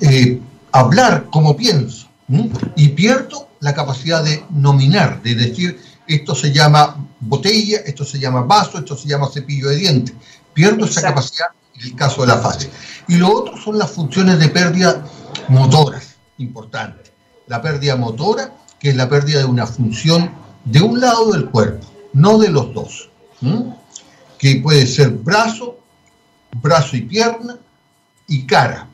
eh, 0.00 0.40
hablar 0.72 1.26
como 1.30 1.56
pienso. 1.56 2.08
Y 2.76 2.88
pierdo 2.90 3.48
la 3.60 3.74
capacidad 3.74 4.24
de 4.24 4.44
nominar, 4.50 5.22
de 5.22 5.34
decir, 5.34 5.78
esto 6.06 6.34
se 6.34 6.52
llama 6.52 6.96
botella, 7.20 7.78
esto 7.84 8.04
se 8.04 8.18
llama 8.18 8.42
vaso, 8.42 8.78
esto 8.78 8.96
se 8.96 9.08
llama 9.08 9.28
cepillo 9.32 9.68
de 9.68 9.76
dientes. 9.76 10.14
Pierdo 10.52 10.84
esa 10.86 11.02
capacidad 11.02 11.48
en 11.74 11.82
el 11.82 11.96
caso 11.96 12.22
de 12.22 12.28
la 12.28 12.38
fase. 12.38 12.70
Y 13.08 13.16
lo 13.16 13.32
otro 13.32 13.56
son 13.56 13.78
las 13.78 13.90
funciones 13.90 14.38
de 14.38 14.48
pérdida 14.48 15.04
motoras, 15.48 16.16
importantes. 16.38 17.13
La 17.46 17.60
pérdida 17.60 17.96
motora, 17.96 18.52
que 18.78 18.90
es 18.90 18.96
la 18.96 19.08
pérdida 19.08 19.40
de 19.40 19.44
una 19.44 19.66
función 19.66 20.30
de 20.64 20.80
un 20.80 21.00
lado 21.00 21.32
del 21.32 21.46
cuerpo, 21.46 21.86
no 22.12 22.38
de 22.38 22.48
los 22.50 22.72
dos, 22.72 23.10
que 24.38 24.56
puede 24.56 24.86
ser 24.86 25.10
brazo, 25.10 25.78
brazo 26.62 26.96
y 26.96 27.02
pierna 27.02 27.58
y 28.26 28.46
cara. 28.46 28.88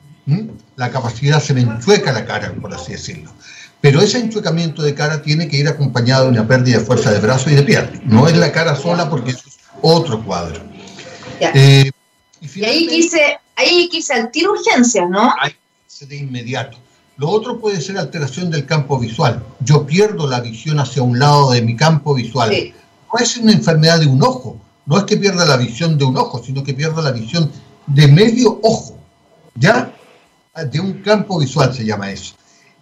La 0.77 0.91
capacidad 0.91 1.41
se 1.41 1.55
me 1.55 1.63
enchueca 1.63 2.13
la 2.13 2.25
cara, 2.25 2.55
por 2.61 2.73
así 2.75 2.93
decirlo. 2.93 3.33
Pero 3.81 4.01
ese 4.01 4.19
enchuecamiento 4.19 4.83
de 4.83 4.95
cara 4.95 5.23
tiene 5.23 5.49
que 5.49 5.57
ir 5.57 5.69
acompañado 5.69 6.25
de 6.25 6.31
una 6.31 6.47
pérdida 6.47 6.79
de 6.79 6.85
fuerza 6.85 7.11
de 7.11 7.19
brazo 7.19 7.51
y 7.51 7.55
de 7.55 7.63
pierna. 7.63 8.01
No 8.05 8.29
es 8.29 8.37
la 8.37 8.53
cara 8.53 8.77
sola 8.77 9.09
porque 9.09 9.31
eso 9.31 9.49
es 9.49 9.59
otro 9.81 10.23
cuadro. 10.25 10.61
Eh, 11.41 11.91
y, 12.41 12.65
ahí 12.65 12.87
quise, 12.87 13.39
ahí 13.57 13.89
quise 13.89 14.13
al 14.13 14.31
tiro 14.31 14.53
urgencias, 14.53 15.09
¿no? 15.09 15.33
Ahí 15.41 15.55
de 16.07 16.17
inmediato. 16.17 16.79
Lo 17.21 17.29
otro 17.29 17.61
puede 17.61 17.83
ser 17.83 17.99
alteración 17.99 18.51
del 18.51 18.65
campo 18.65 18.99
visual. 18.99 19.45
Yo 19.61 19.85
pierdo 19.85 20.27
la 20.27 20.41
visión 20.41 20.81
hacia 20.81 21.03
un 21.03 21.19
lado 21.19 21.51
de 21.51 21.61
mi 21.61 21.77
campo 21.77 22.15
visual. 22.15 22.51
No 23.13 23.19
es 23.19 23.37
una 23.37 23.53
enfermedad 23.53 24.01
de 24.01 24.07
un 24.07 24.23
ojo. 24.23 24.59
No 24.87 24.97
es 24.97 25.05
que 25.05 25.19
pierda 25.19 25.45
la 25.45 25.59
visión 25.59 25.99
de 25.99 26.05
un 26.07 26.17
ojo, 26.17 26.43
sino 26.43 26.65
que 26.65 26.73
pierda 26.73 27.03
la 27.03 27.13
visión 27.13 27.53
de 27.89 28.09
medio 28.09 28.59
ojo. 28.63 28.97
¿Ya? 29.55 29.95
De 30.73 30.81
un 30.81 30.95
campo 31.03 31.39
visual 31.39 31.75
se 31.75 31.85
llama 31.85 32.11
eso. 32.11 32.37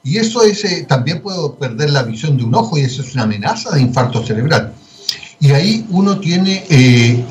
Y 0.05 0.18
eso 0.18 0.45
es, 0.45 0.64
eh, 0.64 0.86
también 0.89 1.20
puedo 1.20 1.57
perder 1.57 1.91
la 1.91 2.05
visión 2.05 2.36
de 2.36 2.45
un 2.45 2.55
ojo 2.55 2.78
y 2.78 2.82
eso 2.82 3.03
es 3.03 3.14
una 3.14 3.24
amenaza 3.24 3.74
de 3.74 3.80
infarto 3.80 4.24
cerebral. 4.24 4.72
Y 5.41 5.51
ahí 5.51 5.84
uno 5.91 6.20
tiene 6.20 6.64
eh, 6.70 7.24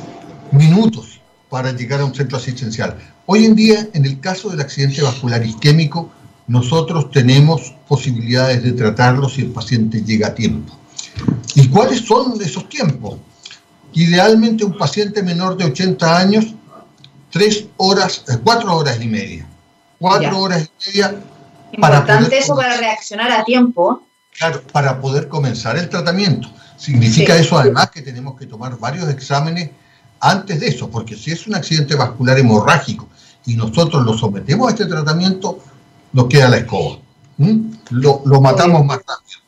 minutos 0.52 1.22
para 1.50 1.72
llegar 1.72 2.02
a 2.02 2.06
un 2.06 2.14
centro 2.14 2.38
asistencial. 2.38 2.98
Hoy 3.28 3.46
en 3.46 3.56
día, 3.56 3.88
en 3.94 4.04
el 4.04 4.20
caso 4.20 4.50
del 4.50 4.60
accidente 4.60 5.02
vascular 5.02 5.46
isquémico, 5.46 6.12
nosotros 6.48 7.12
tenemos 7.12 7.76
posibilidades 7.88 8.64
de 8.64 8.72
tratarlo 8.72 9.28
si 9.30 9.42
el 9.42 9.52
paciente 9.52 10.02
llega 10.02 10.28
a 10.28 10.36
tiempo. 10.36 10.74
¿Y 11.56 11.68
cuáles 11.68 12.02
son 12.02 12.42
esos 12.42 12.70
tiempos? 12.70 13.18
Idealmente 13.94 14.64
un 14.64 14.78
paciente 14.78 15.22
menor 15.24 15.58
de 15.58 15.66
80 15.66 16.18
años, 16.18 16.46
tres 17.32 17.66
horas, 17.78 18.24
eh, 18.28 18.38
cuatro 18.44 18.76
horas 18.76 18.98
y 19.02 19.08
media. 19.08 19.48
Cuatro 20.00 20.40
horas 20.40 20.70
y 20.86 20.88
media. 20.88 21.16
Importante 21.74 22.38
eso 22.38 22.56
para 22.56 22.78
reaccionar 22.78 23.32
a 23.32 23.44
tiempo. 23.44 24.04
Claro, 24.38 24.62
para 24.72 25.02
poder 25.02 25.28
comenzar 25.28 25.78
el 25.78 25.90
tratamiento. 25.90 26.50
Significa 26.78 27.36
eso 27.36 27.58
además 27.58 27.90
que 27.90 28.04
tenemos 28.04 28.38
que 28.38 28.46
tomar 28.46 28.78
varios 28.78 29.10
exámenes 29.10 29.72
antes 30.20 30.60
de 30.60 30.68
eso, 30.68 30.90
porque 30.90 31.16
si 31.16 31.32
es 31.32 31.48
un 31.48 31.56
accidente 31.56 31.96
vascular 31.96 32.38
hemorrágico 32.38 33.10
y 33.46 33.56
nosotros 33.56 34.06
lo 34.06 34.16
sometemos 34.16 34.68
a 34.68 34.72
este 34.72 34.86
tratamiento, 34.86 35.60
nos 36.14 36.28
queda 36.28 36.50
la 36.50 36.58
escoba. 36.58 37.00
Lo, 37.90 38.22
lo, 38.26 38.42
matamos 38.42 38.84
más 38.86 38.98
rápido. 38.98 39.40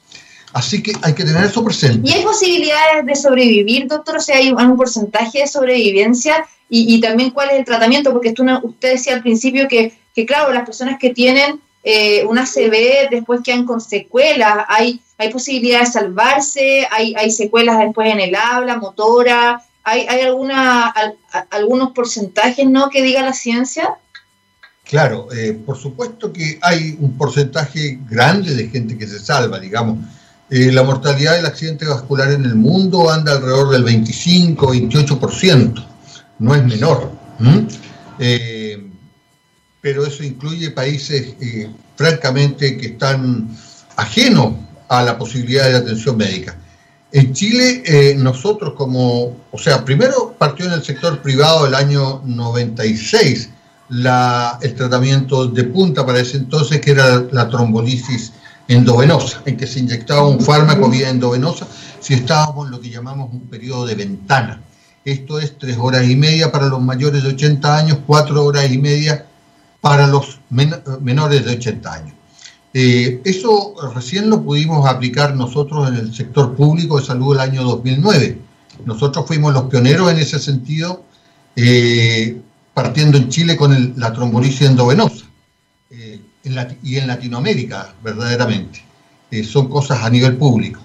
Así 0.53 0.82
que 0.82 0.93
hay 1.01 1.14
que 1.14 1.24
tener 1.24 1.43
eso 1.43 1.64
presente. 1.64 2.10
¿Y 2.10 2.14
hay 2.14 2.24
posibilidades 2.24 3.05
de 3.05 3.16
sobrevivir, 3.16 3.88
doctor? 3.88 4.18
O 4.18 4.20
sea, 4.20 4.38
hay 4.38 4.51
un 4.51 4.78
porcentaje 4.78 5.39
de 5.39 5.47
sobrevivencia 5.47 6.45
y, 6.70 7.01
también 7.01 7.32
cuál 7.32 7.49
es 7.49 7.57
el 7.57 7.66
tratamiento, 7.66 8.12
porque 8.12 8.34
usted 8.64 8.91
decía 8.91 9.16
al 9.16 9.24
principio 9.24 9.68
que, 9.68 9.97
que 10.14 10.26
claro, 10.26 10.53
las 10.53 10.66
personas 10.66 10.99
que 10.99 11.10
tienen 11.10 11.60
eh, 11.84 12.24
una 12.26 12.45
CB 12.45 13.10
después 13.10 13.41
quedan 13.43 13.66
con 13.66 13.82
secuelas, 13.82 14.66
hay, 14.68 15.01
hay 15.18 15.32
posibilidad 15.32 15.80
de 15.80 15.86
salvarse, 15.88 16.88
hay, 16.91 17.16
hay 17.18 17.32
secuelas 17.32 17.80
después 17.80 18.12
en 18.12 18.20
el 18.20 18.36
habla, 18.36 18.78
motora, 18.78 19.64
hay, 19.84 20.05
hay 20.07 20.22
alguna, 20.22 20.93
algunos 21.49 21.91
porcentajes 21.91 22.68
¿no? 22.68 22.89
que 22.89 23.01
diga 23.01 23.24
la 23.24 23.34
ciencia. 23.34 23.97
Claro, 24.89 25.27
eh, 25.31 25.53
por 25.53 25.77
supuesto 25.77 26.33
que 26.33 26.57
hay 26.63 26.97
un 26.99 27.15
porcentaje 27.15 27.99
grande 28.09 28.55
de 28.55 28.69
gente 28.69 28.97
que 28.97 29.07
se 29.07 29.19
salva, 29.19 29.59
digamos. 29.59 29.99
Eh, 30.49 30.71
la 30.71 30.81
mortalidad 30.81 31.35
del 31.35 31.45
accidente 31.45 31.85
vascular 31.85 32.31
en 32.31 32.43
el 32.43 32.55
mundo 32.55 33.11
anda 33.11 33.33
alrededor 33.33 33.69
del 33.69 33.85
25-28%, 33.85 35.85
no 36.39 36.55
es 36.55 36.65
menor. 36.65 37.11
Eh, 38.17 38.83
pero 39.79 40.07
eso 40.07 40.23
incluye 40.23 40.71
países, 40.71 41.35
francamente, 41.95 42.75
que 42.75 42.87
están 42.87 43.47
ajenos 43.95 44.55
a 44.87 45.03
la 45.03 45.19
posibilidad 45.19 45.69
de 45.69 45.75
atención 45.75 46.17
médica. 46.17 46.57
En 47.11 47.31
Chile, 47.31 48.15
nosotros 48.17 48.73
como, 48.73 49.37
o 49.51 49.57
sea, 49.59 49.85
primero 49.85 50.35
partió 50.35 50.65
en 50.65 50.73
el 50.73 50.83
sector 50.83 51.21
privado 51.21 51.67
el 51.67 51.75
año 51.75 52.23
96, 52.25 53.49
el 53.89 54.75
tratamiento 54.75 55.47
de 55.47 55.63
punta 55.65 56.05
para 56.05 56.19
ese 56.19 56.37
entonces, 56.37 56.79
que 56.79 56.91
era 56.91 57.25
la 57.31 57.49
trombolisis 57.49 58.33
endovenosa, 58.67 59.41
en 59.45 59.57
que 59.57 59.65
se 59.65 59.79
inyectaba 59.79 60.27
un 60.27 60.39
fármaco 60.39 60.89
vía 60.89 61.09
endovenosa 61.09 61.67
si 61.99 62.13
estábamos 62.13 62.67
en 62.67 62.71
lo 62.71 62.79
que 62.79 62.89
llamamos 62.89 63.33
un 63.33 63.41
periodo 63.41 63.85
de 63.85 63.95
ventana. 63.95 64.61
Esto 65.03 65.39
es 65.39 65.57
tres 65.57 65.77
horas 65.79 66.07
y 66.07 66.15
media 66.15 66.51
para 66.51 66.67
los 66.67 66.81
mayores 66.81 67.23
de 67.23 67.29
80 67.29 67.77
años, 67.77 67.97
cuatro 68.05 68.45
horas 68.45 68.71
y 68.71 68.77
media 68.77 69.25
para 69.81 70.07
los 70.07 70.39
menores 70.49 71.45
de 71.45 71.51
80 71.53 71.93
años. 71.93 72.13
Eh, 72.73 73.21
eso 73.25 73.73
recién 73.95 74.29
lo 74.29 74.43
pudimos 74.43 74.87
aplicar 74.87 75.35
nosotros 75.35 75.87
en 75.87 75.95
el 75.95 76.13
sector 76.13 76.55
público 76.55 76.99
de 76.99 77.05
salud 77.05 77.33
el 77.33 77.39
año 77.39 77.63
2009. 77.63 78.39
Nosotros 78.85 79.25
fuimos 79.25 79.53
los 79.53 79.63
pioneros 79.63 80.11
en 80.11 80.19
ese 80.19 80.39
sentido. 80.39 81.03
Eh, 81.55 82.39
partiendo 82.82 83.17
en 83.17 83.27
Chile 83.27 83.57
con 83.57 83.93
la 83.97 84.13
trombolisis 84.13 84.61
endovenosa 84.61 85.25
eh, 85.89 86.21
y 86.82 86.95
en 86.95 87.07
Latinoamérica, 87.07 87.93
verdaderamente. 88.01 88.82
Eh, 89.30 89.43
son 89.43 89.67
cosas 89.67 90.01
a 90.01 90.09
nivel 90.09 90.38
público. 90.38 90.80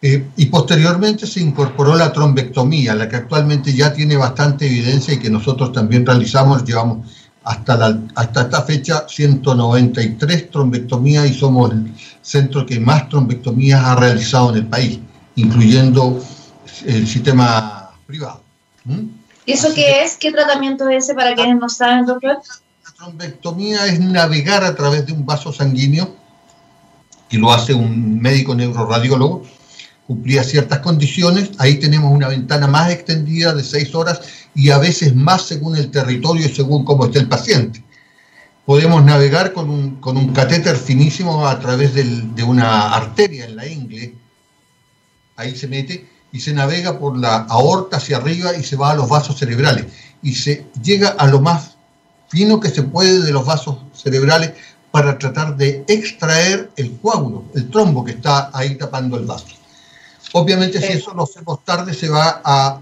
Eh, 0.00 0.24
y 0.36 0.46
posteriormente 0.46 1.26
se 1.26 1.40
incorporó 1.40 1.96
la 1.96 2.12
trombectomía, 2.12 2.94
la 2.94 3.08
que 3.08 3.16
actualmente 3.16 3.74
ya 3.74 3.92
tiene 3.92 4.16
bastante 4.16 4.66
evidencia 4.66 5.14
y 5.14 5.18
que 5.18 5.28
nosotros 5.28 5.72
también 5.72 6.06
realizamos, 6.06 6.64
llevamos 6.64 7.08
hasta, 7.42 7.76
la, 7.76 8.00
hasta 8.14 8.42
esta 8.42 8.62
fecha 8.62 9.04
193 9.08 10.50
trombectomías 10.52 11.28
y 11.28 11.34
somos 11.34 11.72
el 11.72 11.92
centro 12.22 12.64
que 12.64 12.78
más 12.78 13.08
trombectomías 13.08 13.82
ha 13.82 13.96
realizado 13.96 14.50
en 14.50 14.56
el 14.58 14.66
país, 14.66 15.00
incluyendo 15.34 16.22
el 16.84 17.06
sistema 17.08 17.90
privado. 18.06 18.42
¿Mm? 18.84 19.25
¿Y 19.46 19.52
eso 19.52 19.72
qué 19.74 20.02
es? 20.02 20.16
¿Qué 20.16 20.32
tratamiento 20.32 20.88
es 20.88 21.04
ese 21.04 21.14
para 21.14 21.34
quienes 21.34 21.56
no 21.56 21.68
saben, 21.68 22.04
doctor? 22.04 22.38
La 22.84 22.92
trombectomía 22.96 23.86
es 23.86 24.00
navegar 24.00 24.64
a 24.64 24.74
través 24.74 25.06
de 25.06 25.12
un 25.12 25.24
vaso 25.24 25.52
sanguíneo, 25.52 26.16
y 27.30 27.36
lo 27.36 27.52
hace 27.52 27.72
un 27.72 28.20
médico 28.20 28.56
neuroradiólogo, 28.56 29.44
cumplía 30.06 30.42
ciertas 30.42 30.80
condiciones, 30.80 31.50
ahí 31.58 31.78
tenemos 31.78 32.12
una 32.12 32.28
ventana 32.28 32.66
más 32.66 32.90
extendida 32.90 33.54
de 33.54 33.62
seis 33.64 33.94
horas 33.94 34.20
y 34.54 34.70
a 34.70 34.78
veces 34.78 35.14
más 35.14 35.42
según 35.42 35.76
el 35.76 35.90
territorio 35.90 36.46
y 36.46 36.54
según 36.54 36.84
cómo 36.84 37.06
esté 37.06 37.20
el 37.20 37.28
paciente. 37.28 37.84
Podemos 38.64 39.04
navegar 39.04 39.52
con 39.52 39.70
un, 39.70 39.96
con 39.96 40.16
un 40.16 40.32
catéter 40.32 40.76
finísimo 40.76 41.46
a 41.46 41.58
través 41.60 41.94
de 41.94 42.42
una 42.42 42.94
arteria 42.94 43.44
en 43.44 43.56
la 43.56 43.66
ingle, 43.66 44.14
ahí 45.36 45.54
se 45.54 45.68
mete 45.68 46.15
y 46.36 46.40
se 46.40 46.52
navega 46.52 46.98
por 46.98 47.16
la 47.16 47.46
aorta 47.48 47.96
hacia 47.96 48.18
arriba 48.18 48.54
y 48.54 48.62
se 48.62 48.76
va 48.76 48.90
a 48.90 48.94
los 48.94 49.08
vasos 49.08 49.38
cerebrales 49.38 49.86
y 50.22 50.34
se 50.34 50.66
llega 50.82 51.08
a 51.08 51.26
lo 51.28 51.40
más 51.40 51.76
fino 52.28 52.60
que 52.60 52.68
se 52.68 52.82
puede 52.82 53.22
de 53.22 53.32
los 53.32 53.46
vasos 53.46 53.78
cerebrales 53.94 54.52
para 54.90 55.16
tratar 55.16 55.56
de 55.56 55.82
extraer 55.88 56.70
el 56.76 56.98
coágulo, 56.98 57.44
el 57.54 57.70
trombo 57.70 58.04
que 58.04 58.12
está 58.12 58.50
ahí 58.52 58.74
tapando 58.74 59.16
el 59.16 59.24
vaso. 59.24 59.46
Obviamente 60.32 60.78
si 60.78 60.92
eso 60.98 61.14
lo 61.14 61.24
hacemos 61.24 61.64
tarde 61.64 61.94
se 61.94 62.10
va 62.10 62.42
a 62.44 62.80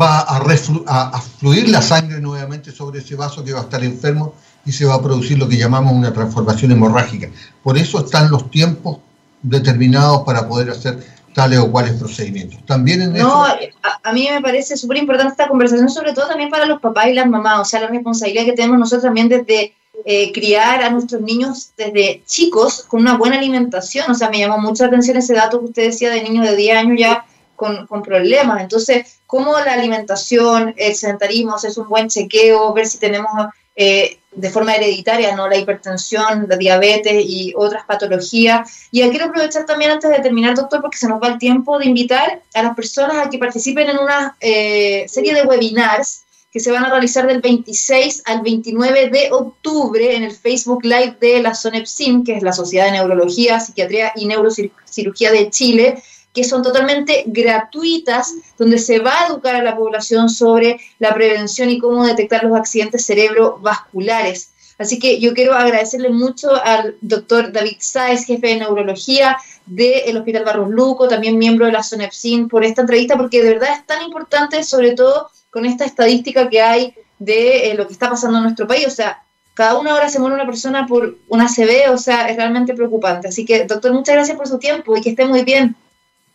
va 0.00 0.20
a, 0.20 1.20
fluir 1.20 1.68
la 1.68 1.82
sangre 1.82 2.20
nuevamente 2.20 2.70
sobre 2.70 3.00
ese 3.00 3.16
vaso 3.16 3.44
que 3.44 3.52
va 3.52 3.60
a 3.60 3.62
estar 3.64 3.82
enfermo 3.82 4.34
y 4.64 4.70
se 4.70 4.84
va 4.84 4.94
a 4.94 5.02
producir 5.02 5.38
lo 5.38 5.48
que 5.48 5.56
llamamos 5.56 5.92
una 5.92 6.12
transformación 6.12 6.70
hemorrágica. 6.70 7.28
Por 7.64 7.76
eso 7.78 8.04
están 8.04 8.30
los 8.30 8.48
tiempos 8.50 8.98
determinados 9.42 10.22
para 10.22 10.48
poder 10.48 10.70
hacer 10.70 11.13
tales 11.34 11.58
o 11.58 11.70
cuales 11.70 11.94
procedimientos. 11.94 12.64
También 12.64 13.02
en 13.02 13.12
No, 13.14 13.44
a, 13.44 14.12
mí 14.12 14.28
me 14.30 14.40
parece 14.40 14.76
súper 14.76 14.98
importante 14.98 15.32
esta 15.32 15.48
conversación, 15.48 15.90
sobre 15.90 16.12
todo 16.12 16.28
también 16.28 16.48
para 16.48 16.64
los 16.64 16.80
papás 16.80 17.08
y 17.08 17.12
las 17.12 17.28
mamás, 17.28 17.60
o 17.60 17.64
sea, 17.64 17.80
la 17.80 17.88
responsabilidad 17.88 18.44
que 18.44 18.52
tenemos 18.52 18.78
nosotros 18.78 19.02
también 19.02 19.28
desde 19.28 19.74
eh, 20.04 20.32
criar 20.32 20.82
a 20.82 20.90
nuestros 20.90 21.20
niños 21.20 21.72
desde 21.76 22.22
chicos 22.26 22.84
con 22.88 23.00
una 23.00 23.16
buena 23.16 23.36
alimentación. 23.36 24.10
O 24.10 24.14
sea, 24.14 24.30
me 24.30 24.38
llamó 24.38 24.58
mucha 24.58 24.86
atención 24.86 25.16
ese 25.16 25.34
dato 25.34 25.60
que 25.60 25.66
usted 25.66 25.84
decía 25.84 26.10
de 26.10 26.22
niños 26.22 26.48
de 26.48 26.56
10 26.56 26.76
años 26.76 26.96
ya 26.98 27.26
con, 27.56 27.86
con 27.86 28.02
problemas. 28.02 28.62
Entonces, 28.62 29.18
cómo 29.26 29.58
la 29.58 29.72
alimentación, 29.72 30.74
el 30.76 30.94
sedentarismo, 30.94 31.56
es 31.56 31.76
un 31.76 31.88
buen 31.88 32.08
chequeo, 32.08 32.72
ver 32.72 32.86
si 32.86 32.98
tenemos 32.98 33.30
eh, 33.76 34.18
de 34.32 34.50
forma 34.50 34.74
hereditaria, 34.74 35.34
¿no? 35.36 35.48
La 35.48 35.56
hipertensión, 35.56 36.46
la 36.48 36.56
diabetes 36.56 37.24
y 37.26 37.52
otras 37.56 37.84
patologías. 37.86 38.88
Y 38.90 39.02
quiero 39.10 39.26
aprovechar 39.26 39.64
también 39.64 39.92
antes 39.92 40.10
de 40.10 40.20
terminar, 40.20 40.54
doctor, 40.54 40.80
porque 40.80 40.98
se 40.98 41.08
nos 41.08 41.22
va 41.22 41.28
el 41.28 41.38
tiempo, 41.38 41.78
de 41.78 41.86
invitar 41.86 42.42
a 42.54 42.62
las 42.62 42.74
personas 42.74 43.26
a 43.26 43.30
que 43.30 43.38
participen 43.38 43.90
en 43.90 43.98
una 43.98 44.36
eh, 44.40 45.04
serie 45.08 45.34
de 45.34 45.42
webinars 45.42 46.24
que 46.52 46.60
se 46.60 46.70
van 46.70 46.84
a 46.84 46.90
realizar 46.90 47.26
del 47.26 47.40
26 47.40 48.22
al 48.26 48.42
29 48.42 49.10
de 49.10 49.32
octubre 49.32 50.14
en 50.14 50.22
el 50.22 50.30
Facebook 50.30 50.84
Live 50.84 51.16
de 51.20 51.42
la 51.42 51.52
SONEPSIM, 51.52 52.22
que 52.22 52.36
es 52.36 52.44
la 52.44 52.52
Sociedad 52.52 52.86
de 52.86 52.92
Neurología, 52.92 53.58
Psiquiatría 53.58 54.12
y 54.14 54.26
Neurocirugía 54.26 55.32
de 55.32 55.50
Chile, 55.50 56.00
que 56.34 56.44
son 56.44 56.62
totalmente 56.62 57.22
gratuitas, 57.26 58.34
donde 58.58 58.78
se 58.78 58.98
va 58.98 59.20
a 59.20 59.26
educar 59.28 59.54
a 59.54 59.62
la 59.62 59.76
población 59.76 60.28
sobre 60.28 60.80
la 60.98 61.14
prevención 61.14 61.70
y 61.70 61.78
cómo 61.78 62.04
detectar 62.04 62.44
los 62.44 62.58
accidentes 62.58 63.06
cerebrovasculares. 63.06 64.50
Así 64.76 64.98
que 64.98 65.20
yo 65.20 65.32
quiero 65.34 65.54
agradecerle 65.54 66.10
mucho 66.10 66.50
al 66.64 66.96
doctor 67.00 67.52
David 67.52 67.76
Sáez, 67.78 68.26
jefe 68.26 68.48
de 68.48 68.56
neurología 68.56 69.38
del 69.66 70.16
Hospital 70.16 70.44
Barros 70.44 70.70
Luco, 70.70 71.06
también 71.06 71.38
miembro 71.38 71.66
de 71.66 71.72
la 71.72 71.84
SONEPSIN, 71.84 72.48
por 72.48 72.64
esta 72.64 72.80
entrevista, 72.80 73.16
porque 73.16 73.40
de 73.40 73.50
verdad 73.50 73.70
es 73.78 73.86
tan 73.86 74.02
importante, 74.02 74.64
sobre 74.64 74.92
todo 74.92 75.30
con 75.50 75.64
esta 75.64 75.84
estadística 75.84 76.48
que 76.50 76.60
hay 76.60 76.94
de 77.20 77.70
eh, 77.70 77.74
lo 77.74 77.86
que 77.86 77.92
está 77.92 78.10
pasando 78.10 78.38
en 78.38 78.44
nuestro 78.44 78.66
país. 78.66 78.88
O 78.88 78.90
sea, 78.90 79.22
cada 79.54 79.78
una 79.78 79.94
hora 79.94 80.08
se 80.08 80.18
muere 80.18 80.34
una 80.34 80.46
persona 80.46 80.84
por 80.88 81.16
una 81.28 81.46
CB, 81.46 81.92
o 81.92 81.96
sea, 81.96 82.28
es 82.28 82.36
realmente 82.36 82.74
preocupante. 82.74 83.28
Así 83.28 83.44
que, 83.44 83.64
doctor, 83.64 83.92
muchas 83.92 84.16
gracias 84.16 84.36
por 84.36 84.48
su 84.48 84.58
tiempo 84.58 84.96
y 84.96 85.00
que 85.00 85.10
esté 85.10 85.24
muy 85.24 85.44
bien. 85.44 85.76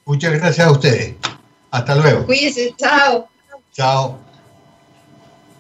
Muchas 0.10 0.34
gracias 0.34 0.66
a 0.66 0.72
ustedes. 0.72 1.14
Hasta 1.70 1.94
luego. 1.94 2.26
Cuídense, 2.26 2.74
chao. 2.78 3.30
Chao. 3.72 4.18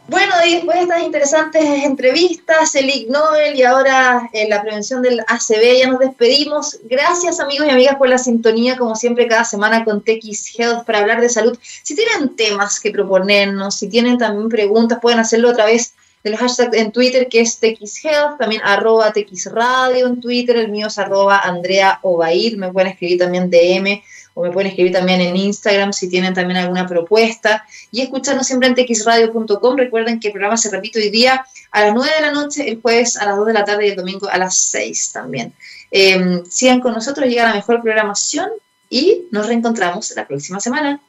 Bueno, 0.08 0.34
después 0.44 0.76
de 0.76 0.82
estas 0.82 1.04
interesantes 1.04 1.64
entrevistas, 1.84 2.74
el 2.74 2.90
Ig 2.90 3.12
Nobel 3.12 3.56
y 3.56 3.62
ahora 3.62 4.28
en 4.34 4.48
eh, 4.48 4.50
la 4.50 4.64
prevención 4.64 5.04
del 5.04 5.20
ACV, 5.20 5.82
ya 5.82 5.88
nos 5.88 6.00
despedimos. 6.00 6.80
Gracias 6.86 7.40
amigos 7.40 7.68
y 7.68 7.70
amigas 7.70 7.98
por 7.98 8.10
la 8.10 8.18
sintonía, 8.18 8.76
como 8.76 8.96
siempre, 8.96 9.28
cada 9.28 9.44
semana 9.44 9.86
con 9.86 10.02
TX 10.02 10.58
Health 10.58 10.84
para 10.84 10.98
hablar 10.98 11.22
de 11.22 11.30
salud. 11.30 11.56
Si 11.84 11.96
tienen 11.96 12.36
temas 12.36 12.80
que 12.80 12.90
proponernos, 12.90 13.76
si 13.76 13.88
tienen 13.88 14.18
también 14.18 14.50
preguntas, 14.50 14.98
pueden 15.00 15.20
hacerlo 15.20 15.52
a 15.52 15.54
través 15.54 15.94
de 16.24 16.32
los 16.32 16.40
hashtags 16.40 16.76
en 16.76 16.92
Twitter, 16.92 17.28
que 17.30 17.42
es 17.42 17.60
TX 17.60 18.04
Health, 18.04 18.40
también 18.40 18.64
arroba 18.66 19.14
TX 19.14 19.52
Radio 19.52 20.08
en 20.08 20.20
Twitter, 20.20 20.58
el 20.58 20.70
mío 20.70 20.88
es 20.88 20.98
arroba 20.98 21.38
Andrea 21.38 22.00
Obaid, 22.02 22.58
me 22.58 22.74
pueden 22.74 22.90
escribir 22.90 23.20
también 23.20 23.52
DM 23.52 24.02
o 24.40 24.44
me 24.44 24.52
pueden 24.52 24.70
escribir 24.70 24.94
también 24.94 25.20
en 25.20 25.36
Instagram 25.36 25.92
si 25.92 26.08
tienen 26.08 26.34
también 26.34 26.58
alguna 26.58 26.88
propuesta 26.88 27.66
y 27.92 28.00
escucharnos 28.00 28.48
siempre 28.48 28.70
en 28.70 28.76
txradio.com. 28.76 29.76
Recuerden 29.76 30.18
que 30.18 30.30
el 30.30 30.32
programa 30.32 30.56
se 30.56 30.72
repite 30.72 31.00
hoy 31.00 31.10
día 31.10 31.46
a 31.72 31.82
las 31.82 31.94
9 31.94 32.10
de 32.16 32.22
la 32.22 32.32
noche, 32.32 32.70
el 32.70 32.82
jueves 32.82 33.18
a 33.18 33.26
las 33.26 33.36
2 33.36 33.48
de 33.48 33.54
la 33.54 33.66
tarde 33.66 33.88
y 33.88 33.90
el 33.90 33.98
domingo 33.98 34.30
a 34.30 34.38
las 34.38 34.56
6 34.56 35.12
también. 35.12 35.54
Em, 35.92 36.46
sigan 36.46 36.80
con 36.80 36.94
nosotros, 36.94 37.28
llega 37.28 37.50
la 37.50 37.54
mejor 37.54 37.82
programación 37.82 38.50
y 38.90 39.26
nos 39.30 39.48
reencontramos 39.48 40.14
la 40.16 40.26
próxima 40.26 40.62
semana. 40.62 41.02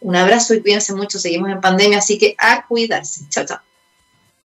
Un 0.00 0.14
abrazo 0.14 0.54
y 0.54 0.60
cuídense 0.60 0.94
mucho, 0.94 1.18
seguimos 1.18 1.50
en 1.50 1.60
pandemia, 1.60 1.98
así 1.98 2.18
que 2.18 2.36
a 2.38 2.64
cuidarse. 2.66 3.22
Chao, 3.30 3.46
chao. 3.46 3.58